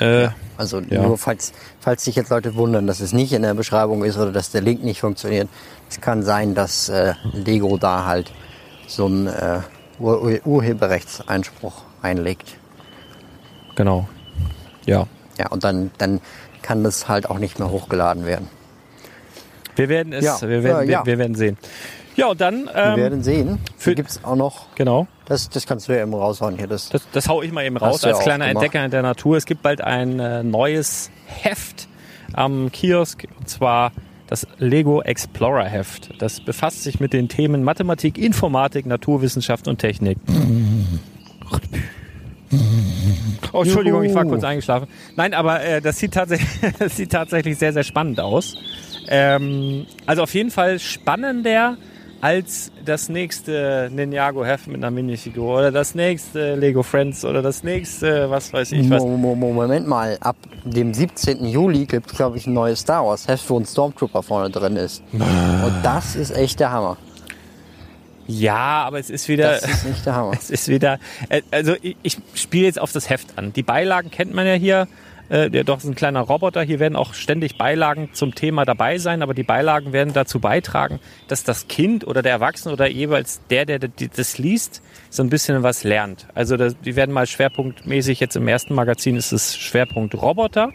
Äh, 0.00 0.28
Also 0.56 0.80
Ja. 0.80 1.02
nur 1.02 1.18
falls, 1.18 1.52
falls 1.80 2.04
sich 2.04 2.14
jetzt 2.14 2.30
Leute 2.30 2.54
wundern, 2.54 2.86
dass 2.86 3.00
es 3.00 3.12
nicht 3.12 3.32
in 3.32 3.42
der 3.42 3.54
Beschreibung 3.54 4.04
ist 4.04 4.16
oder 4.16 4.30
dass 4.30 4.50
der 4.52 4.60
Link 4.60 4.84
nicht 4.84 5.00
funktioniert. 5.00 5.48
Es 5.90 6.00
kann 6.00 6.22
sein, 6.22 6.54
dass 6.54 6.88
äh, 6.88 7.14
Lego 7.32 7.76
da 7.76 8.04
halt 8.06 8.32
so 8.86 9.06
einen 9.06 9.26
äh, 9.26 9.60
Ur 9.98 10.22
Ur 10.22 10.38
Urheberrechtseinspruch 10.44 11.82
einlegt. 12.02 12.56
genau. 13.74 14.08
Ja. 14.86 15.06
Ja, 15.38 15.48
und 15.48 15.64
dann, 15.64 15.90
dann 15.98 16.20
kann 16.62 16.84
das 16.84 17.08
halt 17.08 17.28
auch 17.28 17.38
nicht 17.38 17.58
mehr 17.58 17.70
hochgeladen 17.70 18.24
werden. 18.26 18.48
Wir 19.76 19.88
werden 19.88 20.12
es, 20.12 20.24
Ja, 20.24 20.40
wir, 20.42 20.62
werden, 20.62 20.88
ja. 20.88 21.00
wir, 21.04 21.06
wir 21.12 21.18
werden 21.18 21.34
sehen. 21.34 21.58
Ja, 22.16 22.26
und 22.28 22.40
dann, 22.40 22.66
Wir 22.66 22.74
ähm, 22.76 22.96
werden 22.96 23.22
sehen. 23.24 23.58
für- 23.76 23.90
Hier 23.90 23.94
gibt's 23.96 24.20
auch 24.22 24.36
noch, 24.36 24.66
genau. 24.76 25.08
Das, 25.26 25.48
das 25.48 25.66
kannst 25.66 25.88
du 25.88 25.92
ja 25.92 26.02
eben 26.02 26.14
raushauen 26.14 26.56
hier. 26.56 26.66
Das, 26.66 26.88
Das, 26.88 27.02
das 27.12 27.28
hau 27.28 27.42
ich 27.42 27.52
mal 27.52 27.64
eben 27.64 27.76
raus 27.76 28.04
als 28.04 28.20
kleiner. 28.20 28.46
Entdecker 28.46 28.84
in 28.84 28.90
der 28.90 29.02
Natur. 29.02 29.36
Es 29.36 29.46
gibt 29.46 29.62
bald 29.62 29.80
ein 29.80 30.20
äh, 30.20 30.42
neues 30.42 31.10
Heft 31.26 31.88
am 32.32 32.70
Kiosk 32.72 33.26
und 33.38 33.48
zwar 33.48 33.92
das 34.26 34.46
Lego 34.58 35.02
Explorer 35.02 35.64
Heft. 35.64 36.10
Das 36.20 36.40
befasst 36.40 36.82
sich 36.82 37.00
mit 37.00 37.12
den 37.12 37.28
Themen 37.28 37.62
Mathematik, 37.62 38.18
Informatik, 38.18 38.86
Naturwissenschaft 38.86 39.68
und 39.68 39.78
Technik. 39.78 40.18
Oh, 43.52 43.62
Entschuldigung, 43.62 44.02
ich 44.02 44.14
war 44.14 44.22
Juhu. 44.22 44.32
kurz 44.32 44.44
eingeschlafen. 44.44 44.88
Nein, 45.16 45.34
aber 45.34 45.62
äh, 45.62 45.80
das, 45.80 45.98
sieht 45.98 46.14
tatsächlich, 46.14 46.48
das 46.78 46.96
sieht 46.96 47.12
tatsächlich 47.12 47.58
sehr, 47.58 47.72
sehr 47.72 47.84
spannend 47.84 48.20
aus. 48.20 48.56
Ähm, 49.08 49.86
also 50.06 50.22
auf 50.22 50.34
jeden 50.34 50.50
Fall 50.50 50.78
spannender 50.78 51.76
als 52.24 52.72
das 52.82 53.10
nächste 53.10 53.90
Ninjago-Heft 53.92 54.66
mit 54.68 54.76
einer 54.78 54.90
Minifigur 54.90 55.58
oder 55.58 55.70
das 55.70 55.94
nächste 55.94 56.54
Lego 56.54 56.82
Friends 56.82 57.22
oder 57.22 57.42
das 57.42 57.62
nächste, 57.62 58.30
was 58.30 58.50
weiß 58.50 58.72
ich 58.72 58.88
was. 58.88 59.02
Mo- 59.02 59.18
Mo- 59.18 59.34
Mo- 59.34 59.52
Moment 59.52 59.86
mal, 59.86 60.16
ab 60.22 60.36
dem 60.64 60.94
17. 60.94 61.44
Juli 61.44 61.84
gibt 61.84 62.10
es, 62.10 62.16
glaube 62.16 62.38
ich, 62.38 62.46
ein 62.46 62.54
neues 62.54 62.80
Star 62.80 63.04
Wars 63.04 63.28
Heft, 63.28 63.50
wo 63.50 63.58
ein 63.60 63.66
Stormtrooper 63.66 64.22
vorne 64.22 64.48
drin 64.48 64.76
ist. 64.76 65.02
Und 65.12 65.74
das 65.82 66.16
ist 66.16 66.30
echt 66.34 66.60
der 66.60 66.70
Hammer. 66.70 66.96
Ja, 68.26 68.84
aber 68.86 68.98
es 69.00 69.10
ist 69.10 69.28
wieder... 69.28 69.50
Das 69.60 69.68
ist 69.68 69.84
nicht 69.84 70.06
der 70.06 70.14
Hammer. 70.16 70.32
Es 70.32 70.48
ist 70.48 70.68
wieder, 70.68 70.98
äh, 71.28 71.42
also 71.50 71.74
ich, 71.82 71.94
ich 72.02 72.16
spiele 72.36 72.64
jetzt 72.64 72.80
auf 72.80 72.90
das 72.90 73.10
Heft 73.10 73.36
an. 73.36 73.52
Die 73.52 73.62
Beilagen 73.62 74.10
kennt 74.10 74.32
man 74.32 74.46
ja 74.46 74.54
hier 74.54 74.88
Äh, 75.34 75.50
der 75.50 75.64
doch 75.64 75.78
ist 75.78 75.84
ein 75.84 75.96
kleiner 75.96 76.20
Roboter. 76.20 76.62
Hier 76.62 76.78
werden 76.78 76.94
auch 76.94 77.12
ständig 77.12 77.58
Beilagen 77.58 78.10
zum 78.12 78.36
Thema 78.36 78.64
dabei 78.64 78.98
sein, 78.98 79.20
aber 79.20 79.34
die 79.34 79.42
Beilagen 79.42 79.92
werden 79.92 80.14
dazu 80.14 80.38
beitragen, 80.38 81.00
dass 81.26 81.42
das 81.42 81.66
Kind 81.66 82.06
oder 82.06 82.22
der 82.22 82.30
Erwachsene 82.30 82.72
oder 82.72 82.88
jeweils 82.88 83.40
der, 83.50 83.66
der 83.66 83.80
das 83.80 84.38
liest, 84.38 84.80
so 85.10 85.24
ein 85.24 85.30
bisschen 85.30 85.64
was 85.64 85.82
lernt. 85.82 86.28
Also 86.34 86.56
das, 86.56 86.76
die 86.80 86.94
werden 86.94 87.10
mal 87.10 87.26
schwerpunktmäßig, 87.26 88.20
jetzt 88.20 88.36
im 88.36 88.46
ersten 88.46 88.76
Magazin 88.76 89.16
ist 89.16 89.32
es 89.32 89.56
Schwerpunkt 89.56 90.14
Roboter. 90.14 90.72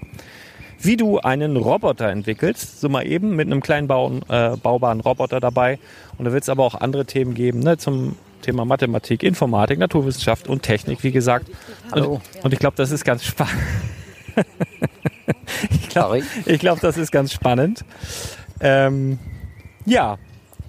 Wie 0.77 0.97
du 0.97 1.19
einen 1.19 1.55
Roboter 1.55 2.09
entwickelst, 2.09 2.81
so 2.81 2.89
mal 2.89 3.07
eben 3.07 3.37
mit 3.37 3.47
einem 3.47 3.61
kleinen 3.61 3.87
Bau, 3.87 4.11
äh, 4.27 4.57
baubaren 4.57 4.99
Roboter 4.99 5.39
dabei. 5.39 5.79
Und 6.17 6.25
da 6.25 6.33
wird 6.33 6.43
es 6.43 6.49
aber 6.49 6.65
auch 6.65 6.75
andere 6.75 7.05
Themen 7.05 7.33
geben, 7.33 7.59
ne, 7.59 7.77
zum 7.77 8.17
Thema 8.41 8.65
Mathematik, 8.65 9.23
Informatik, 9.23 9.79
Naturwissenschaft 9.79 10.49
und 10.49 10.63
Technik, 10.63 11.01
wie 11.03 11.11
gesagt. 11.11 11.49
Hallo. 11.93 12.15
Und, 12.35 12.43
und 12.43 12.53
ich 12.53 12.59
glaube, 12.59 12.75
das 12.75 12.91
ist 12.91 13.05
ganz 13.05 13.23
spannend. 13.23 13.55
ich 15.71 15.89
glaube, 15.89 16.23
glaub, 16.45 16.79
das 16.79 16.97
ist 16.97 17.11
ganz 17.11 17.31
spannend. 17.33 17.83
Ähm, 18.59 19.19
ja, 19.85 20.17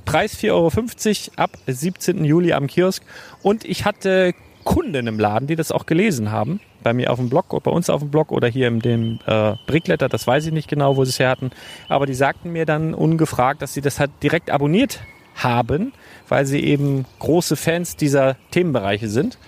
Preis 0.05 0.37
4,50 0.39 0.49
Euro 0.51 1.43
ab 1.43 1.51
17. 1.67 2.25
Juli 2.25 2.53
am 2.53 2.67
Kiosk. 2.67 3.03
Und 3.43 3.65
ich 3.65 3.85
hatte 3.85 4.35
Kunden 4.65 5.07
im 5.07 5.19
Laden, 5.19 5.47
die 5.47 5.57
das 5.57 5.73
auch 5.73 5.87
gelesen 5.87 6.31
haben. 6.31 6.61
Bei 6.83 6.93
mir 6.93 7.13
auf 7.13 7.19
dem 7.19 7.29
Blog, 7.29 7.63
bei 7.63 7.71
uns 7.71 7.91
auf 7.91 8.01
dem 8.01 8.11
Blog 8.11 8.33
oder 8.33 8.49
hier 8.49 8.69
in 8.69 8.81
dem 8.81 9.19
äh, 9.27 9.55
Brickletter, 9.67 10.09
das 10.09 10.27
weiß 10.27 10.47
ich 10.47 10.53
nicht 10.53 10.69
genau, 10.69 10.97
wo 10.97 11.05
sie 11.05 11.11
es 11.11 11.19
her 11.19 11.29
hatten. 11.29 11.51
Aber 11.89 12.07
die 12.07 12.15
sagten 12.15 12.51
mir 12.53 12.67
dann 12.67 12.95
ungefragt, 12.95 13.63
dass 13.63 13.75
sie 13.75 13.83
das 13.83 14.01
halt 14.01 14.11
direkt 14.23 14.51
abonniert 14.51 15.01
haben, 15.35 15.93
weil 16.29 16.47
sie 16.47 16.61
eben 16.61 17.05
große 17.19 17.57
Fans 17.57 17.97
dieser 17.97 18.37
Themenbereiche 18.51 19.09
sind. 19.09 19.39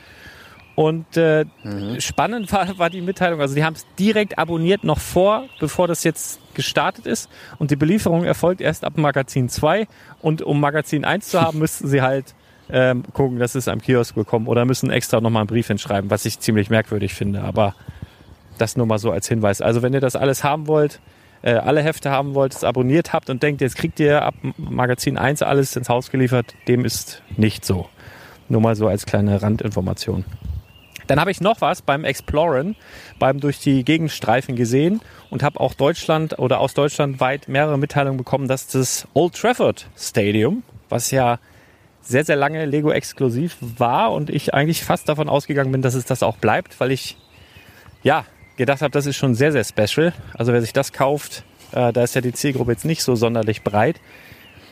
Und 0.74 1.16
äh, 1.16 1.44
mhm. 1.64 2.00
spannend 2.00 2.50
war, 2.52 2.78
war 2.78 2.90
die 2.90 3.02
Mitteilung, 3.02 3.40
also 3.40 3.54
die 3.54 3.64
haben 3.64 3.74
es 3.74 3.86
direkt 3.98 4.38
abonniert, 4.38 4.84
noch 4.84 4.98
vor, 4.98 5.44
bevor 5.60 5.86
das 5.86 6.02
jetzt 6.04 6.40
gestartet 6.54 7.06
ist. 7.06 7.28
Und 7.58 7.70
die 7.70 7.76
Belieferung 7.76 8.24
erfolgt 8.24 8.60
erst 8.60 8.84
ab 8.84 8.96
Magazin 8.96 9.48
2. 9.48 9.86
Und 10.22 10.42
um 10.42 10.60
Magazin 10.60 11.04
1 11.04 11.28
zu 11.28 11.40
haben, 11.40 11.58
müssten 11.60 11.88
sie 11.88 12.00
halt 12.00 12.34
ähm, 12.70 13.02
gucken, 13.12 13.38
dass 13.38 13.54
es 13.54 13.68
am 13.68 13.80
Kiosk 13.80 14.14
bekommen 14.14 14.46
oder 14.46 14.64
müssen 14.64 14.90
extra 14.90 15.20
nochmal 15.20 15.42
einen 15.42 15.48
Brief 15.48 15.66
hinschreiben, 15.66 16.10
was 16.10 16.24
ich 16.24 16.40
ziemlich 16.40 16.70
merkwürdig 16.70 17.14
finde. 17.14 17.42
Aber 17.42 17.74
das 18.58 18.76
nur 18.76 18.86
mal 18.86 18.98
so 18.98 19.10
als 19.10 19.28
Hinweis. 19.28 19.60
Also 19.60 19.82
wenn 19.82 19.92
ihr 19.92 20.00
das 20.00 20.16
alles 20.16 20.42
haben 20.42 20.66
wollt, 20.68 21.00
äh, 21.42 21.54
alle 21.54 21.82
Hefte 21.82 22.10
haben 22.10 22.34
wollt, 22.34 22.54
es 22.54 22.64
abonniert 22.64 23.12
habt 23.12 23.28
und 23.28 23.42
denkt, 23.42 23.60
jetzt 23.60 23.76
kriegt 23.76 24.00
ihr 24.00 24.22
ab 24.22 24.34
Magazin 24.56 25.18
1 25.18 25.42
alles 25.42 25.76
ins 25.76 25.88
Haus 25.88 26.10
geliefert, 26.10 26.54
dem 26.68 26.84
ist 26.84 27.22
nicht 27.36 27.64
so. 27.64 27.88
Nur 28.48 28.60
mal 28.60 28.76
so 28.76 28.86
als 28.86 29.06
kleine 29.06 29.42
Randinformation. 29.42 30.24
Dann 31.06 31.20
habe 31.20 31.30
ich 31.30 31.40
noch 31.40 31.60
was 31.60 31.82
beim 31.82 32.04
Exploren, 32.04 32.76
beim 33.18 33.40
durch 33.40 33.58
die 33.58 33.84
Gegenstreifen 33.84 34.56
gesehen 34.56 35.00
und 35.30 35.42
habe 35.42 35.60
auch 35.60 35.74
Deutschland 35.74 36.38
oder 36.38 36.60
aus 36.60 36.74
Deutschland 36.74 37.20
weit 37.20 37.48
mehrere 37.48 37.78
Mitteilungen 37.78 38.18
bekommen, 38.18 38.48
dass 38.48 38.66
das 38.66 39.06
Old 39.14 39.34
Trafford 39.34 39.88
Stadium, 39.96 40.62
was 40.88 41.10
ja 41.10 41.38
sehr, 42.02 42.24
sehr 42.24 42.36
lange 42.36 42.64
Lego 42.66 42.90
exklusiv 42.90 43.56
war 43.60 44.12
und 44.12 44.28
ich 44.28 44.54
eigentlich 44.54 44.82
fast 44.82 45.08
davon 45.08 45.28
ausgegangen 45.28 45.72
bin, 45.72 45.82
dass 45.82 45.94
es 45.94 46.04
das 46.04 46.22
auch 46.22 46.36
bleibt, 46.36 46.78
weil 46.80 46.90
ich 46.90 47.16
ja 48.02 48.24
gedacht 48.56 48.82
habe, 48.82 48.90
das 48.90 49.06
ist 49.06 49.16
schon 49.16 49.34
sehr, 49.34 49.52
sehr 49.52 49.64
special. 49.64 50.12
Also 50.34 50.52
wer 50.52 50.60
sich 50.60 50.72
das 50.72 50.92
kauft, 50.92 51.44
äh, 51.72 51.92
da 51.92 52.02
ist 52.02 52.14
ja 52.14 52.20
die 52.20 52.32
Zielgruppe 52.32 52.72
jetzt 52.72 52.84
nicht 52.84 53.02
so 53.02 53.14
sonderlich 53.14 53.62
breit. 53.62 54.00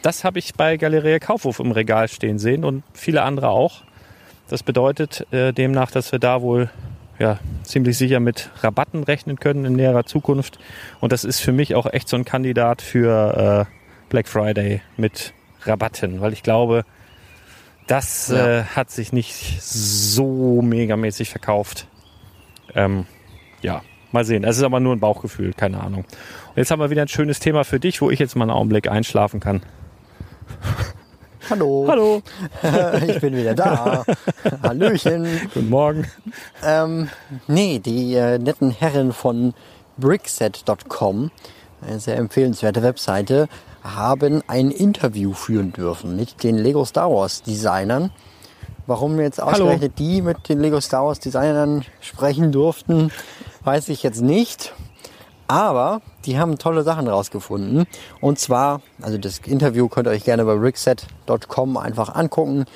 Das 0.03 0.25
habe 0.25 0.39
ich 0.39 0.55
bei 0.55 0.77
Galeria 0.77 1.19
Kaufhof 1.19 1.61
im 1.61 1.73
Regal 1.73 2.09
stehen 2.09 2.39
sehen 2.39 2.65
und 2.65 2.83
viele 2.95 3.23
andere 3.23 3.49
auch. 3.49 3.83
Das 4.51 4.65
bedeutet 4.65 5.33
äh, 5.33 5.53
demnach, 5.53 5.93
dass 5.93 6.11
wir 6.11 6.19
da 6.19 6.43
wohl 6.43 6.71
ja, 7.21 7.39
ziemlich 7.63 7.97
sicher 7.97 8.19
mit 8.19 8.51
Rabatten 8.63 9.05
rechnen 9.05 9.39
können 9.39 9.65
in 9.65 9.75
näherer 9.75 10.05
Zukunft. 10.07 10.59
Und 10.99 11.13
das 11.13 11.23
ist 11.23 11.39
für 11.39 11.53
mich 11.53 11.77
auch 11.77 11.87
echt 11.87 12.09
so 12.09 12.17
ein 12.17 12.25
Kandidat 12.25 12.83
für 12.83 13.69
äh, 13.69 14.09
Black 14.09 14.27
Friday 14.27 14.83
mit 14.97 15.35
Rabatten, 15.63 16.21
weil 16.21 16.33
ich 16.33 16.43
glaube, 16.43 16.85
das 17.87 18.29
ja. 18.29 18.59
äh, 18.59 18.65
hat 18.65 18.91
sich 18.91 19.13
nicht 19.13 19.63
so 19.63 20.63
megamäßig 20.63 21.31
verkauft. 21.31 21.87
Ähm, 22.75 23.07
ja, 23.63 23.83
mal 24.11 24.25
sehen. 24.25 24.43
Es 24.43 24.57
ist 24.57 24.65
aber 24.65 24.81
nur 24.81 24.97
ein 24.97 25.01
Bauchgefühl, 25.01 25.53
keine 25.53 25.81
Ahnung. 25.81 26.01
Und 26.01 26.57
jetzt 26.57 26.73
haben 26.73 26.81
wir 26.81 26.91
wieder 26.91 27.03
ein 27.03 27.09
schönes 27.09 27.39
Thema 27.39 27.63
für 27.63 27.79
dich, 27.79 28.03
wo 28.03 28.11
ich 28.11 28.19
jetzt 28.19 28.35
mal 28.35 28.43
einen 28.45 28.51
Augenblick 28.51 28.91
einschlafen 28.91 29.39
kann. 29.39 29.63
Hallo. 31.51 31.85
Hallo. 31.89 32.23
ich 33.09 33.21
bin 33.21 33.35
wieder 33.37 33.55
da. 33.55 34.05
Hallöchen. 34.63 35.27
Guten 35.53 35.69
Morgen. 35.69 36.07
Ähm, 36.65 37.09
nee, 37.49 37.81
die 37.81 38.15
äh, 38.15 38.39
netten 38.39 38.71
Herren 38.71 39.13
von 39.13 39.53
brickset.com, 39.99 41.33
eine 41.85 41.99
sehr 41.99 42.19
empfehlenswerte 42.19 42.85
Webseite, 42.85 43.49
haben 43.83 44.43
ein 44.47 44.71
Interview 44.71 45.33
führen 45.33 45.73
dürfen 45.73 46.15
mit 46.15 46.45
den 46.45 46.57
Lego 46.57 46.85
Star 46.85 47.11
Wars 47.11 47.43
Designern. 47.43 48.13
Warum 48.87 49.19
jetzt 49.19 49.43
ausgerechnet 49.43 49.95
Hallo. 49.99 50.09
die 50.11 50.23
mit 50.23 50.49
den 50.49 50.61
Lego 50.61 50.81
Star 50.81 51.05
Wars 51.07 51.19
Designern 51.19 51.85
sprechen 52.01 52.53
durften, 52.53 53.11
weiß 53.65 53.89
ich 53.89 54.05
jetzt 54.05 54.21
nicht. 54.21 54.73
Aber 55.51 56.01
die 56.27 56.39
haben 56.39 56.59
tolle 56.59 56.85
Sachen 56.85 57.09
rausgefunden. 57.09 57.85
Und 58.21 58.39
zwar, 58.39 58.83
also 59.03 59.19
das 59.19 59.41
Interview 59.41 59.89
könnt 59.89 60.07
ihr 60.07 60.13
euch 60.13 60.23
gerne 60.23 60.45
bei 60.45 60.53
rickset.com 60.53 61.77
einfach 61.77 62.15
angucken 62.15 62.67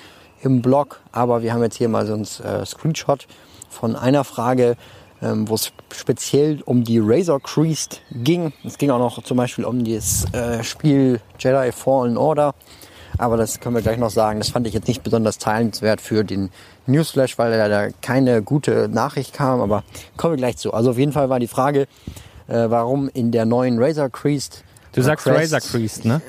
im 0.43 0.61
Blog. 0.61 1.01
Aber 1.12 1.45
wir 1.45 1.55
haben 1.55 1.62
jetzt 1.62 1.77
hier 1.77 1.89
mal 1.89 2.05
so 2.05 2.14
einen 2.14 2.25
äh, 2.25 2.66
Screenshot 2.66 3.29
von 3.70 3.95
einer 3.95 4.25
Frage, 4.25 4.75
ähm, 5.22 5.49
wo 5.49 5.55
es 5.55 5.70
speziell 5.95 6.62
um 6.64 6.83
die 6.83 6.99
Razor 6.99 7.41
Creased 7.41 8.03
ging. 8.11 8.53
Es 8.64 8.77
ging 8.77 8.91
auch 8.91 8.99
noch 8.99 9.22
zum 9.22 9.37
Beispiel 9.37 9.64
um 9.64 9.85
das 9.85 10.25
äh, 10.33 10.64
Spiel 10.64 11.20
Jedi 11.39 11.70
Fallen 11.70 12.16
Order. 12.16 12.57
Aber 13.18 13.37
das 13.37 13.61
können 13.61 13.77
wir 13.77 13.83
gleich 13.83 13.99
noch 13.99 14.11
sagen. 14.11 14.41
Das 14.41 14.49
fand 14.49 14.66
ich 14.66 14.75
jetzt 14.75 14.89
nicht 14.89 15.05
besonders 15.05 15.39
teilenswert 15.39 16.01
für 16.01 16.25
den 16.25 16.51
Newsflash, 16.89 17.39
weil 17.39 17.57
da 17.70 17.91
keine 18.03 18.43
gute 18.43 18.89
Nachricht 18.89 19.33
kam. 19.33 19.61
Aber 19.61 19.85
kommen 20.16 20.33
wir 20.33 20.39
gleich 20.39 20.57
zu. 20.57 20.75
Also 20.75 20.91
auf 20.91 20.99
jeden 20.99 21.12
Fall 21.12 21.29
war 21.29 21.39
die 21.39 21.47
Frage, 21.47 21.87
äh, 22.49 22.70
warum 22.70 23.09
in 23.09 23.30
der 23.30 23.45
neuen 23.45 23.82
Razor 23.82 24.11
Creased. 24.11 24.64
Du 24.92 25.03
sagst 25.03 25.24
Crest, 25.24 25.53
Razor 25.53 25.61
Creased, 25.61 26.05
ne? 26.05 26.20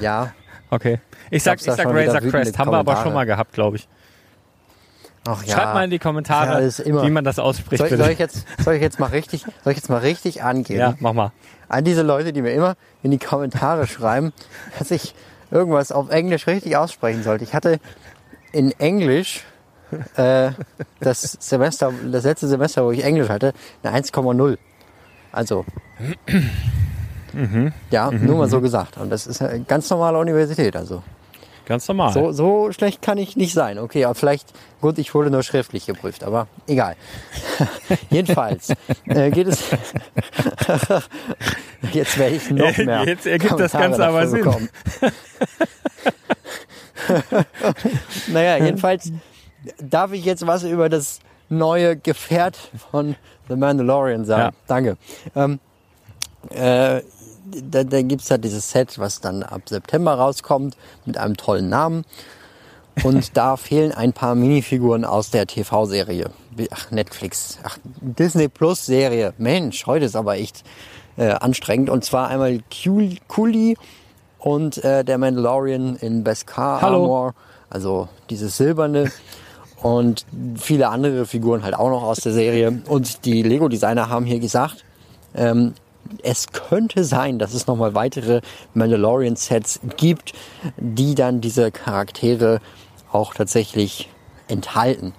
Ja. 0.00 0.32
Okay. 0.70 1.00
Ich 1.30 1.42
sag, 1.42 1.58
ich 1.58 1.64
sag 1.64 1.86
Razor 1.86 2.20
Crest, 2.20 2.58
haben 2.58 2.70
wir 2.70 2.78
aber 2.78 2.96
schon 3.02 3.12
mal 3.12 3.24
gehabt, 3.24 3.52
glaube 3.52 3.76
ich. 3.76 3.88
Ach 5.26 5.44
ja. 5.44 5.54
Schreibt 5.54 5.74
mal 5.74 5.84
in 5.84 5.90
die 5.90 5.98
Kommentare, 5.98 6.64
ja, 6.64 7.02
wie 7.02 7.10
man 7.10 7.22
das 7.24 7.38
ausspricht. 7.38 7.86
Soll, 7.86 7.98
soll, 7.98 8.08
ich 8.08 8.18
jetzt, 8.18 8.46
soll 8.64 8.74
ich 8.74 8.80
jetzt 8.80 8.98
mal 8.98 9.10
richtig, 9.10 9.42
soll 9.62 9.72
ich 9.72 9.76
jetzt 9.76 9.90
mal 9.90 9.98
richtig 9.98 10.42
angehen? 10.42 10.78
Ja, 10.78 10.94
mach 11.00 11.12
mal. 11.12 11.32
An 11.68 11.84
diese 11.84 12.00
Leute, 12.00 12.32
die 12.32 12.40
mir 12.40 12.52
immer 12.52 12.76
in 13.02 13.10
die 13.10 13.18
Kommentare 13.18 13.86
schreiben, 13.86 14.32
dass 14.78 14.90
ich 14.90 15.14
irgendwas 15.50 15.92
auf 15.92 16.08
Englisch 16.10 16.46
richtig 16.46 16.76
aussprechen 16.76 17.22
sollte. 17.22 17.44
Ich 17.44 17.54
hatte 17.54 17.78
in 18.52 18.72
Englisch 18.80 19.44
äh, 20.16 20.50
das 21.00 21.22
Semester, 21.40 21.92
das 22.10 22.24
letzte 22.24 22.48
Semester, 22.48 22.84
wo 22.84 22.90
ich 22.90 23.04
Englisch 23.04 23.28
hatte, 23.28 23.52
eine 23.82 23.98
1,0. 23.98 24.58
Also, 25.32 25.64
mhm. 27.32 27.72
ja, 27.90 28.10
mhm. 28.10 28.26
nur 28.26 28.38
mal 28.38 28.48
so 28.48 28.60
gesagt. 28.60 28.96
Und 28.96 29.10
das 29.10 29.26
ist 29.26 29.42
eine 29.42 29.60
ganz 29.64 29.88
normale 29.90 30.18
Universität, 30.18 30.76
also. 30.76 31.02
Ganz 31.68 31.86
normal. 31.86 32.12
So, 32.14 32.32
so 32.32 32.72
schlecht 32.72 33.02
kann 33.02 33.18
ich 33.18 33.36
nicht 33.36 33.52
sein. 33.52 33.78
Okay, 33.78 34.06
aber 34.06 34.14
vielleicht, 34.14 34.54
gut, 34.80 34.96
ich 34.96 35.14
wurde 35.14 35.30
nur 35.30 35.42
schriftlich 35.42 35.84
geprüft, 35.84 36.24
aber 36.24 36.46
egal. 36.66 36.96
Jedenfalls 38.10 38.70
äh, 39.04 39.30
geht 39.30 39.48
es. 39.48 39.62
Jetzt 41.92 42.16
werde 42.18 42.36
ich 42.36 42.50
noch 42.50 42.74
mehr. 42.78 43.04
Jetzt 43.04 43.26
ergibt 43.26 43.60
das 43.60 43.72
Ganze 43.72 44.06
aber 44.06 44.26
Sinn. 44.26 44.46
naja, 48.28 48.64
jedenfalls 48.64 49.12
darf 49.88 50.12
ich 50.12 50.24
jetzt 50.24 50.46
was 50.46 50.64
über 50.64 50.88
das 50.88 51.20
neue 51.48 51.96
Gefährt 51.96 52.56
von 52.90 53.16
The 53.48 53.56
Mandalorian 53.56 54.24
sagen. 54.24 54.54
Ja. 54.54 54.62
Danke. 54.66 54.96
Ähm, 55.34 55.60
äh, 56.50 57.02
da, 57.70 57.84
da 57.84 58.02
gibt 58.02 58.22
es 58.22 58.30
halt 58.30 58.44
dieses 58.44 58.70
Set, 58.70 58.98
was 58.98 59.20
dann 59.20 59.42
ab 59.42 59.62
September 59.66 60.14
rauskommt, 60.14 60.76
mit 61.06 61.16
einem 61.16 61.36
tollen 61.36 61.68
Namen. 61.68 62.04
Und 63.02 63.36
da 63.36 63.56
fehlen 63.56 63.92
ein 63.92 64.12
paar 64.12 64.34
Minifiguren 64.34 65.04
aus 65.04 65.30
der 65.30 65.46
TV-Serie. 65.46 66.30
Ach, 66.70 66.90
Netflix. 66.90 67.58
Ach, 67.62 67.78
Disney 68.00 68.48
Plus 68.48 68.84
Serie. 68.84 69.32
Mensch, 69.38 69.86
heute 69.86 70.04
ist 70.04 70.16
aber 70.16 70.36
echt 70.36 70.64
äh, 71.16 71.30
anstrengend. 71.30 71.88
Und 71.90 72.04
zwar 72.04 72.28
einmal 72.28 72.60
Cooley 73.28 73.76
und 74.38 74.84
äh, 74.84 75.04
der 75.04 75.18
Mandalorian 75.18 75.96
in 75.96 76.24
Beskar 76.24 76.82
Armor. 76.82 77.34
Also 77.70 78.08
dieses 78.30 78.56
silberne 78.56 79.10
und 79.82 80.26
viele 80.56 80.88
andere 80.88 81.26
Figuren 81.26 81.62
halt 81.62 81.74
auch 81.74 81.90
noch 81.90 82.02
aus 82.02 82.18
der 82.18 82.32
Serie. 82.32 82.82
Und 82.88 83.24
die 83.24 83.42
Lego-Designer 83.42 84.08
haben 84.08 84.24
hier 84.24 84.40
gesagt, 84.40 84.84
ähm, 85.34 85.74
es 86.22 86.48
könnte 86.52 87.04
sein, 87.04 87.38
dass 87.38 87.54
es 87.54 87.66
nochmal 87.66 87.94
weitere 87.94 88.40
Mandalorian-Sets 88.74 89.80
gibt, 89.96 90.32
die 90.76 91.14
dann 91.14 91.40
diese 91.40 91.70
Charaktere 91.70 92.60
auch 93.12 93.34
tatsächlich 93.34 94.08
enthalten. 94.48 95.14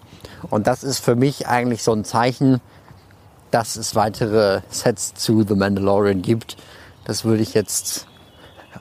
Und 0.50 0.68
das 0.68 0.84
ist 0.84 1.00
für 1.00 1.16
mich 1.16 1.48
eigentlich 1.48 1.84
so 1.84 1.94
ein 1.94 2.06
Zeichen, 2.06 2.60
dass 3.52 3.76
es 3.76 3.96
weitere 3.96 4.62
Sets 4.70 5.14
zu 5.16 5.44
The 5.44 5.56
Mandalorian 5.56 6.22
gibt. 6.22 6.58
Das 7.06 7.26
würde 7.26 7.42
ich 7.44 7.54
jetzt, 7.54 8.08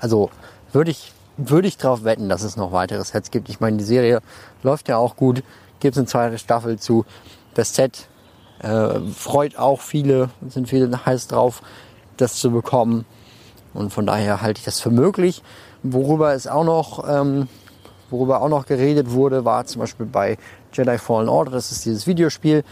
also 0.01 0.31
würde 0.73 0.91
ich, 0.91 1.13
würde 1.37 1.69
ich 1.69 1.77
darauf 1.79 2.05
wetten, 2.05 2.29
dass 2.29 2.43
es 2.43 2.57
noch 2.57 2.73
weitere 2.73 3.05
Sets 3.05 3.31
gibt. 3.31 3.49
Ich 3.49 3.61
meine, 3.61 3.77
die 3.77 3.85
Serie 3.85 4.21
läuft 4.63 4.89
ja 4.89 4.97
auch 4.97 5.17
gut. 5.17 5.43
Gibt 5.81 5.95
es 5.95 5.99
eine 5.99 6.07
zweite 6.07 6.39
Staffel 6.39 6.79
zu. 6.79 7.05
Das 7.55 7.75
Set 7.75 8.09
äh, 8.61 9.01
freut 9.15 9.57
auch 9.59 9.81
viele, 9.81 10.31
sind 10.49 10.69
viele 10.69 11.05
heiß 11.07 11.29
drauf, 11.29 11.63
das 12.17 12.35
zu 12.37 12.51
bekommen. 12.51 13.05
Und 13.75 13.93
von 13.93 14.07
daher 14.07 14.41
halte 14.43 14.59
ich 14.59 14.65
das 14.65 14.81
für 14.81 14.91
möglich. 14.91 15.43
Worüber 15.83 16.35
es 16.35 16.47
auch 16.47 16.65
noch, 16.65 17.05
ähm, 17.09 17.49
worüber 18.11 18.43
auch 18.43 18.49
noch 18.49 18.67
geredet 18.67 19.13
wurde, 19.13 19.45
war 19.45 19.67
zum 19.67 19.81
Beispiel 19.81 20.07
bei 20.07 20.39
Jedi 20.73 20.99
Fallen 20.99 21.29
Order. 21.29 21.53
Das 21.53 21.71
ist 21.71 21.85
dieses 21.85 22.07
Videospiel. 22.07 22.65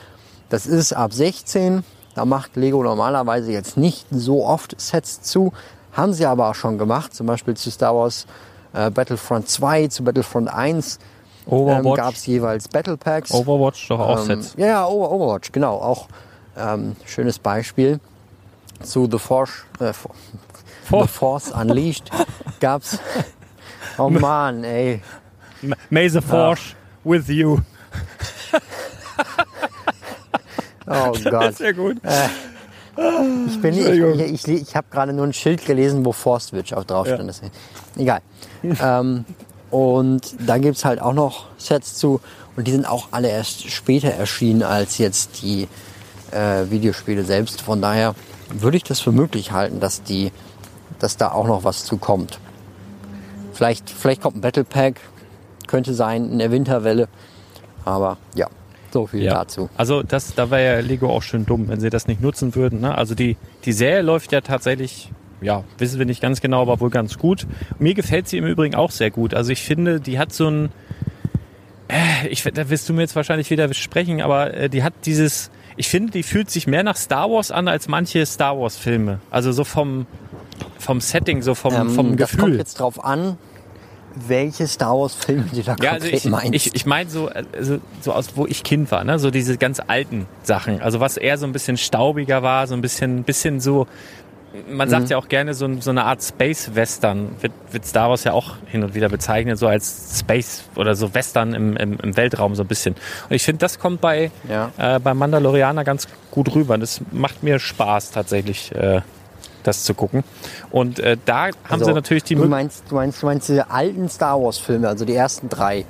Das 0.48 0.66
ist 0.66 0.92
ab 0.92 1.12
16. 1.12 1.84
Da 2.14 2.24
macht 2.24 2.56
Lego 2.56 2.82
normalerweise 2.82 3.52
jetzt 3.52 3.76
nicht 3.76 4.06
so 4.10 4.44
oft 4.44 4.80
Sets 4.80 5.22
zu. 5.22 5.52
Haben 5.92 6.12
sie 6.12 6.26
aber 6.26 6.50
auch 6.50 6.54
schon 6.54 6.78
gemacht. 6.78 7.14
Zum 7.14 7.26
Beispiel 7.26 7.56
zu 7.56 7.70
Star 7.70 7.94
Wars 7.94 8.26
äh, 8.72 8.90
Battlefront 8.90 9.48
2, 9.48 9.88
zu 9.88 10.02
Battlefront 10.02 10.48
1 10.48 10.98
ähm, 11.46 11.52
Overwatch. 11.52 11.96
gab 11.96 12.14
es 12.14 12.26
jeweils 12.26 12.68
Battle 12.68 12.96
Packs. 12.96 13.30
Overwatch 13.32 13.88
doch 13.88 14.00
auch 14.00 14.18
Ähm, 14.20 14.24
Sets. 14.42 14.54
Ja, 14.56 14.66
ja, 14.66 14.86
Over- 14.86 15.10
Overwatch, 15.12 15.52
genau. 15.52 15.76
Auch 15.76 16.08
ähm, 16.56 16.96
schönes 17.04 17.38
Beispiel. 17.38 18.00
Zu 18.82 19.08
The 19.10 19.18
Force, 19.18 19.50
äh, 19.80 19.92
For- 19.92 20.10
For- 20.84 21.02
The 21.02 21.08
Force 21.08 21.50
Unleashed 21.52 22.10
gab's. 22.60 22.98
Oh 23.98 24.10
man, 24.10 24.64
ey. 24.64 25.00
May 25.90 26.08
the 26.08 26.20
Force 26.20 26.74
with 27.04 27.28
you. 27.28 27.58
Oh 30.88 31.12
Gott. 31.30 31.56
Sehr 31.56 31.72
gut. 31.74 31.96
Ich 33.48 33.60
bin 33.60 33.74
ich, 33.74 34.46
ich, 34.46 34.48
ich, 34.48 34.76
habe 34.76 34.86
gerade 34.90 35.12
nur 35.12 35.26
ein 35.26 35.32
Schild 35.32 35.66
gelesen, 35.66 36.04
wo 36.04 36.12
Force 36.12 36.46
Switch 36.48 36.72
auch 36.72 36.84
drauf 36.84 37.06
stand. 37.06 37.28
Deswegen- 37.28 37.52
Egal. 37.96 38.20
ähm, 38.62 39.24
und 39.70 40.36
da 40.46 40.58
gibt's 40.58 40.84
halt 40.84 41.00
auch 41.00 41.12
noch 41.12 41.46
Sets 41.58 41.94
zu. 41.94 42.20
Und 42.56 42.66
die 42.66 42.72
sind 42.72 42.86
auch 42.86 43.08
alle 43.10 43.28
erst 43.28 43.70
später 43.70 44.08
erschienen 44.08 44.62
als 44.62 44.98
jetzt 44.98 45.42
die 45.42 45.68
äh, 46.30 46.70
Videospiele 46.70 47.24
selbst. 47.24 47.60
Von 47.60 47.82
daher 47.82 48.14
würde 48.50 48.76
ich 48.76 48.84
das 48.84 49.00
für 49.00 49.12
möglich 49.12 49.52
halten, 49.52 49.80
dass 49.80 50.02
die, 50.02 50.32
dass 50.98 51.16
da 51.16 51.32
auch 51.32 51.46
noch 51.46 51.64
was 51.64 51.84
zu 51.84 51.98
kommt. 51.98 52.38
Vielleicht, 53.52 53.90
vielleicht 53.90 54.22
kommt 54.22 54.36
ein 54.36 54.40
Battle 54.40 54.64
Pack, 54.64 55.00
könnte 55.66 55.94
sein 55.94 56.30
in 56.30 56.38
der 56.38 56.50
Winterwelle. 56.50 57.08
Aber 57.84 58.18
ja, 58.34 58.48
so 58.92 59.06
viel 59.06 59.24
dazu. 59.24 59.68
Also 59.76 60.02
das, 60.02 60.34
da 60.34 60.50
wäre 60.50 60.76
ja 60.76 60.80
Lego 60.80 61.10
auch 61.10 61.22
schön 61.22 61.44
dumm, 61.46 61.68
wenn 61.68 61.80
sie 61.80 61.90
das 61.90 62.06
nicht 62.06 62.20
nutzen 62.20 62.54
würden. 62.54 62.80
Ne? 62.80 62.96
Also 62.96 63.14
die, 63.14 63.36
die 63.64 63.72
Serie 63.72 64.02
läuft 64.02 64.32
ja 64.32 64.40
tatsächlich, 64.40 65.10
ja, 65.40 65.64
wissen 65.78 65.98
wir 65.98 66.06
nicht 66.06 66.20
ganz 66.22 66.40
genau, 66.40 66.62
aber 66.62 66.80
wohl 66.80 66.90
ganz 66.90 67.18
gut. 67.18 67.46
Mir 67.78 67.94
gefällt 67.94 68.28
sie 68.28 68.38
im 68.38 68.46
Übrigen 68.46 68.74
auch 68.74 68.90
sehr 68.90 69.10
gut. 69.10 69.34
Also 69.34 69.52
ich 69.52 69.62
finde, 69.62 70.00
die 70.00 70.18
hat 70.18 70.32
so 70.32 70.48
ein, 70.48 70.68
äh, 71.88 72.28
ich, 72.28 72.42
da 72.42 72.68
wirst 72.70 72.88
du 72.88 72.92
mir 72.94 73.02
jetzt 73.02 73.16
wahrscheinlich 73.16 73.50
wieder 73.50 73.72
sprechen, 73.74 74.20
aber 74.22 74.54
äh, 74.54 74.68
die 74.68 74.82
hat 74.82 74.94
dieses, 75.04 75.50
ich 75.76 75.88
finde, 75.88 76.12
die 76.12 76.22
fühlt 76.22 76.50
sich 76.50 76.66
mehr 76.66 76.82
nach 76.82 76.96
Star 76.96 77.30
Wars 77.30 77.50
an 77.50 77.68
als 77.68 77.88
manche 77.88 78.24
Star 78.26 78.58
Wars 78.58 78.76
Filme. 78.76 79.20
Also 79.30 79.52
so 79.52 79.64
vom, 79.64 80.06
vom 80.78 81.00
Setting, 81.00 81.42
so 81.42 81.54
vom, 81.54 81.74
Ähm, 81.74 81.90
vom 81.90 82.16
das 82.16 82.30
kommt 82.30 82.42
Gefühl. 82.42 82.58
jetzt 82.58 82.80
drauf 82.80 83.04
an, 83.04 83.36
welche 84.28 84.66
Star 84.66 84.96
Wars 84.98 85.14
Filme 85.14 85.44
du 85.52 85.62
da 85.62 85.76
Ja, 85.82 85.90
konkret 85.90 86.14
also 86.14 86.16
ich, 86.16 86.24
meinst. 86.24 86.54
ich, 86.54 86.74
ich 86.74 86.86
meine 86.86 87.10
so, 87.10 87.28
also 87.28 87.78
so 88.00 88.12
aus, 88.14 88.30
wo 88.36 88.46
ich 88.46 88.62
Kind 88.62 88.90
war, 88.90 89.04
ne? 89.04 89.18
so 89.18 89.30
diese 89.30 89.58
ganz 89.58 89.80
alten 89.86 90.26
Sachen. 90.42 90.80
Also 90.80 91.00
was 91.00 91.18
eher 91.18 91.36
so 91.36 91.44
ein 91.46 91.52
bisschen 91.52 91.76
staubiger 91.76 92.42
war, 92.42 92.66
so 92.66 92.72
ein 92.74 92.80
bisschen, 92.80 93.24
bisschen 93.24 93.60
so, 93.60 93.86
man 94.70 94.88
Mhm. 94.88 94.90
sagt 94.90 95.10
ja 95.10 95.16
auch 95.18 95.28
gerne 95.28 95.54
so, 95.54 95.68
so 95.80 95.90
eine 95.90 96.04
Art 96.04 96.22
Space 96.22 96.74
Western, 96.74 97.30
wird, 97.40 97.52
wird 97.70 97.84
Star 97.86 98.08
Wars 98.10 98.24
ja 98.24 98.32
auch 98.32 98.56
hin 98.66 98.82
und 98.84 98.94
wieder 98.94 99.08
bezeichnet, 99.08 99.58
so 99.58 99.66
als 99.66 100.18
Space 100.20 100.64
oder 100.76 100.94
so 100.94 101.14
Western 101.14 101.54
im, 101.54 101.76
im, 101.76 101.98
im 102.02 102.16
Weltraum 102.16 102.54
so 102.54 102.62
ein 102.62 102.66
bisschen. 102.68 102.94
Und 103.28 103.34
ich 103.34 103.42
finde, 103.42 103.58
das 103.60 103.78
kommt 103.78 104.00
bei, 104.00 104.30
Ja. 104.48 104.70
äh, 104.78 104.98
bei 105.00 105.14
Mandalorianer 105.14 105.84
ganz 105.84 106.08
gut 106.30 106.54
rüber. 106.54 106.78
Das 106.78 107.00
macht 107.12 107.42
mir 107.42 107.58
Spaß 107.58 108.10
tatsächlich, 108.12 108.74
äh, 108.74 109.00
das 109.62 109.82
zu 109.84 109.94
gucken. 109.94 110.22
Und 110.70 111.00
äh, 111.00 111.16
da 111.24 111.46
haben 111.46 111.52
Also, 111.68 111.86
sie 111.86 111.92
natürlich 111.92 112.22
die 112.24 112.36
du 112.36 112.44
meinst, 112.46 112.84
du 112.88 112.94
meinst, 112.94 113.22
du 113.22 113.26
meinst 113.26 113.48
diese 113.48 113.70
alten 113.70 114.08
Star 114.08 114.40
Wars 114.40 114.58
Filme, 114.58 114.88
also 114.88 115.04
die 115.04 115.14
ersten 115.14 115.48
drei, 115.48 115.84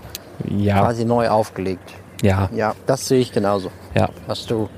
Ja, 0.48 0.80
quasi 0.80 1.04
neu 1.04 1.28
aufgelegt. 1.28 1.92
ja, 2.22 2.48
Ja, 2.54 2.74
das 2.86 3.06
sehe 3.06 3.20
ich 3.20 3.32
genauso. 3.32 3.70
ja. 3.94 4.08
Hast 4.26 4.50
du 4.50 4.68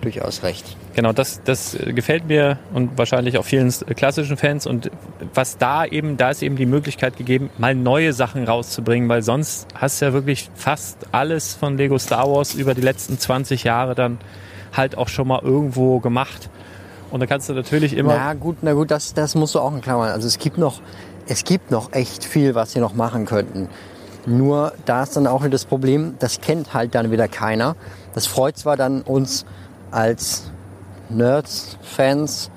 durchaus 0.00 0.42
recht. 0.44 0.76
Genau, 0.98 1.12
das, 1.12 1.40
das 1.44 1.76
gefällt 1.94 2.26
mir 2.26 2.58
und 2.74 2.98
wahrscheinlich 2.98 3.38
auch 3.38 3.44
vielen 3.44 3.72
klassischen 3.94 4.36
Fans. 4.36 4.66
Und 4.66 4.90
was 5.32 5.56
da 5.56 5.84
eben, 5.84 6.16
da 6.16 6.30
ist 6.30 6.42
eben 6.42 6.56
die 6.56 6.66
Möglichkeit 6.66 7.16
gegeben, 7.16 7.50
mal 7.56 7.76
neue 7.76 8.12
Sachen 8.12 8.42
rauszubringen, 8.42 9.08
weil 9.08 9.22
sonst 9.22 9.68
hast 9.76 10.00
du 10.00 10.06
ja 10.06 10.12
wirklich 10.12 10.50
fast 10.56 10.98
alles 11.12 11.54
von 11.54 11.76
Lego 11.76 12.00
Star 12.00 12.28
Wars 12.28 12.54
über 12.54 12.74
die 12.74 12.80
letzten 12.80 13.16
20 13.16 13.62
Jahre 13.62 13.94
dann 13.94 14.18
halt 14.76 14.98
auch 14.98 15.06
schon 15.06 15.28
mal 15.28 15.40
irgendwo 15.40 16.00
gemacht. 16.00 16.50
Und 17.12 17.20
da 17.20 17.26
kannst 17.26 17.48
du 17.48 17.52
natürlich 17.52 17.96
immer. 17.96 18.16
Na 18.16 18.34
gut, 18.34 18.56
na 18.62 18.72
gut, 18.72 18.90
das, 18.90 19.14
das 19.14 19.36
musst 19.36 19.54
du 19.54 19.60
auch 19.60 19.72
in 19.72 19.80
Klammern. 19.80 20.10
Also 20.10 20.26
es 20.26 20.40
gibt 20.40 20.58
noch, 20.58 20.80
es 21.28 21.44
gibt 21.44 21.70
noch 21.70 21.92
echt 21.92 22.24
viel, 22.24 22.56
was 22.56 22.72
sie 22.72 22.80
noch 22.80 22.94
machen 22.94 23.24
könnten. 23.24 23.68
Nur 24.26 24.72
da 24.84 25.04
ist 25.04 25.16
dann 25.16 25.28
auch 25.28 25.42
wieder 25.42 25.50
das 25.50 25.64
Problem, 25.64 26.16
das 26.18 26.40
kennt 26.40 26.74
halt 26.74 26.96
dann 26.96 27.12
wieder 27.12 27.28
keiner. 27.28 27.76
Das 28.14 28.26
freut 28.26 28.58
zwar 28.58 28.76
dann 28.76 29.02
uns 29.02 29.46
als 29.92 30.50
Nerds, 31.10 31.78
Fans, 31.82 32.50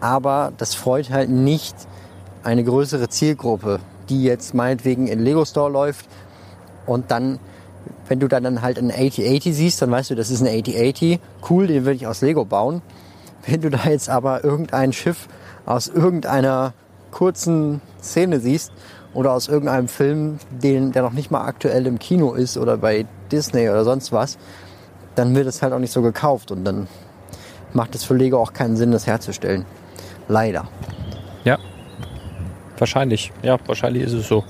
aber 0.00 0.52
das 0.58 0.74
freut 0.74 1.10
halt 1.10 1.30
nicht 1.30 1.74
eine 2.42 2.64
größere 2.64 3.08
Zielgruppe, 3.08 3.80
die 4.08 4.22
jetzt 4.22 4.54
meinetwegen 4.54 5.06
in 5.06 5.20
Lego 5.20 5.44
Store 5.44 5.70
läuft 5.70 6.06
und 6.86 7.10
dann, 7.10 7.38
wenn 8.08 8.20
du 8.20 8.28
dann 8.28 8.62
halt 8.62 8.78
einen 8.78 8.90
8080 8.90 9.54
siehst, 9.54 9.82
dann 9.82 9.90
weißt 9.90 10.10
du, 10.10 10.14
das 10.14 10.30
ist 10.30 10.42
ein 10.42 10.48
8080, 10.48 11.20
cool, 11.48 11.66
den 11.66 11.84
würde 11.84 11.96
ich 11.96 12.06
aus 12.06 12.20
Lego 12.20 12.44
bauen. 12.44 12.82
Wenn 13.46 13.60
du 13.60 13.70
da 13.70 13.88
jetzt 13.88 14.08
aber 14.08 14.44
irgendein 14.44 14.92
Schiff 14.92 15.28
aus 15.66 15.88
irgendeiner 15.88 16.72
kurzen 17.10 17.80
Szene 18.02 18.40
siehst 18.40 18.72
oder 19.14 19.32
aus 19.32 19.48
irgendeinem 19.48 19.88
Film, 19.88 20.38
den, 20.50 20.92
der 20.92 21.02
noch 21.02 21.12
nicht 21.12 21.30
mal 21.30 21.44
aktuell 21.44 21.86
im 21.86 21.98
Kino 21.98 22.32
ist 22.32 22.58
oder 22.58 22.76
bei 22.76 23.06
Disney 23.30 23.68
oder 23.68 23.84
sonst 23.84 24.12
was, 24.12 24.38
dann 25.14 25.34
wird 25.34 25.46
es 25.46 25.62
halt 25.62 25.72
auch 25.72 25.78
nicht 25.78 25.92
so 25.92 26.02
gekauft 26.02 26.50
und 26.50 26.64
dann 26.64 26.88
macht 27.74 27.94
es 27.94 28.04
für 28.04 28.14
Lego 28.14 28.40
auch 28.40 28.52
keinen 28.52 28.76
Sinn, 28.76 28.90
das 28.92 29.06
herzustellen. 29.06 29.66
Leider. 30.28 30.66
Ja. 31.44 31.58
Wahrscheinlich. 32.78 33.32
Ja, 33.42 33.58
wahrscheinlich 33.66 34.02
ist 34.04 34.12
es 34.12 34.28
so. 34.28 34.44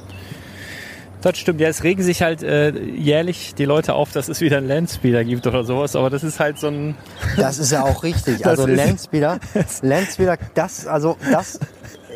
Das 1.20 1.38
stimmt. 1.38 1.60
Ja, 1.60 1.68
es 1.68 1.82
regen 1.82 2.02
sich 2.02 2.20
halt 2.22 2.42
äh, 2.42 2.70
jährlich 2.78 3.54
die 3.54 3.64
Leute 3.64 3.94
auf, 3.94 4.12
dass 4.12 4.28
es 4.28 4.40
wieder 4.42 4.58
einen 4.58 4.68
Landspeeder 4.68 5.24
gibt 5.24 5.46
oder 5.46 5.64
sowas, 5.64 5.96
aber 5.96 6.10
das 6.10 6.22
ist 6.22 6.38
halt 6.38 6.58
so 6.58 6.68
ein. 6.68 6.96
Das 7.36 7.58
ist 7.58 7.72
ja 7.72 7.82
auch 7.82 8.02
richtig. 8.02 8.38
Das 8.38 8.46
Also 8.58 8.66
ist- 8.66 8.76
Landspeeder, 8.76 9.38
Landspeeder, 9.82 10.36
das, 10.54 10.86
also 10.86 11.16
das, 11.32 11.58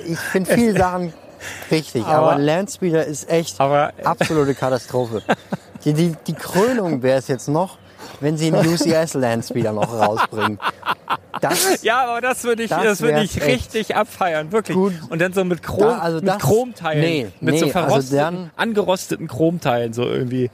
ich 0.06 0.18
finde 0.18 0.52
viele 0.52 0.72
Sachen 0.78 1.12
richtig, 1.70 2.04
aber, 2.04 2.32
Aber- 2.32 2.38
Landspeeder 2.42 3.04
ist 3.06 3.30
echt 3.30 3.59
Aber 3.61 3.92
absolute 4.04 4.54
Katastrophe. 4.54 5.22
Die, 5.84 5.94
die, 5.94 6.14
die 6.26 6.34
Krönung 6.34 7.02
wäre 7.02 7.18
es 7.18 7.28
jetzt 7.28 7.48
noch, 7.48 7.78
wenn 8.20 8.36
sie 8.36 8.52
einen 8.52 8.66
UCS 8.66 9.14
Landspeeder 9.14 9.72
noch 9.72 9.92
rausbringen. 9.92 10.59
Das, 11.40 11.82
Ja, 11.82 12.04
aber 12.06 12.20
das 12.20 12.42
würde 12.44 12.64
ich, 12.64 12.70
Das 12.70 12.82
das, 12.82 13.00
würde 13.00 13.22
ich 13.22 13.40
richtig 13.44 13.94
abfeiern, 13.94 14.50
wirklich. 14.52 14.76
Gut. 14.76 14.94
Und 15.09 15.20
dann 15.20 15.32
so 15.32 15.44
mit 15.44 15.62
Chrom, 15.62 15.80
Da- 15.80 15.98
also 15.98 16.16
mit 16.18 16.28
das- 16.28 16.38
Chromteilen, 16.38 17.00
nee, 17.00 17.26
mit 17.40 17.59
so 17.59 17.66
nee, 17.66 17.72
also 17.72 17.86
verrosteten, 17.88 18.18
dann- 18.18 18.50
angerosteten 18.56 19.28
Chromteilen, 19.28 19.92
so 19.92 20.02
irgendwie. 20.02 20.50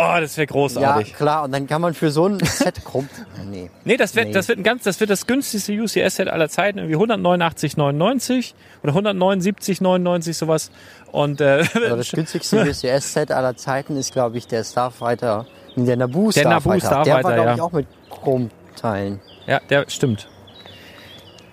Oh, 0.00 0.14
das 0.20 0.36
wäre 0.36 0.46
ja, 0.46 0.52
großartig. 0.52 1.14
klar, 1.14 1.42
und 1.42 1.50
dann 1.52 1.66
kann 1.66 1.80
man 1.82 1.92
für 1.92 2.12
so 2.12 2.26
ein 2.28 2.38
Set 2.44 2.84
krumm. 2.84 3.08
Nee. 3.50 3.68
Nee, 3.84 3.96
das 3.96 4.14
wird, 4.14 4.28
Nee. 4.28 4.32
das 4.32 4.46
wird 4.46 4.58
ein 4.58 4.62
ganz, 4.62 4.84
das 4.84 5.00
wird 5.00 5.10
das 5.10 5.26
günstigste 5.26 5.72
UCS-Set 5.72 6.28
aller 6.28 6.48
Zeiten, 6.48 6.78
irgendwie 6.78 6.96
189,99 6.96 8.54
oder 8.84 8.92
179,99 8.92 10.34
sowas. 10.34 10.70
Und 11.10 11.40
äh, 11.40 11.64
Also 11.74 11.96
das 11.96 12.12
günstigste 12.12 12.62
UCS-Set 12.70 13.32
aller 13.32 13.56
Zeiten 13.56 13.96
ist, 13.96 14.12
glaube 14.12 14.38
ich, 14.38 14.46
der 14.46 14.62
Starfighter, 14.62 15.46
der 15.86 15.96
Naboo 15.96 16.30
Der. 16.30 16.48
Naboo 16.48 16.78
Starfighter, 16.78 17.04
der 17.04 17.24
war, 17.24 17.32
glaube 17.32 17.48
ja. 17.48 17.54
ich, 17.54 17.60
auch 17.60 17.72
mit 17.72 17.86
Chromteilen. 18.10 19.20
ja, 19.46 19.60
der 19.68 19.84
stimmt. 19.88 20.28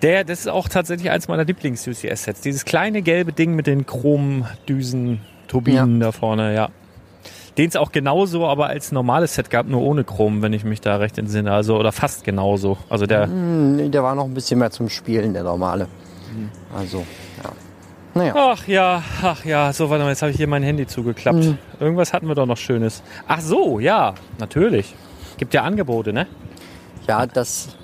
Der, 0.02 0.24
das 0.24 0.40
ist 0.40 0.48
auch 0.48 0.68
tatsächlich 0.68 1.10
eins 1.10 1.26
meiner 1.26 1.44
Lieblings-UCS-Sets. 1.44 2.42
Dieses 2.42 2.64
kleine 2.64 3.02
gelbe 3.02 3.32
Ding 3.32 3.54
mit 3.54 3.66
den 3.66 3.86
Chromdüsen, 3.86 5.20
Turbinen 5.48 6.00
da 6.00 6.12
vorne, 6.12 6.54
ja. 6.54 6.68
Den 7.56 7.68
es 7.68 7.76
auch 7.76 7.90
genauso, 7.90 8.46
aber 8.46 8.66
als 8.66 8.92
normales 8.92 9.34
Set 9.34 9.48
gab, 9.48 9.66
nur 9.66 9.80
ohne 9.80 10.04
Chrom, 10.04 10.42
wenn 10.42 10.52
ich 10.52 10.64
mich 10.64 10.82
da 10.82 10.96
recht 10.96 11.16
entsinne. 11.16 11.52
Also, 11.52 11.78
oder 11.78 11.90
fast 11.90 12.22
genauso. 12.24 12.76
Also 12.90 13.06
der, 13.06 13.26
Nee, 13.26 13.88
der 13.88 14.02
war 14.02 14.14
noch 14.14 14.24
ein 14.24 14.34
bisschen 14.34 14.58
mehr 14.58 14.70
zum 14.70 14.90
Spielen, 14.90 15.32
der 15.32 15.42
normale. 15.42 15.86
Mhm. 16.34 16.50
Also, 16.76 16.98
ja. 17.35 17.35
Naja. 18.16 18.32
Ach 18.34 18.66
ja, 18.66 19.02
ach 19.22 19.44
ja, 19.44 19.72
so 19.74 19.90
warte 19.90 20.04
mal, 20.04 20.10
jetzt 20.10 20.22
habe 20.22 20.30
ich 20.30 20.38
hier 20.38 20.46
mein 20.46 20.62
Handy 20.62 20.86
zugeklappt. 20.86 21.44
Mhm. 21.44 21.58
Irgendwas 21.78 22.14
hatten 22.14 22.26
wir 22.28 22.34
doch 22.34 22.46
noch 22.46 22.56
Schönes. 22.56 23.02
Ach 23.28 23.40
so, 23.40 23.78
ja, 23.78 24.14
natürlich. 24.38 24.94
Gibt 25.36 25.52
ja 25.52 25.62
Angebote, 25.62 26.14
ne? 26.14 26.26
Ja, 27.06 27.26
das 27.26 27.76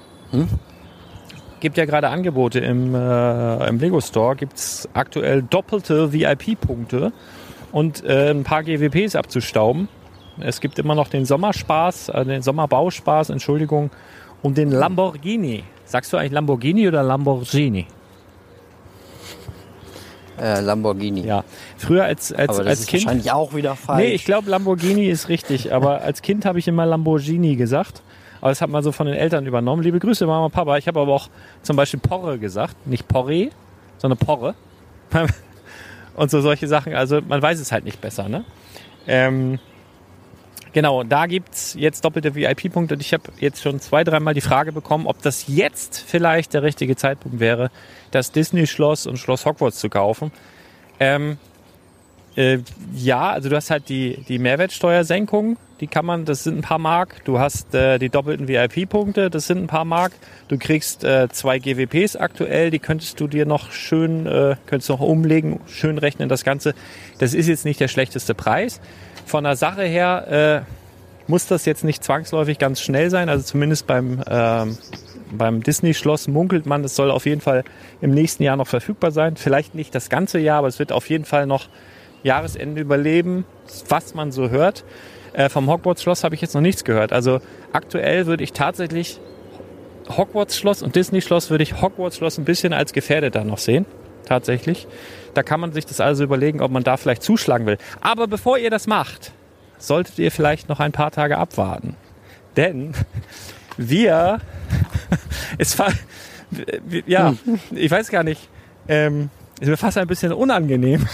Gibt 1.60 1.76
ja 1.76 1.84
gerade 1.84 2.08
Angebote 2.08 2.60
im, 2.60 2.94
äh, 2.94 3.68
im 3.68 3.78
Lego 3.78 4.00
Store. 4.00 4.34
Gibt's 4.34 4.88
aktuell 4.94 5.42
doppelte 5.42 6.12
VIP-Punkte 6.12 7.12
und 7.70 8.02
äh, 8.04 8.30
ein 8.30 8.42
paar 8.42 8.62
GWPs 8.62 9.14
abzustauben. 9.14 9.88
Es 10.40 10.60
gibt 10.60 10.78
immer 10.78 10.94
noch 10.94 11.08
den 11.08 11.26
Sommerspaß, 11.26 12.08
äh, 12.08 12.24
den 12.24 12.40
Sommerbauspaß, 12.42 13.30
Entschuldigung, 13.30 13.90
und 14.42 14.56
den 14.56 14.70
Lamborghini. 14.70 15.62
Sagst 15.84 16.12
du 16.12 16.16
eigentlich 16.16 16.32
Lamborghini 16.32 16.88
oder 16.88 17.02
Lamborghini? 17.02 17.86
Äh, 20.40 20.60
Lamborghini. 20.60 21.26
Ja. 21.26 21.44
Früher 21.76 22.04
als, 22.04 22.32
als, 22.32 22.48
Aber 22.50 22.58
das 22.64 22.66
als 22.66 22.80
ist 22.80 22.86
Kind. 22.88 23.04
wahrscheinlich 23.04 23.32
auch 23.32 23.54
wieder 23.54 23.76
falsch. 23.76 24.04
Nee, 24.04 24.12
ich 24.12 24.24
glaube 24.24 24.50
Lamborghini 24.50 25.06
ist 25.06 25.28
richtig, 25.28 25.72
aber 25.72 26.00
als 26.02 26.22
Kind 26.22 26.44
habe 26.44 26.58
ich 26.58 26.68
immer 26.68 26.86
Lamborghini 26.86 27.56
gesagt. 27.56 28.02
Aber 28.40 28.50
das 28.50 28.60
hat 28.60 28.70
man 28.70 28.82
so 28.82 28.90
von 28.90 29.06
den 29.06 29.14
Eltern 29.14 29.46
übernommen. 29.46 29.82
Liebe 29.82 30.00
Grüße, 30.00 30.26
Mama 30.26 30.46
und 30.46 30.52
Papa. 30.52 30.76
Ich 30.76 30.88
habe 30.88 30.98
aber 30.98 31.12
auch 31.12 31.28
zum 31.62 31.76
Beispiel 31.76 32.00
Porre 32.00 32.38
gesagt. 32.38 32.86
Nicht 32.86 33.06
Porre, 33.06 33.50
sondern 33.98 34.18
Porre. 34.18 34.54
Und 36.14 36.30
so 36.30 36.40
solche 36.40 36.68
Sachen. 36.68 36.94
Also 36.94 37.20
man 37.26 37.40
weiß 37.40 37.60
es 37.60 37.72
halt 37.72 37.84
nicht 37.84 38.00
besser, 38.00 38.28
ne? 38.28 38.44
Ähm, 39.06 39.58
genau, 40.72 41.02
da 41.02 41.26
gibt's 41.26 41.74
jetzt 41.78 42.04
doppelte 42.04 42.34
VIP-Punkte. 42.34 42.94
Und 42.94 43.00
ich 43.00 43.12
habe 43.12 43.24
jetzt 43.38 43.62
schon 43.62 43.80
zwei, 43.80 44.04
dreimal 44.04 44.34
die 44.34 44.40
Frage 44.40 44.72
bekommen, 44.72 45.06
ob 45.06 45.22
das 45.22 45.46
jetzt 45.48 46.04
vielleicht 46.06 46.54
der 46.54 46.62
richtige 46.62 46.96
Zeitpunkt 46.96 47.40
wäre, 47.40 47.70
das 48.10 48.32
Disney-Schloss 48.32 49.06
und 49.06 49.18
Schloss 49.18 49.46
Hogwarts 49.46 49.78
zu 49.78 49.88
kaufen. 49.88 50.32
Ähm, 51.00 51.38
äh, 52.36 52.58
ja, 52.94 53.30
also 53.30 53.48
du 53.48 53.56
hast 53.56 53.70
halt 53.70 53.88
die, 53.88 54.24
die 54.28 54.38
Mehrwertsteuersenkung, 54.38 55.58
die 55.80 55.86
kann 55.86 56.06
man, 56.06 56.24
das 56.24 56.44
sind 56.44 56.58
ein 56.58 56.62
paar 56.62 56.78
Mark. 56.78 57.24
Du 57.24 57.38
hast 57.38 57.74
äh, 57.74 57.98
die 57.98 58.08
doppelten 58.08 58.48
VIP-Punkte, 58.48 59.30
das 59.30 59.48
sind 59.48 59.58
ein 59.58 59.66
paar 59.66 59.84
Mark. 59.84 60.12
Du 60.48 60.56
kriegst 60.56 61.04
äh, 61.04 61.28
zwei 61.30 61.58
GWPs 61.58 62.16
aktuell, 62.16 62.70
die 62.70 62.78
könntest 62.78 63.20
du 63.20 63.26
dir 63.26 63.44
noch 63.46 63.72
schön, 63.72 64.26
äh, 64.26 64.56
könntest 64.66 64.88
noch 64.88 65.00
umlegen, 65.00 65.60
schön 65.66 65.98
rechnen 65.98 66.28
das 66.28 66.44
Ganze. 66.44 66.74
Das 67.18 67.34
ist 67.34 67.48
jetzt 67.48 67.64
nicht 67.64 67.80
der 67.80 67.88
schlechteste 67.88 68.34
Preis. 68.34 68.80
Von 69.26 69.44
der 69.44 69.56
Sache 69.56 69.82
her 69.82 70.64
äh, 70.66 71.30
muss 71.30 71.46
das 71.46 71.64
jetzt 71.64 71.84
nicht 71.84 72.04
zwangsläufig 72.04 72.58
ganz 72.58 72.80
schnell 72.80 73.10
sein, 73.10 73.28
also 73.28 73.44
zumindest 73.44 73.86
beim, 73.86 74.22
ähm, 74.28 74.76
beim 75.30 75.62
Disney-Schloss 75.62 76.28
munkelt 76.28 76.66
man, 76.66 76.84
es 76.84 76.94
soll 76.96 77.10
auf 77.10 77.26
jeden 77.26 77.40
Fall 77.40 77.64
im 78.00 78.10
nächsten 78.10 78.42
Jahr 78.42 78.56
noch 78.56 78.66
verfügbar 78.66 79.12
sein. 79.12 79.36
Vielleicht 79.36 79.74
nicht 79.74 79.94
das 79.94 80.10
ganze 80.10 80.38
Jahr, 80.38 80.58
aber 80.58 80.68
es 80.68 80.78
wird 80.78 80.92
auf 80.92 81.08
jeden 81.08 81.24
Fall 81.24 81.46
noch 81.46 81.68
Jahresende 82.22 82.80
überleben, 82.80 83.44
was 83.88 84.14
man 84.14 84.32
so 84.32 84.50
hört. 84.50 84.84
Äh, 85.32 85.48
vom 85.48 85.68
Hogwarts-Schloss 85.70 86.24
habe 86.24 86.34
ich 86.34 86.40
jetzt 86.40 86.54
noch 86.54 86.60
nichts 86.60 86.84
gehört. 86.84 87.12
Also 87.12 87.40
aktuell 87.72 88.26
würde 88.26 88.44
ich 88.44 88.52
tatsächlich 88.52 89.18
Hogwarts-Schloss 90.08 90.82
und 90.82 90.94
Disney-Schloss 90.94 91.50
würde 91.50 91.62
ich 91.62 91.80
Hogwarts-Schloss 91.80 92.38
ein 92.38 92.44
bisschen 92.44 92.72
als 92.72 92.92
gefährdeter 92.92 93.44
noch 93.44 93.58
sehen. 93.58 93.86
Tatsächlich. 94.26 94.86
Da 95.34 95.42
kann 95.42 95.60
man 95.60 95.72
sich 95.72 95.86
das 95.86 96.00
also 96.00 96.24
überlegen, 96.24 96.60
ob 96.60 96.70
man 96.70 96.84
da 96.84 96.96
vielleicht 96.96 97.22
zuschlagen 97.22 97.66
will. 97.66 97.78
Aber 98.00 98.26
bevor 98.26 98.58
ihr 98.58 98.70
das 98.70 98.86
macht, 98.86 99.32
solltet 99.78 100.18
ihr 100.18 100.30
vielleicht 100.30 100.68
noch 100.68 100.80
ein 100.80 100.92
paar 100.92 101.10
Tage 101.10 101.38
abwarten. 101.38 101.96
Denn 102.56 102.92
wir, 103.76 104.40
es 105.58 105.78
war, 105.78 105.92
ja, 107.06 107.34
ich 107.70 107.90
weiß 107.90 108.08
gar 108.10 108.22
nicht, 108.22 108.48
ähm, 108.88 109.30
ist 109.60 109.68
mir 109.68 109.76
fast 109.76 109.98
ein 109.98 110.06
bisschen 110.06 110.32
unangenehm. 110.32 111.06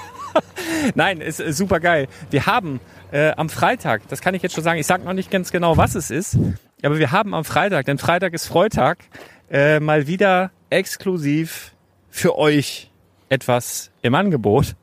Nein, 0.94 1.20
ist, 1.20 1.40
ist 1.40 1.58
super 1.58 1.78
geil. 1.78 2.08
Wir 2.30 2.46
haben 2.46 2.80
äh, 3.12 3.32
am 3.32 3.48
Freitag, 3.48 4.08
das 4.08 4.20
kann 4.20 4.34
ich 4.34 4.42
jetzt 4.42 4.54
schon 4.54 4.64
sagen, 4.64 4.80
ich 4.80 4.86
sage 4.86 5.04
noch 5.04 5.12
nicht 5.12 5.30
ganz 5.30 5.52
genau, 5.52 5.76
was 5.76 5.94
es 5.94 6.10
ist, 6.10 6.38
aber 6.82 6.98
wir 6.98 7.12
haben 7.12 7.34
am 7.34 7.44
Freitag, 7.44 7.86
denn 7.86 7.98
Freitag 7.98 8.32
ist 8.32 8.46
Freitag, 8.46 8.98
äh, 9.50 9.78
mal 9.80 10.06
wieder 10.06 10.50
exklusiv 10.70 11.74
für 12.08 12.38
euch 12.38 12.89
etwas 13.30 13.90
im 14.02 14.14
Angebot, 14.14 14.74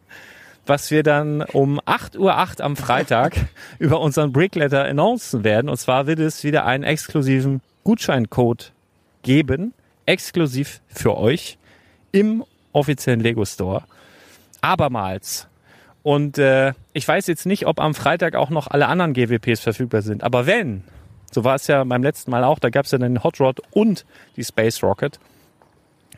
was 0.66 0.90
wir 0.90 1.04
dann 1.04 1.44
um 1.44 1.80
8.08 1.82 2.18
Uhr 2.18 2.66
am 2.66 2.76
Freitag 2.76 3.38
über 3.80 4.02
unseren 4.02 4.32
Brickletter 4.32 4.86
announcen 4.86 5.44
werden. 5.44 5.70
Und 5.70 5.78
zwar 5.78 6.08
wird 6.08 6.20
es 6.20 6.44
wieder 6.44 6.66
einen 6.66 6.84
exklusiven 6.84 7.62
Gutscheincode 7.84 8.72
geben, 9.22 9.74
exklusiv 10.06 10.82
für 10.88 11.18
euch 11.18 11.58
im 12.12 12.44
offiziellen 12.74 13.20
Lego 13.20 13.46
Store. 13.46 13.84
Abermals. 14.62 15.48
Und 16.04 16.38
äh, 16.38 16.74
ich 16.94 17.08
weiß 17.08 17.28
jetzt 17.28 17.46
nicht, 17.46 17.68
ob 17.68 17.80
am 17.80 17.94
Freitag 17.94 18.36
auch 18.36 18.50
noch 18.50 18.68
alle 18.68 18.88
anderen 18.88 19.14
GWPs 19.14 19.60
verfügbar 19.60 20.02
sind. 20.02 20.24
Aber 20.24 20.46
wenn, 20.46 20.84
so 21.32 21.44
war 21.44 21.56
es 21.56 21.68
ja 21.68 21.84
beim 21.84 22.02
letzten 22.02 22.32
Mal 22.32 22.44
auch, 22.44 22.60
da 22.60 22.70
gab 22.70 22.86
es 22.86 22.92
ja 22.92 22.98
den 22.98 23.24
Hot 23.24 23.42
Rod 23.42 23.60
und 23.72 24.06
die 24.38 24.44
Space 24.44 24.82
Rocket. 24.82 25.20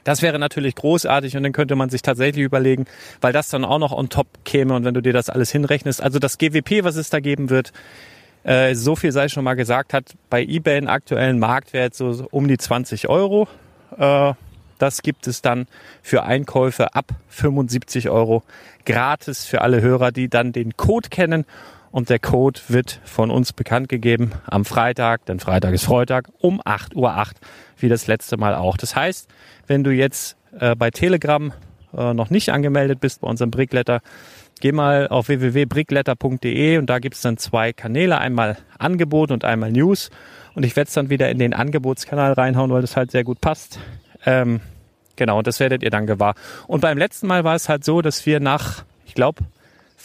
Das 0.04 0.22
wäre 0.22 0.40
natürlich 0.40 0.76
großartig 0.76 1.36
und 1.38 1.44
dann 1.44 1.52
könnte 1.52 1.76
man 1.76 1.90
sich 1.90 2.02
tatsächlich 2.02 2.44
überlegen, 2.44 2.86
weil 3.22 3.34
das 3.34 3.50
dann 3.50 3.66
auch 3.66 3.80
noch 3.80 3.92
on 3.92 4.10
top 4.10 4.28
käme 4.46 4.74
und 4.74 4.86
wenn 4.86 4.94
du 4.94 5.02
dir 5.02 5.14
das 5.14 5.30
alles 5.30 5.52
hinrechnest. 5.52 6.02
Also 6.02 6.20
das 6.20 6.38
GWP, 6.38 6.84
was 6.84 6.96
es 6.96 7.10
da 7.10 7.20
geben 7.20 7.50
wird, 7.50 7.74
äh, 8.44 8.74
so 8.76 8.96
viel 8.96 9.12
sei 9.12 9.28
schon 9.28 9.44
mal 9.44 9.56
gesagt, 9.56 9.94
hat 9.94 10.14
bei 10.30 10.44
eBay 10.44 10.78
einen 10.78 10.88
aktuellen 10.88 11.40
Marktwert 11.40 11.94
so, 11.94 12.28
um 12.32 12.48
die 12.48 12.58
20 12.58 13.10
Euro. 13.10 13.48
Äh, 13.98 14.34
das 14.78 15.02
gibt 15.02 15.28
es 15.28 15.42
dann 15.42 15.68
für 16.02 16.24
Einkäufe 16.24 16.96
ab 16.96 17.12
75 17.28 18.10
Euro 18.10 18.44
gratis 18.86 19.46
für 19.46 19.62
alle 19.62 19.82
Hörer, 19.82 20.12
die 20.12 20.30
dann 20.30 20.54
den 20.54 20.78
Code 20.78 21.10
kennen. 21.10 21.46
Und 21.92 22.10
der 22.10 22.20
Code 22.20 22.60
wird 22.68 23.02
von 23.04 23.32
uns 23.32 23.54
bekannt 23.54 23.90
gegeben 23.90 24.32
am 24.46 24.64
Freitag, 24.66 25.26
denn 25.26 25.40
Freitag 25.40 25.74
ist 25.74 25.86
Freitag, 25.86 26.30
um 26.40 26.62
8.08 26.62 26.96
Uhr, 26.96 27.26
wie 27.78 27.90
das 27.90 28.08
letzte 28.08 28.38
Mal 28.38 28.56
auch. 28.56 28.78
Das 28.78 28.96
heißt, 28.96 29.28
wenn 29.68 29.84
du 29.84 29.92
jetzt 29.92 30.38
äh, 30.60 30.76
bei 30.76 30.92
Telegram 30.92 31.52
äh, 31.96 32.14
noch 32.14 32.30
nicht 32.30 32.52
angemeldet 32.52 33.00
bist 33.00 33.22
bei 33.22 33.28
unserem 33.28 33.50
Brickletter, 33.50 34.02
geh 34.62 34.72
mal 34.72 35.08
auf 35.08 35.30
www.brickletter.de 35.30 36.78
und 36.78 36.90
da 36.90 37.00
gibt 37.00 37.16
es 37.16 37.22
dann 37.22 37.38
zwei 37.38 37.74
Kanäle, 37.74 38.20
einmal 38.20 38.58
Angebot 38.78 39.32
und 39.32 39.44
einmal 39.44 39.72
News. 39.72 40.10
Und 40.54 40.66
ich 40.66 40.76
werde 40.76 40.90
es 40.90 40.94
dann 40.94 41.10
wieder 41.10 41.30
in 41.30 41.40
den 41.40 41.54
Angebotskanal 41.54 42.34
reinhauen, 42.34 42.72
weil 42.72 42.82
das 42.82 42.96
halt 42.96 43.12
sehr 43.12 43.24
gut 43.24 43.42
passt. 43.42 43.80
Ähm, 44.26 44.62
genau, 45.16 45.42
das 45.42 45.60
werdet 45.60 45.84
ihr 45.84 45.90
dann 45.90 46.06
gewahr. 46.06 46.36
Und 46.68 46.82
beim 46.82 46.98
letzten 46.98 47.28
Mal 47.28 47.44
war 47.44 47.56
es 47.56 47.70
halt 47.70 47.84
so, 47.84 48.02
dass 48.02 48.26
wir 48.26 48.40
nach, 48.40 48.84
ich 49.06 49.16
glaube, 49.16 49.44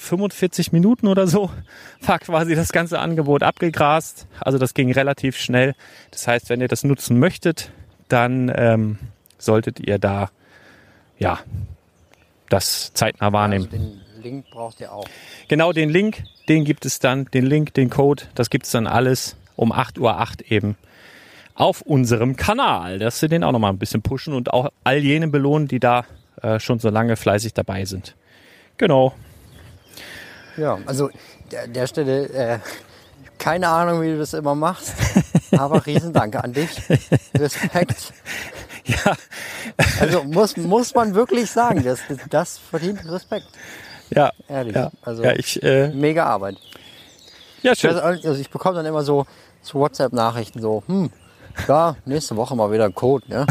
45 0.05 0.73
Minuten 0.73 1.07
oder 1.07 1.27
so 1.27 1.51
war 2.01 2.19
quasi 2.19 2.55
das 2.55 2.73
ganze 2.73 2.99
Angebot 2.99 3.43
abgegrast. 3.43 4.27
Also 4.41 4.59
das 4.59 4.75
ging 4.75 4.93
relativ 4.93 5.37
schnell. 5.37 5.75
Das 6.11 6.27
heißt, 6.29 6.49
wenn 6.51 6.61
ihr 6.61 6.69
das 6.69 6.85
nutzen 6.85 7.19
möchtet, 7.19 7.71
dann 8.09 8.53
ähm, 8.55 8.99
solltet 9.39 9.81
ihr 9.81 9.99
da 9.99 10.31
ja 11.19 11.41
das 12.49 12.93
zeitnah 12.95 13.33
wahrnehmen. 13.33 13.65
Also 13.65 13.77
den 13.77 14.01
Link 14.23 14.51
braucht 14.51 14.81
ihr 14.81 14.93
auch. 14.93 15.07
Genau 15.49 15.73
den 15.73 15.91
Link, 15.91 16.25
den 16.49 16.65
gibt 16.65 16.87
es 16.87 16.99
dann, 16.99 17.27
den 17.27 17.47
Link, 17.47 17.75
den 17.75 17.91
Code, 17.91 18.25
das 18.35 18.51
gibt 18.51 18.67
es 18.67 18.73
dann 18.73 18.87
alles 18.87 19.37
um 19.57 19.73
8.08 19.73 20.01
Uhr 20.01 20.51
eben 20.51 20.77
auf 21.55 21.83
unserem 21.83 22.37
Kanal, 22.37 22.99
dass 22.99 23.23
wir 23.23 23.29
den 23.29 23.45
auch 23.45 23.53
nochmal 23.53 23.73
ein 23.73 23.79
bisschen 23.79 24.03
pushen 24.03 24.35
und 24.35 24.53
auch 24.53 24.71
all 24.83 24.99
jene 24.99 25.29
belohnen, 25.29 25.69
die 25.69 25.79
da 25.79 26.05
äh, 26.43 26.59
schon 26.59 26.81
so 26.81 26.91
lange 26.91 27.17
fleißig 27.17 27.55
dabei 27.55 27.85
sind. 27.85 28.17
Genau. 28.77 29.15
Ja, 30.57 30.79
also 30.87 31.11
der, 31.51 31.67
der 31.69 31.87
Stelle, 31.87 32.29
äh, 32.29 32.59
keine 33.39 33.69
Ahnung, 33.69 34.01
wie 34.03 34.09
du 34.13 34.19
das 34.19 34.33
immer 34.35 34.55
machst, 34.55 34.93
aber 35.53 35.85
Riesendanke 35.85 36.43
an 36.43 36.53
dich. 36.53 36.71
Respekt. 37.37 38.13
Ja, 38.87 39.17
Also 39.99 40.25
muss, 40.25 40.59
muss 40.59 40.95
man 40.95 41.15
wirklich 41.15 41.51
sagen, 41.51 41.83
das, 41.85 42.01
das 42.29 42.59
verdient 42.59 43.01
Respekt. 43.11 43.47
ja, 44.11 44.31
Ehrlich. 44.47 44.77
ja, 44.77 44.91
Also 45.01 45.25
ja 45.25 45.33
ich, 45.33 45.63
äh, 45.63 45.89
mega 45.89 46.27
Arbeit. 46.27 46.57
ja, 47.63 47.75
schön. 47.75 47.97
also 47.99 48.35
ich 48.35 48.51
bekomme 48.51 48.77
dann 48.77 48.85
immer 48.85 49.03
so, 49.03 49.25
so 49.63 49.79
WhatsApp-Nachrichten 49.79 50.61
so, 50.61 50.83
hm, 50.87 51.11
ja, 51.69 51.97
nächste 52.05 52.37
Woche 52.37 52.57
mal 52.57 52.71
wieder 52.73 52.85
ein 52.85 52.95
Code, 52.95 53.25
ne? 53.29 53.47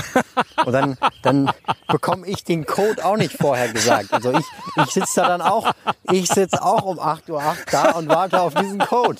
Und 0.65 0.73
dann, 0.73 0.97
dann 1.21 1.51
bekomme 1.87 2.27
ich 2.27 2.43
den 2.43 2.65
Code 2.65 3.03
auch 3.03 3.17
nicht 3.17 3.37
vorher 3.37 3.71
gesagt. 3.71 4.13
Also 4.13 4.31
ich, 4.31 4.45
ich 4.83 4.91
sitze 4.91 5.21
da 5.21 5.27
dann 5.27 5.41
auch, 5.41 5.71
ich 6.11 6.27
sitze 6.27 6.61
auch 6.63 6.83
um 6.83 6.99
8.08 6.99 7.29
Uhr 7.29 7.41
da 7.71 7.91
und 7.91 8.07
warte 8.09 8.39
auf 8.39 8.53
diesen 8.53 8.79
Code. 8.79 9.19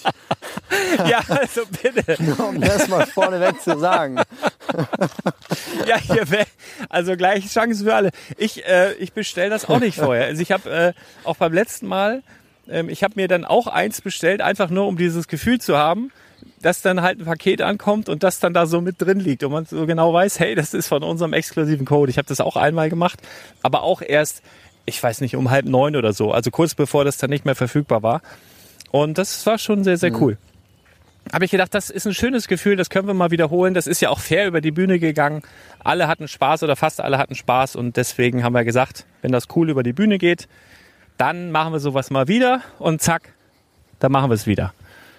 Ja, 1.05 1.21
also 1.27 1.61
bitte. 1.81 2.21
Nur 2.23 2.39
um 2.49 2.61
das 2.61 2.87
mal 2.87 3.05
vorneweg 3.05 3.61
zu 3.61 3.77
sagen. 3.77 4.21
Ja, 5.85 5.97
hier 5.97 6.29
wär, 6.29 6.45
also 6.89 7.15
gleich 7.15 7.51
Chancen 7.51 7.85
für 7.85 7.95
alle. 7.95 8.11
Ich, 8.37 8.65
äh, 8.65 8.93
ich 8.93 9.13
bestelle 9.13 9.49
das 9.49 9.69
auch 9.69 9.79
nicht 9.79 9.97
vorher. 9.97 10.25
Also 10.25 10.41
ich 10.41 10.51
habe 10.51 10.69
äh, 10.69 10.93
auch 11.23 11.37
beim 11.37 11.53
letzten 11.53 11.87
Mal, 11.87 12.23
ähm, 12.69 12.89
ich 12.89 13.03
habe 13.03 13.13
mir 13.15 13.27
dann 13.27 13.45
auch 13.45 13.67
eins 13.67 14.01
bestellt, 14.01 14.41
einfach 14.41 14.69
nur 14.69 14.87
um 14.87 14.97
dieses 14.97 15.27
Gefühl 15.27 15.59
zu 15.59 15.77
haben, 15.77 16.11
dass 16.63 16.81
dann 16.81 17.01
halt 17.01 17.19
ein 17.19 17.25
Paket 17.25 17.61
ankommt 17.61 18.09
und 18.09 18.23
das 18.23 18.39
dann 18.39 18.53
da 18.53 18.65
so 18.65 18.81
mit 18.81 18.99
drin 18.99 19.19
liegt 19.19 19.43
und 19.43 19.51
man 19.51 19.65
so 19.65 19.85
genau 19.85 20.13
weiß, 20.13 20.39
hey, 20.39 20.55
das 20.55 20.73
ist 20.73 20.87
von 20.87 21.03
unserem 21.03 21.33
exklusiven 21.33 21.85
Code. 21.85 22.09
Ich 22.09 22.17
habe 22.17 22.27
das 22.27 22.39
auch 22.39 22.55
einmal 22.55 22.89
gemacht, 22.89 23.19
aber 23.61 23.83
auch 23.83 24.01
erst, 24.01 24.41
ich 24.85 25.01
weiß 25.01 25.21
nicht, 25.21 25.35
um 25.35 25.51
halb 25.51 25.65
neun 25.65 25.95
oder 25.95 26.13
so, 26.13 26.31
also 26.31 26.49
kurz 26.51 26.73
bevor 26.73 27.03
das 27.03 27.17
dann 27.17 27.29
nicht 27.29 27.45
mehr 27.45 27.55
verfügbar 27.55 28.01
war. 28.01 28.21
Und 28.91 29.17
das 29.17 29.45
war 29.45 29.57
schon 29.57 29.83
sehr, 29.83 29.97
sehr 29.97 30.13
cool. 30.21 30.37
habe 31.33 31.45
ich 31.45 31.51
gedacht, 31.51 31.73
das 31.73 31.89
ist 31.89 32.07
ein 32.07 32.13
schönes 32.13 32.47
Gefühl, 32.47 32.75
das 32.75 32.89
können 32.89 33.07
wir 33.07 33.13
mal 33.13 33.31
wiederholen. 33.31 33.73
Das 33.73 33.87
ist 33.87 34.01
ja 34.01 34.09
auch 34.09 34.19
fair 34.19 34.47
über 34.47 34.61
die 34.61 34.71
Bühne 34.71 34.99
gegangen. 34.99 35.41
Alle 35.83 36.07
hatten 36.07 36.27
Spaß 36.27 36.63
oder 36.63 36.75
fast 36.75 37.01
alle 37.01 37.17
hatten 37.17 37.35
Spaß 37.35 37.75
und 37.75 37.97
deswegen 37.97 38.43
haben 38.43 38.53
wir 38.53 38.63
gesagt, 38.63 39.05
wenn 39.21 39.31
das 39.31 39.47
cool 39.55 39.69
über 39.69 39.83
die 39.83 39.93
Bühne 39.93 40.17
geht, 40.17 40.47
dann 41.17 41.51
machen 41.51 41.73
wir 41.73 41.79
sowas 41.79 42.09
mal 42.09 42.27
wieder 42.27 42.61
und 42.79 43.01
zack, 43.01 43.33
dann 43.99 44.11
machen 44.11 44.29
wir 44.29 44.35
es 44.35 44.47
wieder. 44.47 44.73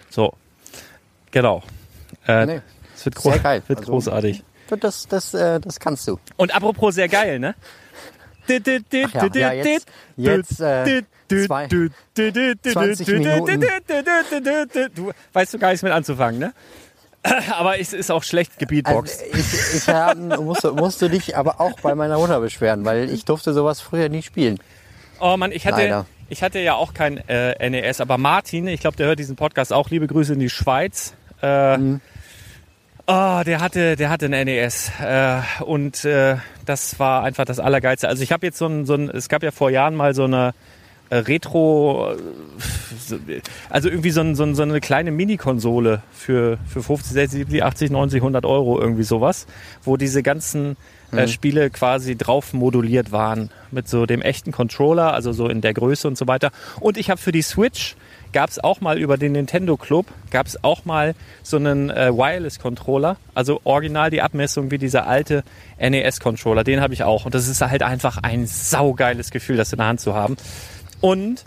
So, 0.08 0.34
genau. 1.34 1.62
Äh, 2.26 2.46
Nee, 2.46 2.60
Es 2.96 3.04
wird, 3.04 3.14
gro 3.16 3.30
sehr 3.32 3.40
geil. 3.40 3.62
wird 3.66 3.80
Also- 3.80 3.92
großartig. 3.92 4.42
Das, 4.80 5.06
das, 5.06 5.34
äh, 5.34 5.60
das 5.60 5.78
kannst 5.78 6.08
du. 6.08 6.18
Und 6.38 6.54
apropos 6.54 6.94
sehr 6.94 7.08
geil, 7.08 7.38
ne? 7.38 7.54
ja, 8.48 9.26
ja, 9.34 9.52
jetzt- 9.52 9.86
jetzt, 10.16 10.60
äh, 10.60 11.02
zwei- 11.28 11.68
20 12.62 13.08
Minuten. 13.08 13.60
Du 14.94 15.12
weißt 15.32 15.54
du 15.54 15.58
gar 15.58 15.68
nichts 15.68 15.82
mit 15.82 15.92
anzufangen, 15.92 16.38
ne? 16.40 16.52
Aber 17.56 17.78
es 17.80 17.92
ist 17.94 18.10
auch 18.10 18.22
schlecht 18.22 18.52
Also, 18.52 18.66
gebeatboxt. 18.66 19.22
ich 19.32 19.76
ich 19.76 19.88
äh, 19.88 20.14
musste, 20.14 20.72
musste 20.72 21.08
dich 21.08 21.36
aber 21.36 21.58
auch 21.60 21.80
bei 21.80 21.94
meiner 21.94 22.18
Mutter 22.18 22.38
beschweren, 22.40 22.84
weil 22.84 23.08
ich 23.10 23.24
durfte 23.24 23.54
sowas 23.54 23.80
früher 23.80 24.08
nie 24.10 24.22
spielen. 24.22 24.58
Oh 25.20 25.36
Mann, 25.38 25.50
ich 25.52 25.66
hatte, 25.66 25.82
Leider. 25.82 26.06
ich 26.28 26.42
hatte 26.42 26.58
ja 26.58 26.74
auch 26.74 26.92
kein 26.92 27.16
äh, 27.28 27.70
NES, 27.70 28.00
aber 28.02 28.18
Martin, 28.18 28.66
ich 28.68 28.80
glaube, 28.80 28.96
der 28.98 29.06
hört 29.06 29.18
diesen 29.18 29.36
Podcast 29.36 29.72
auch. 29.72 29.88
Liebe 29.88 30.06
Grüße 30.06 30.34
in 30.34 30.38
die 30.40 30.50
Schweiz. 30.50 31.14
Äh, 31.44 31.78
Mhm. 31.78 32.00
Oh, 33.06 33.42
der 33.44 33.60
hatte, 33.60 33.96
der 33.96 34.08
hatte 34.08 34.24
ein 34.26 34.46
NES 34.46 34.90
äh, 34.98 35.40
und 35.62 36.06
äh, 36.06 36.36
das 36.64 36.98
war 36.98 37.22
einfach 37.22 37.44
das 37.44 37.60
Allergeilste. 37.60 38.08
Also 38.08 38.22
ich 38.22 38.32
habe 38.32 38.46
jetzt 38.46 38.56
so 38.56 38.66
ein, 38.66 38.86
so 38.86 38.94
ein, 38.94 39.10
es 39.10 39.28
gab 39.28 39.42
ja 39.42 39.50
vor 39.50 39.68
Jahren 39.68 39.94
mal 39.94 40.14
so 40.14 40.24
eine 40.24 40.54
äh, 41.10 41.16
Retro, 41.16 42.12
äh, 42.14 42.16
so- 43.06 43.18
also 43.68 43.90
irgendwie 43.90 44.10
so, 44.10 44.22
ein, 44.22 44.34
so, 44.36 44.44
ein, 44.44 44.54
so 44.54 44.62
eine 44.62 44.80
kleine 44.80 45.10
Mini-Konsole 45.10 46.00
für, 46.14 46.56
für 46.66 46.82
50, 46.82 47.12
60, 47.12 47.38
70, 47.40 47.62
80, 47.62 47.90
90, 47.90 48.20
100 48.22 48.46
Euro, 48.46 48.80
irgendwie 48.80 49.02
sowas, 49.02 49.46
wo 49.82 49.98
diese 49.98 50.22
ganzen 50.22 50.78
äh, 51.12 51.28
Spiele 51.28 51.68
quasi 51.68 52.16
drauf 52.16 52.54
moduliert 52.54 53.12
waren 53.12 53.50
mit 53.70 53.86
so 53.86 54.06
dem 54.06 54.22
echten 54.22 54.50
Controller, 54.50 55.12
also 55.12 55.32
so 55.34 55.46
in 55.50 55.60
der 55.60 55.74
Größe 55.74 56.08
und 56.08 56.16
so 56.16 56.26
weiter. 56.26 56.52
Und 56.80 56.96
ich 56.96 57.10
habe 57.10 57.20
für 57.20 57.32
die 57.32 57.42
Switch 57.42 57.96
gab 58.34 58.50
es 58.50 58.62
auch 58.62 58.80
mal 58.82 58.98
über 58.98 59.16
den 59.16 59.32
Nintendo 59.32 59.76
Club, 59.76 60.06
gab 60.30 60.46
es 60.46 60.62
auch 60.62 60.84
mal 60.84 61.14
so 61.44 61.56
einen 61.56 61.88
äh, 61.88 62.12
Wireless-Controller, 62.12 63.16
also 63.32 63.60
original 63.62 64.10
die 64.10 64.20
Abmessung 64.20 64.72
wie 64.72 64.78
dieser 64.78 65.06
alte 65.06 65.44
NES-Controller, 65.78 66.64
den 66.64 66.80
habe 66.80 66.92
ich 66.92 67.04
auch. 67.04 67.24
Und 67.24 67.34
das 67.34 67.46
ist 67.46 67.62
halt 67.62 67.84
einfach 67.84 68.18
ein 68.22 68.46
saugeiles 68.46 69.30
Gefühl, 69.30 69.56
das 69.56 69.72
in 69.72 69.78
der 69.78 69.86
Hand 69.86 70.00
zu 70.00 70.14
haben. 70.14 70.36
Und 71.00 71.44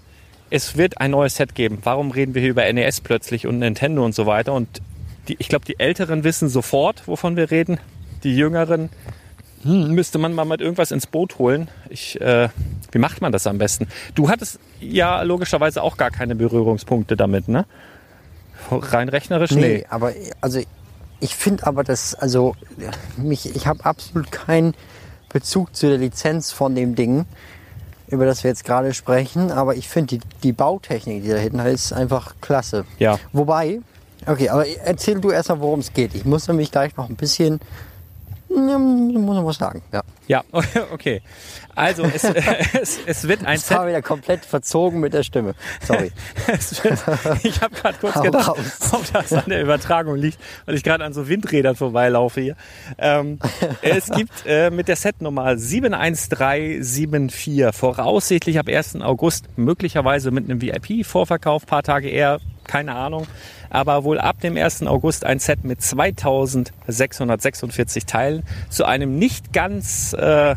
es 0.50 0.78
wird 0.78 1.00
ein 1.02 1.12
neues 1.12 1.36
Set 1.36 1.56
geben. 1.56 1.80
Warum 1.84 2.12
reden 2.12 2.34
wir 2.34 2.42
hier 2.42 2.52
über 2.52 2.72
NES 2.72 3.02
plötzlich 3.02 3.46
und 3.46 3.60
Nintendo 3.60 4.06
und 4.06 4.16
so 4.16 4.26
weiter? 4.26 4.54
Und 4.54 4.82
die, 5.28 5.36
ich 5.40 5.50
glaube, 5.50 5.66
die 5.66 5.80
Älteren 5.80 6.24
wissen 6.24 6.48
sofort, 6.48 7.06
wovon 7.06 7.36
wir 7.36 7.52
reden. 7.52 7.80
Die 8.24 8.36
Jüngeren 8.36 8.90
hm, 9.64 9.92
müsste 9.92 10.18
man 10.18 10.34
mal 10.34 10.46
mit 10.46 10.62
irgendwas 10.62 10.92
ins 10.92 11.08
Boot 11.08 11.40
holen. 11.40 11.70
Ich, 11.90 12.20
äh, 12.22 12.50
wie 12.92 13.00
macht 13.00 13.22
man 13.22 13.32
das 13.32 13.48
am 13.48 13.58
besten? 13.58 13.88
Du 14.16 14.30
hattest 14.30 14.60
ja 14.80 15.22
logischerweise 15.24 15.82
auch 15.82 15.98
gar 15.98 16.12
keine 16.12 16.36
Berührungspunkte 16.36 17.16
damit, 17.18 17.48
ne? 17.48 17.66
Rein 18.72 19.10
rechnerisch? 19.10 19.52
Nee, 19.52 19.86
aber 19.90 20.14
also 20.42 20.62
ich 21.20 21.36
finde 21.36 21.66
aber 21.66 21.84
das, 21.84 22.16
also 22.16 22.56
mich, 23.18 23.56
ich 23.56 23.68
habe 23.68 23.86
absolut 23.86 24.32
keinen 24.32 24.74
Bezug 25.30 25.76
zu 25.76 25.88
der 25.88 25.98
Lizenz 25.98 26.52
von 26.52 26.76
dem 26.76 26.96
Ding, 26.96 27.26
über 28.08 28.26
das 28.26 28.44
wir 28.44 28.52
jetzt 28.52 28.64
gerade 28.64 28.94
sprechen, 28.94 29.52
aber 29.52 29.76
ich 29.76 29.88
finde 29.88 30.18
die, 30.18 30.22
die 30.44 30.54
Bautechnik, 30.54 31.24
die 31.24 31.30
da 31.30 31.38
hinten 31.38 31.60
ist, 31.60 31.92
einfach 31.92 32.36
klasse. 32.42 32.86
Ja. 33.00 33.20
Wobei, 33.34 33.80
okay, 34.26 34.50
aber 34.50 34.68
erzähl 34.68 35.20
du 35.20 35.32
erstmal, 35.32 35.60
worum 35.60 35.80
es 35.80 35.94
geht. 35.94 36.16
Ich 36.16 36.26
muss 36.26 36.48
nämlich 36.48 36.72
gleich 36.72 36.96
noch 36.96 37.10
ein 37.10 37.16
bisschen, 37.16 37.60
muss 38.50 39.36
noch 39.36 39.46
was 39.46 39.58
sagen. 39.58 39.82
Ja. 39.92 40.02
Ja, 40.28 40.44
okay. 40.94 41.22
Also 41.76 42.04
es, 42.04 42.24
es, 42.82 43.00
es 43.06 43.28
wird 43.28 43.46
ein 43.46 43.58
Ich 43.58 43.70
war 43.70 43.82
Set. 43.82 43.90
wieder 43.90 44.02
komplett 44.02 44.46
verzogen 44.46 45.00
mit 45.00 45.14
der 45.14 45.22
Stimme. 45.24 45.54
Sorry. 45.86 46.12
Wird, 46.48 47.44
ich 47.44 47.62
habe 47.62 47.76
gerade 47.76 47.98
kurz 48.00 48.16
Hau 48.16 48.22
gedacht, 48.24 48.48
raus. 48.50 48.58
ob 48.92 49.14
das 49.14 49.32
an 49.32 49.44
der 49.48 49.62
Übertragung 49.62 50.16
liegt, 50.16 50.40
weil 50.66 50.76
ich 50.76 50.84
gerade 50.84 51.06
an 51.06 51.14
so 51.14 51.28
Windrädern 51.30 51.76
vorbeilaufe 51.76 52.42
hier. 52.42 52.56
Ähm, 52.98 53.38
es 53.82 54.10
gibt 54.10 54.32
äh, 54.46 54.70
mit 54.72 54.88
der 54.88 54.96
Setnummer 54.96 55.58
71374 55.58 57.76
voraussichtlich 57.76 58.60
ab 58.60 58.68
1. 58.68 59.02
August 59.02 59.46
möglicherweise 59.56 60.32
mit 60.32 60.50
einem 60.50 60.62
VIP-Vorverkauf, 60.62 61.66
paar 61.66 61.84
Tage 61.84 62.10
eher, 62.10 62.40
keine 62.68 62.96
Ahnung, 62.96 63.28
aber 63.70 64.04
wohl 64.04 64.20
ab 64.20 64.42
dem 64.42 64.58
1. 64.58 64.84
August 64.84 65.26
ein 65.26 65.40
Set 65.40 65.64
mit 65.64 65.82
2646 65.82 68.06
Teilen 68.06 68.44
zu 68.70 68.86
einem 68.86 69.18
nicht 69.18 69.54
ganz 69.54 70.14
äh, 70.14 70.56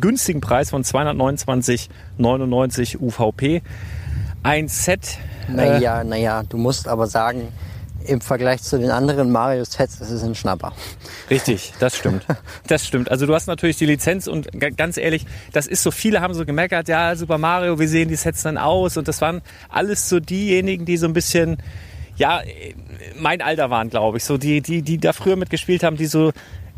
günstigen 0.00 0.40
Preis 0.40 0.70
von 0.70 0.84
229,99 0.84 3.00
UVP. 3.00 3.62
Ein 4.42 4.68
Set 4.68 5.18
Naja, 5.48 6.04
naja, 6.04 6.42
du 6.48 6.56
musst 6.56 6.88
aber 6.88 7.06
sagen, 7.06 7.48
im 8.06 8.20
Vergleich 8.20 8.62
zu 8.62 8.78
den 8.78 8.90
anderen 8.90 9.30
Mario-Sets 9.30 10.00
ist 10.00 10.10
es 10.10 10.22
ein 10.22 10.34
Schnapper. 10.34 10.72
Richtig, 11.30 11.72
das 11.78 11.96
stimmt. 11.96 12.24
Das 12.66 12.86
stimmt. 12.86 13.10
Also 13.10 13.26
du 13.26 13.34
hast 13.34 13.46
natürlich 13.46 13.76
die 13.76 13.86
Lizenz 13.86 14.26
und 14.26 14.50
ga- 14.58 14.70
ganz 14.70 14.96
ehrlich, 14.96 15.26
das 15.52 15.66
ist 15.66 15.82
so, 15.82 15.90
viele 15.90 16.20
haben 16.20 16.34
so 16.34 16.44
gemeckert, 16.46 16.88
ja, 16.88 17.14
Super 17.16 17.38
Mario, 17.38 17.78
wie 17.78 17.86
sehen 17.86 18.08
die 18.08 18.16
Sets 18.16 18.42
dann 18.42 18.56
aus? 18.58 18.96
Und 18.96 19.08
das 19.08 19.20
waren 19.20 19.42
alles 19.68 20.08
so 20.08 20.20
diejenigen, 20.20 20.84
die 20.84 20.96
so 20.96 21.06
ein 21.06 21.12
bisschen, 21.12 21.58
ja, 22.16 22.40
mein 23.18 23.40
Alter 23.42 23.70
waren, 23.70 23.90
glaube 23.90 24.18
ich, 24.18 24.24
so 24.24 24.38
die, 24.38 24.60
die, 24.60 24.82
die 24.82 24.98
da 24.98 25.12
früher 25.12 25.36
mitgespielt 25.36 25.82
haben, 25.82 25.96
die 25.96 26.06
so 26.06 26.32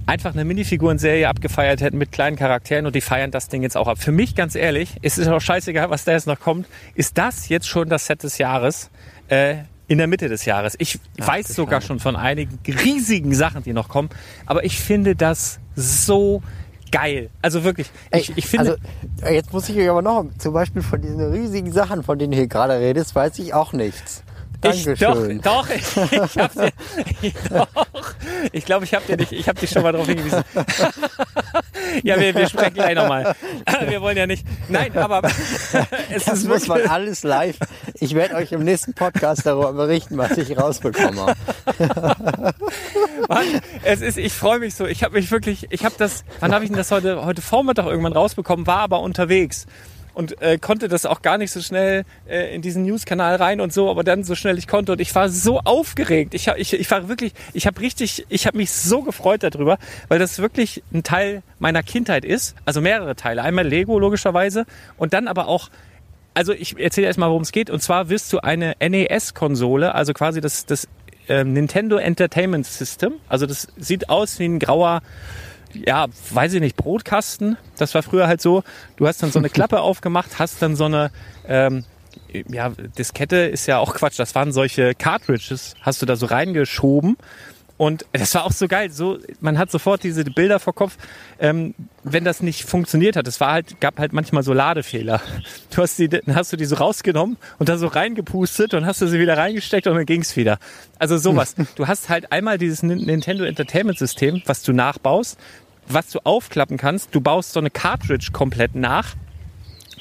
einfach 0.07 0.33
eine 0.35 0.45
Minifigurenserie 0.45 1.29
abgefeiert 1.29 1.81
hätten 1.81 1.97
mit 1.99 2.13
kleinen 2.13 2.37
Charakteren 2.37 2.87
und 2.87 2.95
die 2.95 3.01
feiern 3.01 3.31
das 3.31 3.49
Ding 3.49 3.63
jetzt 3.63 3.77
auch 3.77 3.89
ab. 3.89 3.99
Für 3.99 4.13
mich, 4.13 4.35
ganz 4.35 4.55
ehrlich, 4.55 4.97
es 5.03 5.17
ist 5.19 5.29
auch 5.29 5.41
scheißegal, 5.41 5.89
was 5.91 6.05
da 6.05 6.13
jetzt 6.13 6.27
noch 6.27 6.41
kommt, 6.41 6.67
ist 6.95 7.17
das 7.19 7.49
jetzt 7.49 7.67
schon 7.69 7.89
das 7.89 8.07
Set 8.07 8.23
des 8.23 8.39
Jahres. 8.39 8.91
Äh, 9.29 9.57
in 9.89 9.99
der 9.99 10.07
Mitte 10.07 10.29
des 10.29 10.45
Jahres. 10.45 10.75
Ich 10.79 10.99
weiß 11.19 11.49
sogar 11.49 11.81
schon 11.81 12.01
von 12.01 12.17
einigen 12.17 12.59
riesigen 12.67 13.35
Sachen, 13.35 13.63
die 13.63 13.73
noch 13.73 13.89
kommen, 13.89 14.09
aber 14.47 14.65
ich 14.65 14.81
finde 14.81 15.15
das 15.15 15.59
so 15.77 16.43
geil. 16.91 17.31
Also 17.43 17.65
wirklich, 17.65 17.91
ich, 18.13 18.37
ich 18.37 18.47
finde, 18.47 18.79
also, 19.21 19.35
jetzt 19.35 19.53
muss 19.53 19.69
ich 19.69 19.77
euch 19.77 19.91
aber 19.91 20.03
noch, 20.03 20.25
zum 20.39 20.55
Beispiel 20.55 20.83
von 20.83 21.01
diesen 21.03 21.21
riesigen 21.33 21.73
Sachen, 21.73 22.03
von 22.03 22.19
denen 22.19 22.33
du 22.33 22.39
hier 22.39 22.47
gerade 22.47 22.79
redest, 22.79 23.15
weiß 23.15 23.39
ich 23.41 23.53
auch 23.53 23.73
nichts. 23.73 24.23
Ich, 24.63 24.85
Dankeschön. 24.85 25.41
doch, 25.41 25.67
doch, 25.67 25.71
ich, 25.75 26.13
ich 26.13 26.39
hab 26.39 26.53
dir, 26.53 26.73
ich, 27.23 27.35
doch, 27.49 27.69
ich 28.53 28.65
glaube, 28.65 28.85
ich 28.85 28.95
habe 28.95 29.05
dir 29.07 29.17
nicht, 29.17 29.33
ich 29.33 29.49
habe 29.49 29.61
dich 29.61 29.71
schon 29.71 29.83
mal 29.83 29.93
darauf 29.93 30.07
hingewiesen. 30.07 30.43
ja, 32.03 32.19
wir, 32.19 32.35
wir 32.35 32.49
sprechen 32.49 32.75
gleich 32.75 32.95
nochmal. 32.95 33.35
Wir 33.89 34.01
wollen 34.01 34.17
ja 34.17 34.27
nicht, 34.27 34.47
nein, 34.69 34.97
aber 34.97 35.21
es 36.11 36.25
das 36.25 36.39
ist 36.39 36.49
muss 36.49 36.67
man 36.69 36.87
alles 36.87 37.23
live. 37.23 37.57
Ich 38.01 38.15
werde 38.15 38.35
euch 38.37 38.53
im 38.53 38.63
nächsten 38.63 38.95
Podcast 38.95 39.45
darüber 39.45 39.73
berichten, 39.73 40.17
was 40.17 40.39
ich 40.39 40.57
rausbekommen 40.57 41.21
habe. 41.21 41.35
Mann, 43.29 43.47
es 43.83 44.01
ist, 44.01 44.17
ich 44.17 44.33
freue 44.33 44.59
mich 44.59 44.75
so. 44.75 44.87
Ich 44.87 45.03
habe 45.03 45.15
mich 45.15 45.31
wirklich, 45.31 45.67
ich 45.71 45.85
habe 45.85 45.95
das, 45.99 46.25
wann 46.41 46.55
habe 46.55 46.65
ich 46.65 46.71
denn 46.71 46.79
das 46.79 46.91
heute, 46.91 47.25
heute 47.25 47.43
Vormittag 47.43 47.87
irgendwann 47.87 48.13
rausbekommen, 48.13 48.67
war 48.67 48.81
aber 48.81 49.01
unterwegs 49.01 49.67
und 50.15 50.41
äh, 50.41 50.59
konnte 50.59 50.89
das 50.89 51.07
auch 51.07 51.23
gar 51.23 51.39
nicht 51.39 51.51
so 51.51 51.61
schnell 51.61 52.05
äh, 52.29 52.55
in 52.55 52.63
diesen 52.63 52.85
News-Kanal 52.85 53.37
rein 53.37 53.61
und 53.61 53.73
so, 53.73 53.91
aber 53.91 54.05
dann 54.05 54.25
so 54.25 54.35
schnell 54.35 54.59
ich 54.59 54.67
konnte 54.67 54.93
und 54.93 55.01
ich 55.01 55.15
war 55.15 55.29
so 55.29 55.61
aufgeregt. 55.61 56.35
Ich, 56.35 56.49
ich, 56.49 56.73
ich 56.73 56.91
war 56.91 57.09
wirklich, 57.09 57.35
ich 57.53 57.67
habe 57.67 57.81
richtig, 57.81 58.25
ich 58.29 58.47
habe 58.47 58.57
mich 58.57 58.71
so 58.71 59.03
gefreut 59.03 59.43
darüber, 59.43 59.79
weil 60.09 60.19
das 60.19 60.39
wirklich 60.39 60.83
ein 60.93 61.03
Teil 61.03 61.43
meiner 61.59 61.83
Kindheit 61.83 62.25
ist. 62.25 62.55
Also 62.65 62.81
mehrere 62.81 63.17
Teile. 63.17 63.43
Einmal 63.43 63.67
Lego 63.67 63.99
logischerweise 63.99 64.67
und 64.97 65.13
dann 65.13 65.29
aber 65.29 65.49
auch 65.49 65.69
also 66.37 66.53
ich 66.53 66.79
erzähle 66.79 67.07
erstmal, 67.07 67.29
worum 67.31 67.43
es 67.43 67.53
geht. 67.53 67.71
Und 67.71 67.81
zwar 67.81 68.09
wirst 68.09 68.33
du 68.33 68.41
eine 68.41 68.75
NES-Konsole, 68.81 69.95
also 69.95 70.13
quasi 70.13 70.41
das, 70.41 70.67
das 70.67 70.89
ähm, 71.29 71.53
Nintendo 71.53 71.97
Entertainment 71.97 72.67
System. 72.67 73.15
Also 73.29 73.47
das 73.47 73.69
sieht 73.77 74.09
aus 74.09 74.39
wie 74.39 74.47
ein 74.47 74.59
grauer, 74.59 75.03
ja, 75.75 76.07
weiß 76.31 76.55
ich 76.55 76.61
nicht, 76.61 76.77
Brotkasten. 76.77 77.57
Das 77.77 77.95
war 77.95 78.03
früher 78.03 78.27
halt 78.27 78.41
so. 78.41 78.63
Du 78.97 79.07
hast 79.07 79.23
dann 79.23 79.33
so 79.33 79.39
eine 79.39 79.49
Klappe 79.51 79.81
aufgemacht, 79.81 80.39
hast 80.39 80.61
dann 80.63 80.77
so 80.77 80.85
eine, 80.85 81.11
ähm, 81.47 81.85
ja, 82.49 82.71
Diskette 82.99 83.37
ist 83.37 83.67
ja 83.67 83.79
auch 83.79 83.95
Quatsch. 83.95 84.19
Das 84.19 84.35
waren 84.35 84.53
solche 84.53 84.95
Cartridges, 84.95 85.75
hast 85.83 86.03
du 86.03 86.07
da 86.07 86.17
so 86.17 86.27
reingeschoben. 86.27 87.17
Und 87.77 88.07
das 88.13 88.33
war 88.37 88.45
auch 88.45 88.53
so 88.53 88.69
geil. 88.69 88.93
So, 88.93 89.19
man 89.41 89.59
hat 89.59 89.69
sofort 89.69 90.05
diese 90.05 90.23
Bilder 90.23 90.61
vor 90.61 90.77
Kopf, 90.77 90.97
ähm, 91.41 91.75
wenn 92.05 92.23
das 92.23 92.41
nicht 92.41 92.65
funktioniert 92.65 93.17
hat. 93.17 93.27
Es 93.27 93.41
war 93.41 93.51
halt, 93.51 93.81
gab 93.81 93.99
halt 93.99 94.13
manchmal 94.13 94.45
so 94.45 94.53
Ladefehler. 94.53 95.21
Du 95.75 95.83
hast 95.83 95.99
die, 95.99 96.09
dann 96.09 96.37
hast 96.37 96.53
du 96.53 96.57
die 96.57 96.67
so 96.67 96.77
rausgenommen 96.77 97.37
und 97.59 97.69
dann 97.69 97.79
so 97.81 97.89
reingepustet 97.89 98.75
und 98.75 98.87
hast 98.87 99.01
du 99.01 99.09
sie 99.09 99.19
wieder 99.19 99.37
reingesteckt 99.37 99.89
und 99.89 99.97
dann 99.97 100.07
ging's 100.07 100.37
wieder. 100.37 100.59
Also 101.01 101.19
sowas. 101.19 101.57
Du 101.75 101.89
hast 101.89 102.09
halt 102.11 102.31
einmal 102.31 102.59
dieses 102.59 102.85
Nin- 102.85 103.05
Nintendo 103.07 103.43
Entertainment 103.43 103.99
System, 103.99 104.41
was 104.47 104.63
du 104.63 104.73
nachbaust, 104.73 105.37
was 105.89 106.11
du 106.11 106.21
aufklappen 106.25 106.77
kannst. 106.77 107.15
Du 107.15 107.21
baust 107.21 107.53
so 107.53 107.61
eine 107.61 107.71
Cartridge 107.71 108.31
komplett 108.33 108.75
nach. 108.75 109.15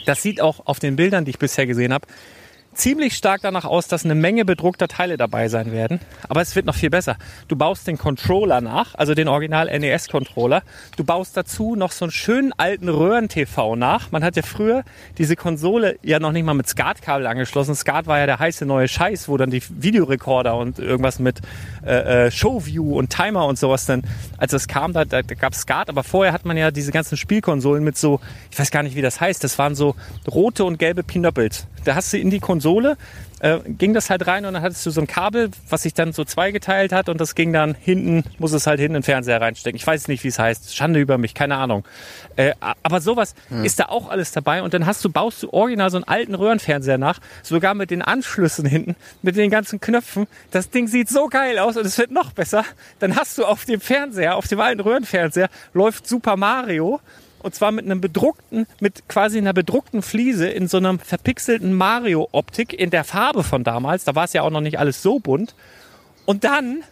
Das 0.05 0.21
sieht 0.21 0.41
auch 0.41 0.65
auf 0.65 0.79
den 0.79 0.95
Bildern, 0.95 1.25
die 1.25 1.31
ich 1.31 1.39
bisher 1.39 1.65
gesehen 1.65 1.93
habe, 1.93 2.07
ziemlich 2.73 3.15
stark 3.15 3.41
danach 3.41 3.65
aus, 3.65 3.87
dass 3.87 4.05
eine 4.05 4.15
Menge 4.15 4.45
bedruckter 4.45 4.87
Teile 4.87 5.17
dabei 5.17 5.47
sein 5.47 5.71
werden. 5.71 5.99
Aber 6.27 6.41
es 6.41 6.55
wird 6.55 6.65
noch 6.65 6.75
viel 6.75 6.89
besser. 6.89 7.17
Du 7.47 7.55
baust 7.55 7.87
den 7.87 7.97
Controller 7.97 8.61
nach, 8.61 8.95
also 8.95 9.13
den 9.13 9.27
Original 9.27 9.67
NES 9.79 10.09
Controller. 10.09 10.63
Du 10.97 11.03
baust 11.03 11.35
dazu 11.37 11.75
noch 11.75 11.91
so 11.91 12.05
einen 12.05 12.11
schönen 12.11 12.53
alten 12.57 12.89
Röhren-TV 12.89 13.75
nach. 13.75 14.11
Man 14.11 14.23
hat 14.23 14.35
ja 14.35 14.43
früher 14.43 14.83
diese 15.17 15.35
Konsole 15.35 15.97
ja 16.03 16.19
noch 16.19 16.31
nicht 16.31 16.43
mal 16.43 16.53
mit 16.53 16.67
SCART-Kabel 16.67 17.27
angeschlossen. 17.27 17.75
SCART 17.75 18.07
war 18.07 18.19
ja 18.19 18.25
der 18.25 18.39
heiße 18.39 18.65
neue 18.65 18.87
Scheiß, 18.87 19.27
wo 19.27 19.37
dann 19.37 19.49
die 19.49 19.63
Videorekorder 19.69 20.55
und 20.55 20.79
irgendwas 20.79 21.19
mit 21.19 21.39
äh, 21.85 22.27
äh, 22.27 22.31
Showview 22.31 22.97
und 22.97 23.09
Timer 23.09 23.45
und 23.45 23.57
sowas 23.57 23.85
dann, 23.85 24.03
als 24.37 24.53
es 24.53 24.67
kam, 24.67 24.93
da, 24.93 25.05
da, 25.05 25.21
da 25.21 25.35
gab 25.35 25.53
es 25.53 25.61
SCART. 25.61 25.89
Aber 25.89 26.03
vorher 26.03 26.33
hat 26.33 26.45
man 26.45 26.57
ja 26.57 26.71
diese 26.71 26.91
ganzen 26.91 27.17
Spielkonsolen 27.17 27.83
mit 27.83 27.97
so, 27.97 28.19
ich 28.51 28.59
weiß 28.59 28.71
gar 28.71 28.83
nicht, 28.83 28.95
wie 28.95 29.01
das 29.01 29.21
heißt, 29.21 29.43
das 29.43 29.57
waren 29.59 29.75
so 29.75 29.95
rote 30.27 30.65
und 30.65 30.79
gelbe 30.79 31.03
Pinöppels. 31.03 31.67
Da 31.83 31.95
hast 31.95 32.13
du 32.13 32.17
in 32.17 32.29
die 32.29 32.39
Konsole, 32.39 32.97
äh, 33.39 33.59
ging 33.67 33.93
das 33.93 34.09
halt 34.09 34.25
rein 34.25 34.45
und 34.45 34.53
dann 34.53 34.63
hattest 34.63 34.85
du 34.85 34.91
so 34.91 35.01
ein 35.01 35.07
Kabel, 35.07 35.51
was 35.69 35.83
sich 35.83 35.93
dann 35.93 36.13
so 36.13 36.23
zweigeteilt 36.23 36.91
hat 36.93 37.09
und 37.09 37.19
das 37.19 37.35
ging 37.35 37.51
dann 37.51 37.75
hinten, 37.75 38.23
muss 38.39 38.53
es 38.53 38.67
halt 38.67 38.79
hinten 38.79 38.95
in 38.95 39.01
den 39.01 39.05
Fernseher 39.05 39.41
reinstecken. 39.41 39.75
Ich 39.75 39.85
weiß 39.85 40.07
nicht, 40.07 40.23
wie 40.23 40.29
es 40.29 40.39
heißt. 40.39 40.75
Schande 40.75 40.99
über 40.99 41.17
mich, 41.17 41.33
keine 41.33 41.57
Ahnung. 41.57 41.83
Äh, 42.35 42.53
aber 42.59 43.01
sowas 43.01 43.35
ist 43.63 43.79
da 43.79 43.85
auch 43.85 44.09
alles 44.09 44.31
dabei 44.31 44.63
und 44.63 44.73
dann 44.73 44.85
hast 44.85 45.03
du, 45.03 45.09
baust 45.09 45.43
du 45.43 45.51
original 45.51 45.89
so 45.89 45.97
einen 45.97 46.05
alten 46.05 46.35
Röhrenfernseher 46.35 46.97
nach, 46.97 47.19
sogar 47.41 47.73
mit 47.73 47.91
den 47.91 48.01
Anschlüssen 48.01 48.65
hinten, 48.65 48.95
mit 49.21 49.35
den 49.35 49.49
ganzen 49.49 49.79
Knöpfen. 49.79 50.27
Das 50.51 50.69
Ding 50.69 50.87
sieht 50.87 51.09
so 51.09 51.27
geil 51.27 51.59
aus 51.59 51.77
und 51.77 51.85
es 51.85 51.97
wird 51.97 52.11
noch 52.11 52.31
besser. 52.31 52.63
Dann 52.99 53.15
hast 53.15 53.37
du 53.37 53.45
auf 53.45 53.65
dem 53.65 53.81
Fernseher, 53.81 54.35
auf 54.35 54.47
dem 54.47 54.59
alten 54.59 54.79
Röhrenfernseher, 54.79 55.49
läuft 55.73 56.07
Super 56.07 56.37
Mario 56.37 57.01
und 57.43 57.53
zwar 57.53 57.71
mit 57.71 57.85
einem 57.85 58.01
bedruckten, 58.01 58.65
mit 58.79 59.07
quasi 59.07 59.37
einer 59.37 59.53
bedruckten 59.53 60.01
Fliese 60.01 60.47
in 60.47 60.67
so 60.67 60.77
einer 60.77 60.97
verpixelten 60.97 61.73
Mario-Optik 61.73 62.73
in 62.73 62.89
der 62.89 63.03
Farbe 63.03 63.43
von 63.43 63.63
damals. 63.63 64.05
Da 64.05 64.15
war 64.15 64.25
es 64.25 64.33
ja 64.33 64.41
auch 64.41 64.49
noch 64.49 64.61
nicht 64.61 64.79
alles 64.79 65.03
so 65.03 65.19
bunt. 65.19 65.53
Und 66.25 66.43
dann 66.43 66.83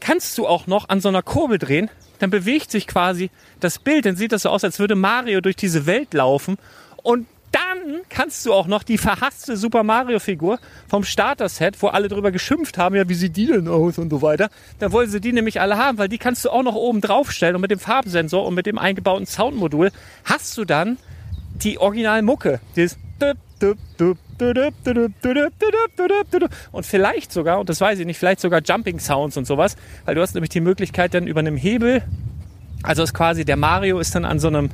kannst 0.00 0.36
du 0.36 0.46
auch 0.46 0.66
noch 0.66 0.88
an 0.88 1.00
so 1.00 1.08
einer 1.08 1.22
Kurbel 1.22 1.58
drehen. 1.58 1.90
Dann 2.18 2.30
bewegt 2.30 2.70
sich 2.70 2.86
quasi 2.86 3.30
das 3.60 3.78
Bild. 3.78 4.04
Dann 4.04 4.16
sieht 4.16 4.32
das 4.32 4.42
so 4.42 4.50
aus, 4.50 4.64
als 4.64 4.78
würde 4.78 4.96
Mario 4.96 5.40
durch 5.40 5.56
diese 5.56 5.86
Welt 5.86 6.12
laufen. 6.12 6.58
Und 7.02 7.26
dann 7.52 8.02
kannst 8.08 8.46
du 8.46 8.52
auch 8.52 8.66
noch 8.66 8.82
die 8.82 8.98
verhasste 8.98 9.56
Super 9.56 9.82
Mario 9.82 10.20
Figur 10.20 10.58
vom 10.88 11.04
Starter-Set, 11.04 11.80
wo 11.82 11.88
alle 11.88 12.08
drüber 12.08 12.30
geschimpft 12.30 12.78
haben, 12.78 12.94
ja, 12.94 13.08
wie 13.08 13.14
sieht 13.14 13.36
die 13.36 13.46
denn 13.46 13.68
aus 13.68 13.98
und 13.98 14.10
so 14.10 14.22
weiter. 14.22 14.50
Dann 14.78 14.92
wollen 14.92 15.10
sie 15.10 15.20
die 15.20 15.32
nämlich 15.32 15.60
alle 15.60 15.76
haben, 15.76 15.98
weil 15.98 16.08
die 16.08 16.18
kannst 16.18 16.44
du 16.44 16.50
auch 16.50 16.62
noch 16.62 16.74
oben 16.74 17.00
draufstellen 17.00 17.56
und 17.56 17.62
mit 17.62 17.70
dem 17.70 17.80
Farbensensor 17.80 18.46
und 18.46 18.54
mit 18.54 18.66
dem 18.66 18.78
eingebauten 18.78 19.26
Soundmodul 19.26 19.90
hast 20.24 20.56
du 20.58 20.64
dann 20.64 20.98
die 21.54 21.78
Original-Mucke. 21.78 22.60
Dieses 22.76 22.98
und 26.72 26.86
vielleicht 26.86 27.32
sogar, 27.32 27.60
und 27.60 27.68
das 27.68 27.80
weiß 27.80 27.98
ich 27.98 28.06
nicht, 28.06 28.18
vielleicht 28.18 28.40
sogar 28.40 28.62
Jumping 28.64 28.98
Sounds 28.98 29.36
und 29.36 29.46
sowas, 29.46 29.76
weil 30.04 30.14
du 30.14 30.22
hast 30.22 30.34
nämlich 30.34 30.50
die 30.50 30.60
Möglichkeit 30.60 31.12
dann 31.12 31.26
über 31.26 31.40
einem 31.40 31.56
Hebel, 31.56 32.02
also 32.82 33.02
ist 33.02 33.12
quasi 33.12 33.44
der 33.44 33.56
Mario 33.56 33.98
ist 33.98 34.14
dann 34.14 34.24
an 34.24 34.38
so 34.38 34.48
einem 34.48 34.70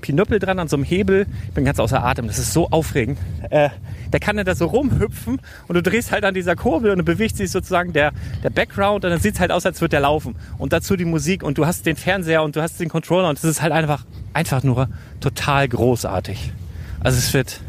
Pinöppel 0.00 0.38
dran, 0.38 0.58
an 0.58 0.68
so 0.68 0.76
einem 0.76 0.84
Hebel. 0.84 1.26
Ich 1.48 1.54
bin 1.54 1.64
ganz 1.64 1.78
außer 1.78 2.02
Atem, 2.02 2.26
das 2.26 2.38
ist 2.38 2.52
so 2.52 2.68
aufregend. 2.70 3.18
Äh, 3.50 3.70
der 4.12 4.20
kann 4.20 4.36
dann 4.36 4.46
da 4.46 4.54
so 4.54 4.66
rumhüpfen 4.66 5.40
und 5.66 5.74
du 5.74 5.82
drehst 5.82 6.12
halt 6.12 6.24
an 6.24 6.34
dieser 6.34 6.56
Kurbel 6.56 6.90
und 6.90 6.98
dann 6.98 7.04
bewegt 7.04 7.36
sich 7.36 7.50
sozusagen 7.50 7.92
der, 7.92 8.12
der 8.42 8.50
Background 8.50 9.04
und 9.04 9.10
dann 9.10 9.20
sieht 9.20 9.34
es 9.34 9.40
halt 9.40 9.52
aus, 9.52 9.66
als 9.66 9.80
würde 9.80 9.90
der 9.90 10.00
laufen. 10.00 10.36
Und 10.58 10.72
dazu 10.72 10.96
die 10.96 11.04
Musik 11.04 11.42
und 11.42 11.58
du 11.58 11.66
hast 11.66 11.86
den 11.86 11.96
Fernseher 11.96 12.42
und 12.42 12.56
du 12.56 12.62
hast 12.62 12.80
den 12.80 12.88
Controller 12.88 13.28
und 13.28 13.38
das 13.38 13.44
ist 13.44 13.62
halt 13.62 13.72
einfach, 13.72 14.04
einfach 14.32 14.62
nur 14.62 14.88
total 15.20 15.68
großartig. 15.68 16.52
Also 17.00 17.18
es 17.18 17.32
wird, 17.34 17.60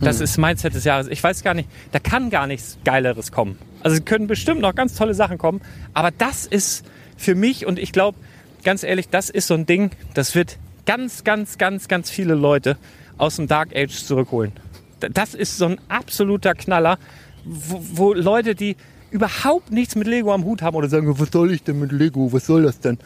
das 0.00 0.20
ist 0.20 0.38
Mindset 0.38 0.74
des 0.74 0.84
Jahres. 0.84 1.06
Ich 1.08 1.22
weiß 1.22 1.42
gar 1.42 1.54
nicht, 1.54 1.68
da 1.92 1.98
kann 1.98 2.30
gar 2.30 2.46
nichts 2.46 2.78
Geileres 2.84 3.30
kommen. 3.32 3.58
Also 3.82 3.96
es 3.96 4.04
können 4.04 4.26
bestimmt 4.26 4.60
noch 4.60 4.74
ganz 4.74 4.94
tolle 4.94 5.14
Sachen 5.14 5.38
kommen, 5.38 5.60
aber 5.92 6.10
das 6.10 6.46
ist 6.46 6.84
für 7.16 7.34
mich 7.34 7.66
und 7.66 7.78
ich 7.78 7.92
glaube, 7.92 8.18
ganz 8.64 8.82
ehrlich, 8.82 9.08
das 9.10 9.30
ist 9.30 9.46
so 9.46 9.54
ein 9.54 9.66
Ding, 9.66 9.90
das 10.14 10.34
wird 10.34 10.58
ganz, 10.86 11.24
ganz, 11.24 11.58
ganz, 11.58 11.88
ganz 11.88 12.10
viele 12.10 12.34
Leute 12.34 12.76
aus 13.18 13.36
dem 13.36 13.46
Dark 13.46 13.74
Age 13.74 14.04
zurückholen. 14.04 14.52
Das 15.00 15.34
ist 15.34 15.58
so 15.58 15.66
ein 15.66 15.80
absoluter 15.88 16.54
Knaller, 16.54 16.98
wo, 17.44 17.80
wo 17.92 18.14
Leute, 18.14 18.54
die 18.54 18.76
überhaupt 19.10 19.70
nichts 19.70 19.94
mit 19.94 20.06
Lego 20.06 20.32
am 20.32 20.44
Hut 20.44 20.62
haben 20.62 20.76
oder 20.76 20.88
sagen, 20.88 21.18
was 21.18 21.30
soll 21.30 21.52
ich 21.52 21.62
denn 21.62 21.78
mit 21.78 21.92
Lego, 21.92 22.32
was 22.32 22.46
soll 22.46 22.62
das 22.62 22.80
denn? 22.80 22.98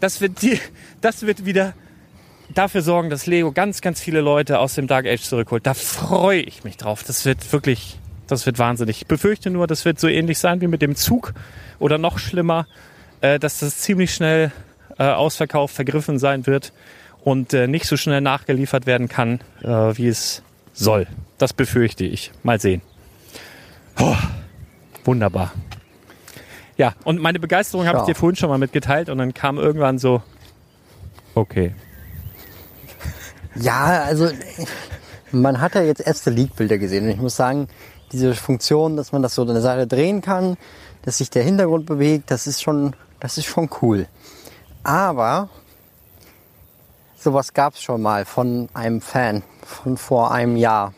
Das 0.00 0.20
wird, 0.20 0.42
die, 0.42 0.58
das 1.00 1.22
wird 1.22 1.46
wieder 1.46 1.74
dafür 2.54 2.82
sorgen, 2.82 3.08
dass 3.08 3.26
Lego 3.26 3.52
ganz, 3.52 3.80
ganz 3.80 4.00
viele 4.00 4.20
Leute 4.20 4.58
aus 4.58 4.74
dem 4.74 4.86
Dark 4.86 5.06
Age 5.06 5.22
zurückholt. 5.22 5.66
Da 5.66 5.74
freue 5.74 6.40
ich 6.40 6.64
mich 6.64 6.76
drauf. 6.76 7.02
Das 7.04 7.24
wird 7.24 7.52
wirklich, 7.52 7.98
das 8.26 8.44
wird 8.44 8.58
wahnsinnig. 8.58 9.02
Ich 9.02 9.06
befürchte 9.06 9.50
nur, 9.50 9.66
das 9.66 9.84
wird 9.84 9.98
so 9.98 10.08
ähnlich 10.08 10.38
sein 10.38 10.60
wie 10.60 10.66
mit 10.66 10.82
dem 10.82 10.96
Zug 10.96 11.32
oder 11.78 11.96
noch 11.98 12.18
schlimmer, 12.18 12.66
äh, 13.20 13.38
dass 13.38 13.60
das 13.60 13.78
ziemlich 13.78 14.14
schnell 14.14 14.52
äh, 14.98 15.04
ausverkauft, 15.04 15.74
vergriffen 15.74 16.18
sein 16.18 16.46
wird 16.46 16.72
und 17.24 17.54
äh, 17.54 17.66
nicht 17.66 17.86
so 17.86 17.96
schnell 17.96 18.20
nachgeliefert 18.20 18.86
werden 18.86 19.08
kann, 19.08 19.40
äh, 19.62 19.68
wie 19.96 20.08
es 20.08 20.42
soll. 20.74 21.06
Das 21.38 21.52
befürchte 21.52 22.04
ich. 22.04 22.30
Mal 22.42 22.60
sehen. 22.60 22.82
Oh, 23.98 24.16
wunderbar. 25.04 25.52
Ja, 26.76 26.94
und 27.04 27.20
meine 27.20 27.40
Begeisterung 27.40 27.86
habe 27.86 28.00
ich 28.00 28.04
dir 28.04 28.14
vorhin 28.14 28.36
schon 28.36 28.50
mal 28.50 28.58
mitgeteilt 28.58 29.08
und 29.08 29.18
dann 29.18 29.32
kam 29.32 29.58
irgendwann 29.58 29.98
so, 29.98 30.22
okay. 31.34 31.74
Ja, 33.54 34.02
also 34.02 34.28
man 35.30 35.60
hat 35.60 35.76
ja 35.76 35.82
jetzt 35.82 36.04
erste 36.04 36.30
Leak-Bilder 36.30 36.78
gesehen 36.78 37.04
und 37.04 37.10
ich 37.10 37.20
muss 37.20 37.36
sagen, 37.36 37.68
diese 38.12 38.34
Funktion, 38.34 38.96
dass 38.96 39.12
man 39.12 39.22
das 39.22 39.34
so 39.34 39.42
eine 39.42 39.60
Seite 39.60 39.86
drehen 39.86 40.20
kann, 40.20 40.56
dass 41.02 41.18
sich 41.18 41.30
der 41.30 41.44
Hintergrund 41.44 41.86
bewegt, 41.86 42.30
das 42.30 42.46
ist 42.46 42.62
schon, 42.62 42.94
das 43.20 43.38
ist 43.38 43.46
schon 43.46 43.70
cool. 43.80 44.08
Aber 44.82 45.48
sowas 47.24 47.52
gab 47.54 47.74
es 47.74 47.82
schon 47.82 48.00
mal 48.02 48.24
von 48.24 48.68
einem 48.74 49.00
Fan 49.00 49.42
von 49.64 49.96
vor 49.96 50.30
einem 50.32 50.56
Jahr. 50.56 50.94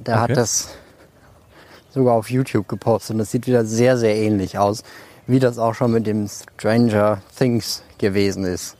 Der 0.00 0.14
Okay. 0.14 0.22
hat 0.22 0.36
das 0.36 0.70
sogar 1.90 2.14
auf 2.14 2.30
YouTube 2.30 2.68
gepostet 2.68 3.14
und 3.14 3.18
das 3.18 3.30
sieht 3.30 3.46
wieder 3.46 3.64
sehr, 3.64 3.98
sehr 3.98 4.14
ähnlich 4.16 4.56
aus, 4.58 4.82
wie 5.26 5.38
das 5.40 5.58
auch 5.58 5.74
schon 5.74 5.90
mit 5.92 6.06
dem 6.06 6.26
Stranger 6.28 7.20
Things 7.36 7.82
gewesen 7.98 8.44
ist. 8.44 8.76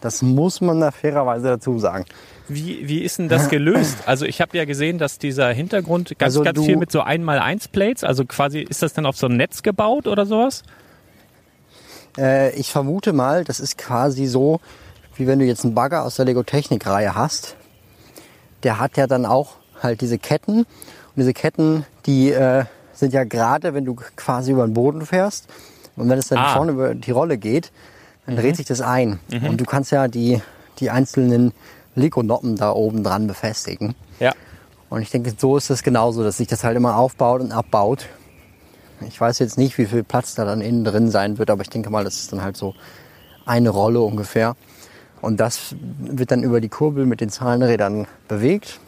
Das 0.00 0.22
muss 0.22 0.60
man 0.60 0.80
da 0.80 0.90
fairerweise 0.90 1.48
dazu 1.48 1.78
sagen. 1.78 2.04
Wie, 2.48 2.88
wie 2.88 3.02
ist 3.02 3.18
denn 3.18 3.28
das 3.28 3.48
gelöst? 3.50 3.96
Also 4.06 4.24
ich 4.26 4.40
habe 4.40 4.56
ja 4.58 4.64
gesehen, 4.64 4.98
dass 4.98 5.18
dieser 5.18 5.50
Hintergrund 5.52 6.08
ganz, 6.18 6.34
Also 6.36 6.42
ganz 6.42 6.58
viel 6.64 6.76
mit 6.76 6.90
so 6.90 7.02
1x1-Plates, 7.02 8.02
also 8.04 8.24
quasi 8.24 8.60
ist 8.60 8.82
das 8.82 8.92
dann 8.92 9.06
auf 9.06 9.16
so 9.16 9.26
ein 9.28 9.36
Netz 9.36 9.62
gebaut 9.62 10.06
oder 10.06 10.26
sowas? 10.26 10.62
Äh, 12.18 12.50
ich 12.54 12.72
vermute 12.72 13.12
mal, 13.12 13.44
das 13.44 13.60
ist 13.60 13.78
quasi 13.78 14.26
so, 14.26 14.60
wie 15.16 15.26
wenn 15.26 15.38
du 15.38 15.44
jetzt 15.44 15.64
einen 15.64 15.74
Bagger 15.74 16.04
aus 16.04 16.16
der 16.16 16.24
Lego 16.24 16.42
Technik-Reihe 16.42 17.14
hast. 17.14 17.56
Der 18.62 18.78
hat 18.78 18.96
ja 18.96 19.06
dann 19.06 19.26
auch 19.26 19.56
halt 19.82 20.00
diese 20.00 20.18
Ketten. 20.18 20.58
Und 20.60 20.66
diese 21.16 21.32
Ketten, 21.32 21.84
die 22.06 22.30
äh, 22.30 22.64
sind 22.92 23.12
ja 23.12 23.24
gerade, 23.24 23.74
wenn 23.74 23.84
du 23.84 23.96
quasi 24.16 24.52
über 24.52 24.66
den 24.66 24.74
Boden 24.74 25.06
fährst. 25.06 25.46
Und 25.96 26.08
wenn 26.08 26.18
es 26.18 26.28
dann 26.28 26.38
Ah. 26.38 26.54
vorne 26.54 26.72
über 26.72 26.94
die 26.94 27.10
Rolle 27.10 27.38
geht, 27.38 27.72
dann 28.26 28.36
dreht 28.36 28.56
sich 28.56 28.66
das 28.66 28.80
ein. 28.80 29.18
Und 29.48 29.60
du 29.60 29.64
kannst 29.64 29.90
ja 29.92 30.06
die, 30.08 30.40
die 30.78 30.90
einzelnen 30.90 31.52
Lego-Noppen 31.94 32.56
da 32.56 32.70
oben 32.72 33.02
dran 33.02 33.26
befestigen. 33.26 33.94
Ja. 34.20 34.32
Und 34.88 35.02
ich 35.02 35.10
denke, 35.10 35.32
so 35.36 35.56
ist 35.56 35.70
es 35.70 35.82
genauso, 35.82 36.22
dass 36.22 36.36
sich 36.36 36.46
das 36.48 36.62
halt 36.64 36.76
immer 36.76 36.96
aufbaut 36.96 37.40
und 37.40 37.52
abbaut. 37.52 38.06
Ich 39.06 39.20
weiß 39.20 39.38
jetzt 39.38 39.58
nicht, 39.58 39.78
wie 39.78 39.86
viel 39.86 40.04
Platz 40.04 40.34
da 40.34 40.44
dann 40.44 40.60
innen 40.60 40.84
drin 40.84 41.10
sein 41.10 41.38
wird, 41.38 41.50
aber 41.50 41.62
ich 41.62 41.70
denke 41.70 41.90
mal, 41.90 42.04
das 42.04 42.16
ist 42.16 42.32
dann 42.32 42.42
halt 42.42 42.56
so 42.56 42.74
eine 43.46 43.70
Rolle 43.70 44.00
ungefähr. 44.00 44.56
Und 45.20 45.38
das 45.38 45.74
wird 45.98 46.30
dann 46.30 46.42
über 46.42 46.60
die 46.60 46.68
Kurbel 46.68 47.06
mit 47.06 47.20
den 47.20 47.30
Zahnrädern 47.30 48.06
bewegt. 48.28 48.80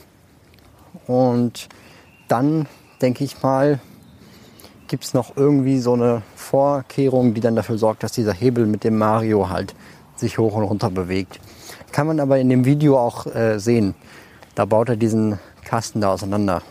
Und 1.06 1.68
dann, 2.28 2.66
denke 3.00 3.24
ich 3.24 3.42
mal, 3.42 3.80
gibt 4.88 5.04
es 5.04 5.14
noch 5.14 5.36
irgendwie 5.36 5.78
so 5.78 5.94
eine 5.94 6.22
Vorkehrung, 6.36 7.34
die 7.34 7.40
dann 7.40 7.56
dafür 7.56 7.78
sorgt, 7.78 8.02
dass 8.02 8.12
dieser 8.12 8.32
Hebel 8.32 8.66
mit 8.66 8.84
dem 8.84 8.98
Mario 8.98 9.48
halt 9.48 9.74
sich 10.16 10.38
hoch 10.38 10.54
und 10.54 10.64
runter 10.64 10.90
bewegt. 10.90 11.40
Kann 11.92 12.06
man 12.06 12.20
aber 12.20 12.38
in 12.38 12.48
dem 12.48 12.64
Video 12.64 12.98
auch 12.98 13.26
äh, 13.26 13.58
sehen. 13.58 13.94
Da 14.54 14.64
baut 14.64 14.88
er 14.88 14.96
diesen 14.96 15.38
Kasten 15.64 16.00
da 16.00 16.12
auseinander. 16.12 16.62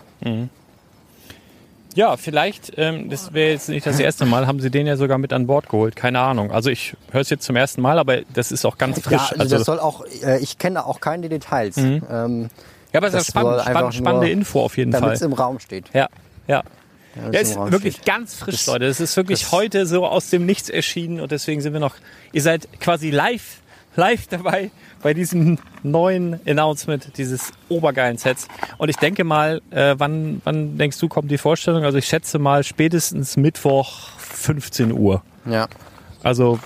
Ja, 1.95 2.15
vielleicht, 2.17 2.71
ähm, 2.77 3.09
das 3.09 3.33
wäre 3.33 3.51
jetzt 3.51 3.67
nicht 3.69 3.85
das 3.85 3.99
erste 3.99 4.25
Mal, 4.25 4.47
haben 4.47 4.59
sie 4.61 4.71
den 4.71 4.87
ja 4.87 4.95
sogar 4.95 5.17
mit 5.17 5.33
an 5.33 5.45
Bord 5.47 5.67
geholt. 5.67 5.95
Keine 5.95 6.19
Ahnung. 6.19 6.51
Also 6.51 6.69
ich 6.69 6.95
höre 7.11 7.21
es 7.21 7.29
jetzt 7.29 7.43
zum 7.43 7.55
ersten 7.55 7.81
Mal, 7.81 7.99
aber 7.99 8.21
das 8.33 8.51
ist 8.51 8.65
auch 8.65 8.77
ganz 8.77 8.99
frisch. 9.01 9.11
Ja, 9.13 9.19
also, 9.29 9.35
also, 9.41 9.57
das 9.57 9.65
soll 9.65 9.79
auch, 9.79 10.05
äh, 10.23 10.39
ich 10.39 10.57
kenne 10.57 10.85
auch 10.85 11.01
keine 11.01 11.27
Details. 11.27 11.75
Ähm, 11.77 12.49
ja, 12.93 12.97
aber 12.99 13.07
es 13.07 13.13
das 13.13 13.21
ist 13.23 13.27
spannend, 13.29 13.51
soll 13.51 13.59
einfach 13.59 13.71
spannend, 13.73 13.93
spannende 13.95 14.25
nur- 14.27 14.33
Info 14.33 14.61
auf 14.63 14.77
jeden 14.77 14.91
Damit 14.91 15.05
Fall. 15.07 15.15
es 15.15 15.21
im 15.21 15.33
Raum 15.33 15.59
steht. 15.59 15.85
Ja, 15.93 16.07
ja. 16.47 16.63
Damit 17.15 17.33
Ja, 17.35 17.41
es 17.41 17.49
ist 17.49 17.57
wirklich 17.71 17.95
steht. 17.95 18.05
ganz 18.05 18.35
frisch, 18.35 18.55
Das- 18.55 18.67
Leute. 18.67 18.85
Es 18.85 19.01
ist 19.01 19.17
wirklich 19.17 19.51
heute 19.51 19.85
so 19.85 20.05
aus 20.05 20.29
dem 20.29 20.45
Nichts 20.45 20.69
erschienen 20.69 21.19
und 21.19 21.31
deswegen 21.33 21.59
sind 21.59 21.73
wir 21.73 21.81
noch, 21.81 21.95
ihr 22.31 22.41
seid 22.41 22.69
quasi 22.79 23.09
live 23.11 23.57
live 23.95 24.27
dabei 24.27 24.71
bei 25.01 25.13
diesem 25.13 25.57
neuen 25.83 26.39
Announcement 26.47 27.17
dieses 27.17 27.51
obergeilen 27.69 28.17
Sets. 28.17 28.47
Und 28.77 28.89
ich 28.89 28.95
denke 28.97 29.23
mal, 29.23 29.61
äh, 29.71 29.95
wann, 29.97 30.41
wann 30.45 30.77
denkst 30.77 30.97
du, 30.99 31.07
kommt 31.07 31.29
die 31.31 31.37
Vorstellung? 31.37 31.83
Also 31.83 31.97
ich 31.97 32.05
schätze 32.05 32.39
mal 32.39 32.63
spätestens 32.63 33.35
Mittwoch 33.37 34.09
15 34.17 34.91
Uhr. 34.91 35.21
Ja, 35.45 35.67
Also 36.23 36.59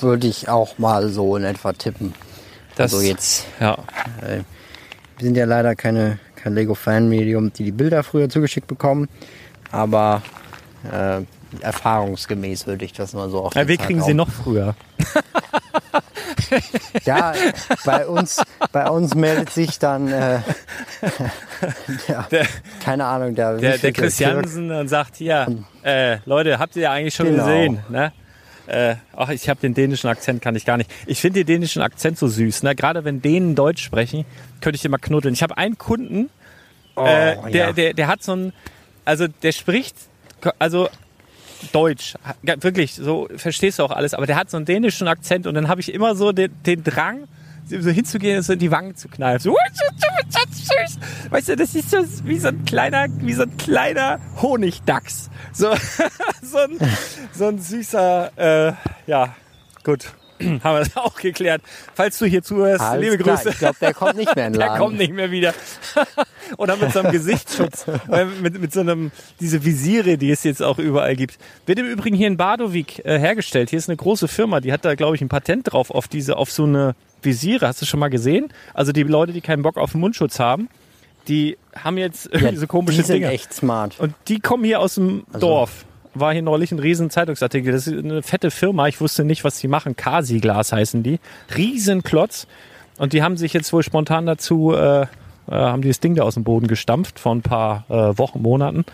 würde 0.00 0.26
ich 0.26 0.48
auch 0.48 0.78
mal 0.78 1.08
so 1.08 1.36
in 1.36 1.44
etwa 1.44 1.72
tippen. 1.72 2.14
das, 2.76 2.92
Also 2.92 3.04
jetzt, 3.04 3.46
ja, 3.60 3.78
wir 4.20 4.44
sind 5.24 5.36
ja 5.36 5.44
leider 5.46 5.74
keine, 5.74 6.18
kein 6.36 6.54
Lego-Fan-Medium, 6.54 7.52
die 7.52 7.64
die 7.64 7.72
Bilder 7.72 8.02
früher 8.02 8.28
zugeschickt 8.28 8.66
bekommen. 8.66 9.08
Aber 9.72 10.22
äh, 10.92 11.20
erfahrungsgemäß 11.60 12.66
würde 12.66 12.84
ich 12.84 12.92
das 12.92 13.12
mal 13.14 13.28
so 13.30 13.40
auf 13.44 13.54
ja 13.54 13.66
wir 13.66 13.76
Tag 13.78 13.86
kriegen 13.86 14.02
auch- 14.02 14.06
sie 14.06 14.14
noch 14.14 14.30
früher. 14.30 14.74
Ja, 17.04 17.32
bei 17.84 18.06
uns, 18.06 18.42
bei 18.72 18.88
uns 18.88 19.14
meldet 19.14 19.50
sich 19.50 19.78
dann, 19.78 20.08
äh, 20.08 20.40
ja, 22.08 22.26
Der- 22.30 22.46
keine 22.84 23.04
Ahnung, 23.04 23.34
der, 23.34 23.56
Der, 23.56 23.78
der 23.78 23.92
Christiansen 23.92 24.70
und 24.70 24.88
sagt, 24.88 25.16
hier, 25.16 25.46
äh, 25.82 26.18
Leute, 26.24 26.58
habt 26.58 26.76
ihr 26.76 26.82
ja 26.82 26.92
eigentlich 26.92 27.14
schon 27.14 27.26
Genau. 27.26 27.44
gesehen, 27.44 27.80
ne? 27.88 28.12
Äh, 28.66 28.96
ach, 29.16 29.30
ich 29.30 29.48
habe 29.48 29.60
den 29.60 29.72
dänischen 29.72 30.10
Akzent, 30.10 30.42
kann 30.42 30.54
ich 30.54 30.66
gar 30.66 30.76
nicht. 30.76 30.90
Ich 31.06 31.20
finde 31.22 31.40
den 31.40 31.46
dänischen 31.46 31.80
Akzent 31.80 32.18
so 32.18 32.28
süß, 32.28 32.62
ne? 32.64 32.74
Gerade 32.74 33.04
wenn 33.04 33.22
Dänen 33.22 33.54
Deutsch 33.54 33.82
sprechen, 33.82 34.26
könnte 34.60 34.76
ich 34.76 34.84
immer 34.84 34.98
knuddeln. 34.98 35.32
Ich 35.32 35.42
habe 35.42 35.56
einen 35.56 35.78
Kunden, 35.78 36.28
äh, 36.96 37.36
Oh, 37.36 37.46
der, 37.48 37.66
ja. 37.68 37.72
der, 37.72 37.94
der 37.94 38.06
hat 38.08 38.22
so 38.22 38.32
ein, 38.36 38.52
also 39.06 39.26
der 39.26 39.52
spricht, 39.52 39.96
also 40.58 40.90
Deutsch, 41.72 42.14
wirklich, 42.42 42.94
so 42.94 43.28
verstehst 43.36 43.78
du 43.78 43.84
auch 43.84 43.90
alles, 43.90 44.14
aber 44.14 44.26
der 44.26 44.36
hat 44.36 44.50
so 44.50 44.56
einen 44.56 44.66
dänischen 44.66 45.08
Akzent 45.08 45.46
und 45.46 45.54
dann 45.54 45.68
habe 45.68 45.80
ich 45.80 45.92
immer 45.92 46.14
so 46.14 46.32
den, 46.32 46.52
den 46.64 46.84
Drang, 46.84 47.28
so 47.66 47.90
hinzugehen 47.90 48.38
und 48.38 48.42
so 48.42 48.54
in 48.54 48.58
die 48.58 48.70
Wangen 48.70 48.96
zu 48.96 49.08
knallen. 49.08 49.38
So. 49.38 49.54
Weißt 51.30 51.48
du, 51.48 51.56
das 51.56 51.74
ist 51.74 51.90
so 51.90 51.98
wie 52.24 52.38
so 52.38 52.48
ein 52.48 52.64
kleiner, 52.64 53.06
wie 53.20 53.34
so 53.34 53.42
ein 53.42 53.56
kleiner 53.56 54.20
Honigdachs. 54.40 55.30
So, 55.52 55.74
so, 56.42 56.58
ein, 56.58 56.78
so 57.32 57.48
ein 57.48 57.58
süßer, 57.58 58.68
äh, 58.68 58.72
ja, 59.06 59.34
gut. 59.84 60.12
Haben 60.62 60.62
wir 60.62 60.78
das 60.80 60.96
auch 60.96 61.16
geklärt. 61.16 61.62
Falls 61.94 62.18
du 62.18 62.26
hier 62.26 62.42
zuhörst, 62.42 62.80
Alles 62.82 63.04
liebe 63.10 63.22
klar, 63.22 63.36
Grüße. 63.36 63.50
Ich 63.50 63.58
glaube, 63.58 63.76
der 63.80 63.94
kommt 63.94 64.16
nicht 64.16 64.34
mehr 64.36 64.46
in 64.46 64.52
den 64.52 64.58
Der 64.60 64.68
Laden. 64.68 64.80
kommt 64.82 64.98
nicht 64.98 65.12
mehr 65.12 65.30
wieder. 65.30 65.54
Oder 66.58 66.76
mit 66.76 66.92
so 66.92 67.00
einem 67.00 67.12
Gesichtsschutz. 67.12 67.86
Äh, 68.10 68.24
mit, 68.24 68.58
mit 68.60 68.72
so 68.72 68.80
einem, 68.80 69.10
diese 69.40 69.64
Visiere, 69.64 70.16
die 70.18 70.30
es 70.30 70.42
jetzt 70.44 70.62
auch 70.62 70.78
überall 70.78 71.14
gibt. 71.16 71.36
Wird 71.66 71.78
im 71.78 71.86
Übrigen 71.86 72.16
hier 72.16 72.26
in 72.28 72.36
Badowik 72.36 73.04
äh, 73.04 73.18
hergestellt. 73.18 73.70
Hier 73.70 73.78
ist 73.78 73.88
eine 73.88 73.96
große 73.96 74.28
Firma, 74.28 74.60
die 74.60 74.72
hat 74.72 74.84
da, 74.84 74.94
glaube 74.94 75.14
ich, 75.16 75.20
ein 75.22 75.28
Patent 75.28 75.72
drauf 75.72 75.90
auf 75.90 76.08
diese, 76.08 76.36
auf 76.36 76.50
so 76.50 76.64
eine 76.64 76.94
Visiere. 77.22 77.66
Hast 77.66 77.82
du 77.82 77.86
schon 77.86 78.00
mal 78.00 78.08
gesehen? 78.08 78.48
Also 78.74 78.92
die 78.92 79.02
Leute, 79.02 79.32
die 79.32 79.40
keinen 79.40 79.62
Bock 79.62 79.76
auf 79.76 79.92
den 79.92 80.00
Mundschutz 80.00 80.38
haben, 80.38 80.68
die 81.26 81.58
haben 81.76 81.98
jetzt 81.98 82.28
irgendwie 82.32 82.56
so 82.56 82.66
komische 82.66 82.98
die 82.98 83.04
sind 83.06 83.14
Dinge. 83.16 83.28
echt 83.28 83.52
smart. 83.52 83.98
Und 84.00 84.14
die 84.28 84.40
kommen 84.40 84.64
hier 84.64 84.80
aus 84.80 84.94
dem 84.94 85.24
Dorf. 85.38 85.84
War 86.14 86.32
hier 86.32 86.42
neulich 86.42 86.72
ein 86.72 86.78
riesen 86.78 87.10
Zeitungsartikel. 87.10 87.72
Das 87.72 87.86
ist 87.86 87.96
eine 87.96 88.22
fette 88.22 88.50
Firma. 88.50 88.88
Ich 88.88 89.00
wusste 89.00 89.24
nicht, 89.24 89.44
was 89.44 89.58
die 89.58 89.68
machen. 89.68 89.96
Kasi-Glas 89.96 90.72
heißen 90.72 91.02
die. 91.02 91.20
Riesenklotz. 91.56 92.46
Und 92.98 93.12
die 93.12 93.22
haben 93.22 93.36
sich 93.36 93.52
jetzt 93.52 93.72
wohl 93.72 93.82
spontan 93.82 94.26
dazu, 94.26 94.72
äh, 94.74 95.02
äh, 95.02 95.06
haben 95.46 95.82
die 95.82 95.88
das 95.88 96.00
Ding 96.00 96.14
da 96.14 96.24
aus 96.24 96.34
dem 96.34 96.44
Boden 96.44 96.66
gestampft 96.66 97.20
vor 97.20 97.34
ein 97.34 97.42
paar 97.42 97.84
äh, 97.88 98.18
Wochen, 98.18 98.42
Monaten. 98.42 98.84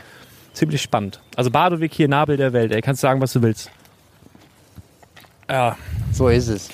Ziemlich 0.52 0.82
spannend. 0.82 1.20
Also 1.36 1.50
Badowik 1.50 1.94
hier, 1.94 2.08
Nabel 2.08 2.36
der 2.36 2.52
Welt. 2.52 2.72
Ey, 2.72 2.80
kannst 2.80 3.00
sagen, 3.00 3.20
was 3.20 3.32
du 3.32 3.42
willst. 3.42 3.70
Ja, 5.48 5.76
So 6.12 6.28
ist 6.28 6.48
es. 6.48 6.70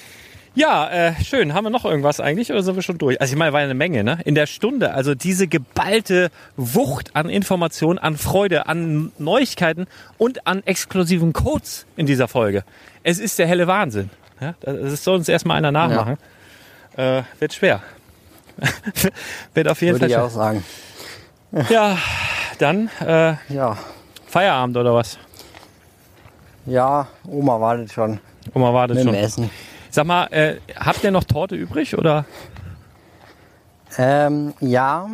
Ja, 0.55 0.89
äh, 0.91 1.15
schön. 1.25 1.55
Haben 1.55 1.65
wir 1.65 1.71
noch 1.71 1.85
irgendwas 1.85 2.21
eigentlich 2.21 2.51
oder 2.51 2.63
sind 2.63 2.75
wir 2.75 2.83
schon 2.83 2.99
durch? 2.99 3.21
Also 3.21 3.33
ich 3.33 3.39
meine, 3.39 3.53
war 3.53 3.61
ja 3.61 3.65
eine 3.65 3.75
Menge, 3.75 4.03
ne? 4.03 4.19
In 4.25 4.35
der 4.35 4.47
Stunde, 4.47 4.93
also 4.95 5.15
diese 5.15 5.47
geballte 5.47 6.31
Wucht 6.57 7.15
an 7.15 7.29
Informationen, 7.29 7.99
an 7.99 8.17
Freude, 8.17 8.67
an 8.67 9.13
Neuigkeiten 9.19 9.87
und 10.19 10.47
an 10.47 10.63
exklusiven 10.65 11.33
Codes 11.33 11.87
in 11.97 12.07
dieser 12.07 12.29
Folge. 12.29 12.65
Es 13.03 13.19
ist 13.19 13.39
der 13.39 13.47
helle 13.47 13.67
Wahnsinn. 13.67 14.11
Ja? 14.41 14.55
Das 14.61 15.05
soll 15.05 15.17
uns 15.17 15.29
erstmal 15.29 15.57
einer 15.57 15.73
nachmachen. 15.73 16.17
Äh, 16.97 17.23
wird 17.39 17.55
schwer. 17.55 17.83
wird 19.55 19.69
auf 19.69 19.81
jeden 19.81 19.95
Würde 19.95 20.07
ich 20.07 20.15
Fall 20.15 20.25
auch 20.25 20.31
sagen. 20.31 20.65
Ja, 21.69 21.97
dann 22.59 22.91
äh, 23.01 23.35
Ja. 23.49 23.77
Feierabend 24.27 24.77
oder 24.77 24.95
was? 24.95 25.19
Ja, 26.67 27.09
Oma 27.27 27.61
wartet 27.61 27.93
schon 27.93 28.21
Oma 28.55 28.73
wartet 28.73 28.97
mit 28.97 29.05
schon. 29.07 29.15
Essen. 29.15 29.51
Sag 29.91 30.07
mal, 30.07 30.27
äh, 30.27 30.57
habt 30.77 31.03
ihr 31.05 31.11
noch 31.11 31.25
Torte 31.25 31.57
übrig 31.57 31.97
oder? 31.97 32.25
Ähm, 33.99 34.55
ja, 34.61 35.09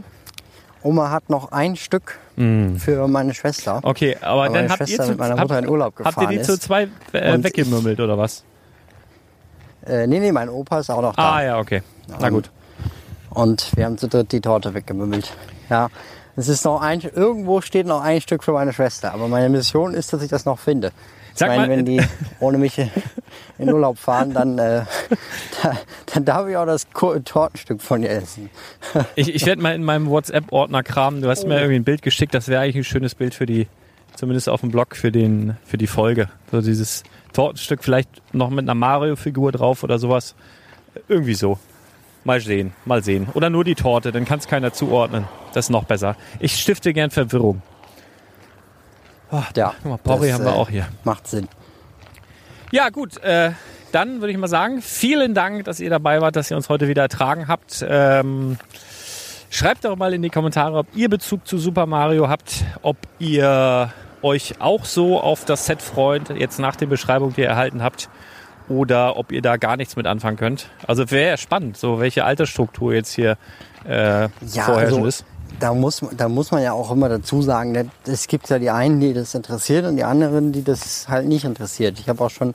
Oma 0.82 1.10
hat 1.10 1.30
noch 1.30 1.52
ein 1.52 1.76
Stück 1.76 2.18
für 2.36 3.08
meine 3.08 3.32
Schwester. 3.32 3.80
Okay, 3.82 4.18
aber 4.20 4.44
dann 4.44 4.52
meine 4.52 4.68
habt 4.68 4.80
ihr 4.80 4.86
Schwester 4.86 5.04
zu, 5.04 5.10
mit 5.10 5.18
meiner 5.18 5.36
habt, 5.36 5.48
Mutter 5.48 5.58
in 5.58 5.68
Urlaub 5.68 5.94
habt 5.94 6.18
ihr 6.18 6.20
gefahren 6.20 6.28
die 6.30 6.42
zu 6.42 6.58
zwei 6.58 6.88
äh, 7.12 7.42
weggemümmelt 7.42 7.98
oder 7.98 8.18
was? 8.18 8.44
Äh, 9.86 10.06
nee, 10.06 10.20
nee, 10.20 10.32
mein 10.32 10.50
Opa 10.50 10.80
ist 10.80 10.90
auch 10.90 11.00
noch 11.00 11.16
da. 11.16 11.36
Ah 11.36 11.42
ja, 11.42 11.58
okay. 11.58 11.82
Na 12.20 12.28
gut. 12.28 12.50
Und 13.30 13.74
wir 13.76 13.86
haben 13.86 13.96
zu 13.96 14.08
dritt 14.08 14.32
die 14.32 14.40
Torte 14.40 14.74
weggemümmelt. 14.74 15.32
Ja, 15.70 15.88
es 16.36 16.48
ist 16.48 16.64
noch 16.64 16.82
ein, 16.82 17.00
irgendwo 17.00 17.60
steht 17.62 17.86
noch 17.86 18.02
ein 18.02 18.20
Stück 18.20 18.44
für 18.44 18.52
meine 18.52 18.72
Schwester. 18.72 19.14
Aber 19.14 19.28
meine 19.28 19.48
Mission 19.48 19.94
ist, 19.94 20.12
dass 20.12 20.22
ich 20.22 20.28
das 20.28 20.44
noch 20.44 20.58
finde. 20.58 20.92
Sag 21.38 21.50
ich 21.50 21.56
meine, 21.56 21.68
mal, 21.68 21.76
wenn 21.78 21.84
die 21.84 22.02
ohne 22.40 22.58
mich 22.58 22.78
in 23.58 23.72
Urlaub 23.72 23.98
fahren, 23.98 24.32
dann, 24.32 24.58
äh, 24.58 24.82
da, 25.62 25.76
dann 26.12 26.24
darf 26.24 26.48
ich 26.48 26.56
auch 26.56 26.66
das 26.66 26.86
Tortenstück 27.24 27.80
von 27.82 28.02
ihr 28.02 28.10
essen. 28.10 28.50
Ich, 29.14 29.34
ich 29.34 29.46
werde 29.46 29.62
mal 29.62 29.74
in 29.74 29.84
meinem 29.84 30.08
WhatsApp-Ordner 30.08 30.82
kramen. 30.82 31.20
Du 31.22 31.28
hast 31.28 31.44
Oh. 31.44 31.48
mir 31.48 31.56
irgendwie 31.58 31.76
ein 31.76 31.84
Bild 31.84 32.02
geschickt. 32.02 32.34
Das 32.34 32.48
wäre 32.48 32.62
eigentlich 32.62 32.76
ein 32.76 32.84
schönes 32.84 33.14
Bild 33.14 33.34
für 33.34 33.46
die, 33.46 33.66
zumindest 34.14 34.48
auf 34.48 34.60
dem 34.62 34.70
Blog 34.70 34.96
für 34.96 35.12
den, 35.12 35.56
für 35.64 35.78
die 35.78 35.86
Folge. 35.86 36.28
So 36.50 36.60
dieses 36.60 37.02
Tortenstück 37.32 37.84
vielleicht 37.84 38.08
noch 38.34 38.50
mit 38.50 38.64
einer 38.64 38.74
Mario-Figur 38.74 39.52
drauf 39.52 39.82
oder 39.84 39.98
sowas. 39.98 40.34
Irgendwie 41.08 41.34
so. 41.34 41.58
Mal 42.24 42.40
sehen, 42.40 42.72
mal 42.84 43.04
sehen. 43.04 43.28
Oder 43.34 43.50
nur 43.50 43.62
die 43.62 43.74
Torte, 43.76 44.10
dann 44.10 44.24
kann 44.24 44.38
es 44.40 44.48
keiner 44.48 44.72
zuordnen. 44.72 45.26
Das 45.52 45.66
ist 45.66 45.70
noch 45.70 45.84
besser. 45.84 46.16
Ich 46.40 46.56
stifte 46.56 46.92
gern 46.92 47.10
Verwirrung. 47.10 47.62
Ja, 49.30 49.74
Guck 49.82 49.90
mal, 49.90 49.98
Porri 49.98 50.28
das, 50.28 50.34
haben 50.34 50.44
wir 50.44 50.52
äh, 50.52 50.56
auch 50.56 50.68
hier. 50.68 50.86
Macht 51.04 51.26
Sinn. 51.26 51.48
Ja, 52.70 52.90
gut. 52.90 53.16
Äh, 53.22 53.52
dann 53.92 54.20
würde 54.20 54.32
ich 54.32 54.38
mal 54.38 54.48
sagen, 54.48 54.82
vielen 54.82 55.34
Dank, 55.34 55.64
dass 55.64 55.80
ihr 55.80 55.90
dabei 55.90 56.20
wart, 56.20 56.36
dass 56.36 56.50
ihr 56.50 56.56
uns 56.56 56.68
heute 56.68 56.88
wieder 56.88 57.02
ertragen 57.02 57.48
habt. 57.48 57.84
Ähm, 57.88 58.58
schreibt 59.50 59.84
doch 59.84 59.96
mal 59.96 60.12
in 60.12 60.22
die 60.22 60.28
Kommentare, 60.28 60.78
ob 60.78 60.86
ihr 60.94 61.08
Bezug 61.08 61.46
zu 61.46 61.58
Super 61.58 61.86
Mario 61.86 62.28
habt, 62.28 62.64
ob 62.82 62.96
ihr 63.18 63.92
euch 64.22 64.60
auch 64.60 64.84
so 64.84 65.20
auf 65.20 65.44
das 65.44 65.66
Set 65.66 65.82
freut, 65.82 66.30
jetzt 66.30 66.58
nach 66.58 66.76
der 66.76 66.86
Beschreibung, 66.86 67.34
die 67.34 67.42
ihr 67.42 67.48
erhalten 67.48 67.82
habt, 67.82 68.08
oder 68.68 69.16
ob 69.16 69.30
ihr 69.30 69.42
da 69.42 69.56
gar 69.56 69.76
nichts 69.76 69.96
mit 69.96 70.06
anfangen 70.06 70.36
könnt. 70.36 70.68
Also 70.86 71.10
wäre 71.10 71.38
spannend, 71.38 71.76
so 71.76 72.00
welche 72.00 72.24
Altersstruktur 72.24 72.92
jetzt 72.92 73.14
hier 73.14 73.38
äh, 73.88 74.22
Ja, 74.22 74.28
vorherrschend 74.64 74.96
also, 74.98 75.06
ist. 75.06 75.24
Da 75.60 75.72
muss, 75.74 76.02
da 76.16 76.28
muss 76.28 76.50
man 76.50 76.62
ja 76.62 76.72
auch 76.72 76.90
immer 76.90 77.08
dazu 77.08 77.42
sagen, 77.42 77.72
ne, 77.72 77.88
es 78.06 78.26
gibt 78.28 78.48
ja 78.50 78.58
die 78.58 78.70
einen, 78.70 79.00
die 79.00 79.14
das 79.14 79.34
interessiert 79.34 79.86
und 79.86 79.96
die 79.96 80.04
anderen, 80.04 80.52
die 80.52 80.62
das 80.62 81.08
halt 81.08 81.26
nicht 81.26 81.44
interessiert. 81.44 81.98
Ich 81.98 82.08
habe 82.08 82.22
auch 82.22 82.30
schon 82.30 82.54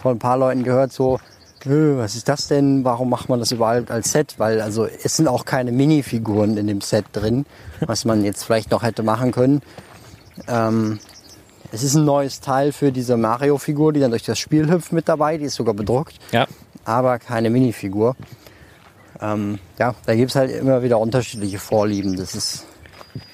von 0.00 0.16
ein 0.16 0.18
paar 0.18 0.36
Leuten 0.38 0.62
gehört, 0.62 0.92
so, 0.92 1.16
"Äh, 1.64 1.96
was 1.98 2.14
ist 2.14 2.28
das 2.28 2.46
denn? 2.46 2.84
Warum 2.84 3.10
macht 3.10 3.28
man 3.28 3.40
das 3.40 3.50
überhaupt 3.50 3.90
als 3.90 4.12
Set? 4.12 4.34
Weil 4.38 4.60
also 4.60 4.86
es 4.86 5.16
sind 5.16 5.26
auch 5.26 5.44
keine 5.44 5.72
Minifiguren 5.72 6.56
in 6.56 6.68
dem 6.68 6.80
Set 6.80 7.06
drin, 7.12 7.44
was 7.80 8.04
man 8.04 8.24
jetzt 8.24 8.44
vielleicht 8.44 8.70
noch 8.70 8.82
hätte 8.84 9.02
machen 9.02 9.32
können. 9.32 9.60
Ähm, 10.46 11.00
es 11.72 11.82
ist 11.82 11.96
ein 11.96 12.04
neues 12.04 12.40
Teil 12.40 12.70
für 12.72 12.92
diese 12.92 13.16
Mario-Figur, 13.16 13.92
die 13.92 14.00
dann 14.00 14.10
durch 14.10 14.22
das 14.22 14.38
Spiel 14.38 14.70
hüpft 14.70 14.92
mit 14.92 15.08
dabei. 15.08 15.36
Die 15.36 15.44
ist 15.46 15.56
sogar 15.56 15.74
bedruckt 15.74 16.14
Ja. 16.32 16.46
aber 16.84 17.18
keine 17.18 17.50
Minifigur. 17.50 18.14
Ähm, 19.20 19.58
ja, 19.78 19.94
da 20.06 20.14
gibt's 20.14 20.36
halt 20.36 20.50
immer 20.50 20.82
wieder 20.82 20.98
unterschiedliche 20.98 21.58
Vorlieben. 21.58 22.16
Das 22.16 22.34
ist 22.34 22.66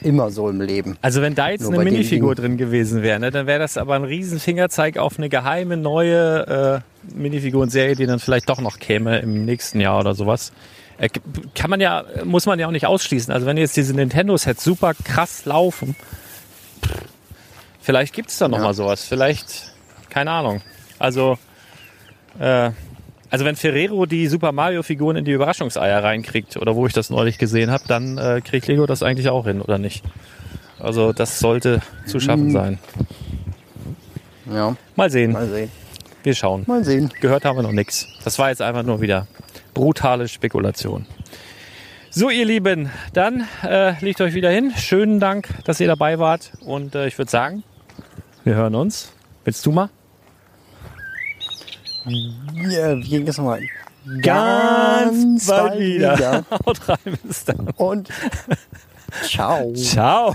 immer 0.01 0.31
so 0.31 0.49
im 0.49 0.61
Leben. 0.61 0.97
Also 1.03 1.21
wenn 1.21 1.35
da 1.35 1.51
jetzt 1.51 1.63
Nur 1.63 1.75
eine 1.75 1.85
Minifigur 1.85 2.35
drin 2.35 2.57
gewesen 2.57 3.03
wäre, 3.03 3.21
ne, 3.21 3.31
dann 3.31 3.47
wäre 3.47 3.59
das 3.59 3.77
aber 3.77 3.95
ein 3.95 4.05
riesen 4.05 4.41
Fingerzeig 4.41 4.97
auf 4.97 5.19
eine 5.19 5.29
geheime 5.29 5.77
neue 5.77 6.83
äh, 7.13 7.15
Minifigurenserie, 7.15 7.95
die 7.97 8.07
dann 8.07 8.19
vielleicht 8.19 8.49
doch 8.49 8.61
noch 8.61 8.79
käme 8.79 9.19
im 9.19 9.45
nächsten 9.45 9.81
Jahr 9.81 10.01
oder 10.01 10.15
sowas. 10.15 10.53
Äh, 10.97 11.11
kann 11.55 11.69
man 11.71 11.81
ja, 11.81 12.05
muss 12.25 12.47
man 12.47 12.59
ja 12.59 12.67
auch 12.67 12.71
nicht 12.73 12.87
ausschließen. 12.87 13.33
Also 13.33 13.47
wenn 13.47 13.57
jetzt 13.59 13.77
diese 13.77 13.93
Nintendo-Sets 13.95 14.65
super 14.65 14.95
krass 14.95 15.45
laufen, 15.45 15.97
vielleicht 17.81 18.15
gibt's 18.15 18.39
da 18.39 18.49
noch 18.49 18.59
Ja. 18.59 18.65
mal 18.65 18.75
sowas. 18.75 19.05
Vielleicht, 19.05 19.75
keine 20.09 20.31
Ahnung. 20.31 20.63
Also, 20.99 21.37
äh, 22.39 22.71
also 23.35 23.45
wenn 23.47 23.57
Ferrero 23.57 24.07
die 24.07 24.29
Super 24.29 24.53
Mario-Figuren 24.53 25.17
in 25.17 25.25
die 25.25 25.33
Überraschungseier 25.33 26.05
reinkriegt, 26.05 26.57
oder 26.57 26.77
wo 26.77 26.87
ich 26.87 26.93
das 26.93 27.11
neulich 27.11 27.37
gesehen 27.37 27.73
habe, 27.73 27.83
dann 27.89 28.17
äh, 28.17 28.41
kriegt 28.41 28.69
Lego 28.69 28.87
das 28.87 29.03
eigentlich 29.03 29.29
auch 29.29 29.45
hin, 29.45 29.61
oder 29.61 29.77
nicht? 29.77 30.05
Also 30.79 31.13
das 31.13 31.41
sollte 31.41 31.81
zu 32.07 32.21
schaffen 32.21 32.53
sein. 32.53 32.79
Ja, 34.47 34.77
Mal 34.95 35.11
sehen. 35.11 35.33
mal 35.33 35.49
sehen. 35.49 35.69
Wir 36.23 36.37
schauen. 36.37 36.63
Mal 36.69 36.85
sehen. 36.85 37.11
Gehört 37.21 37.45
haben 37.45 37.59
wir 37.59 37.65
noch 37.65 37.73
nichts. 37.73 38.07
Das 38.23 38.39
war 38.39 38.51
jetzt 38.51 38.63
einfach 38.63 38.85
nur 38.85 39.01
wieder 39.01 39.27
brutale 39.75 40.29
Spekulation. 40.29 41.05
So, 42.11 42.31
ihr 42.31 42.45
Lieben, 42.45 42.89
dann 43.15 43.49
äh, 43.65 43.99
legt 43.99 44.21
euch 44.21 44.35
wieder 44.35 44.51
hin. 44.51 44.73
Schönen 44.77 45.19
Dank, 45.19 45.49
dass 45.65 45.81
ihr 45.81 45.89
dabei 45.89 46.21
wart. 46.21 46.53
Und 46.65 46.95
äh, 46.95 47.09
ich 47.09 47.19
würde 47.19 47.33
sagen, 47.33 47.65
wir 48.45 48.55
hören 48.55 48.77
uns. 48.77 49.13
Willst 49.43 49.67
du 49.67 49.73
mal? 49.73 49.91
Ja, 52.07 52.97
wie 52.97 53.09
ging 53.09 53.25
das 53.27 53.39
nochmal? 53.39 53.63
Ganz 54.21 55.47
bald 55.47 55.81
wieder. 55.81 56.45
Haut 56.67 56.89
rein, 56.89 57.19
bis 57.23 57.45
dann. 57.45 57.69
Und 57.77 58.09
ciao. 59.23 59.73
Ciao. 59.73 60.35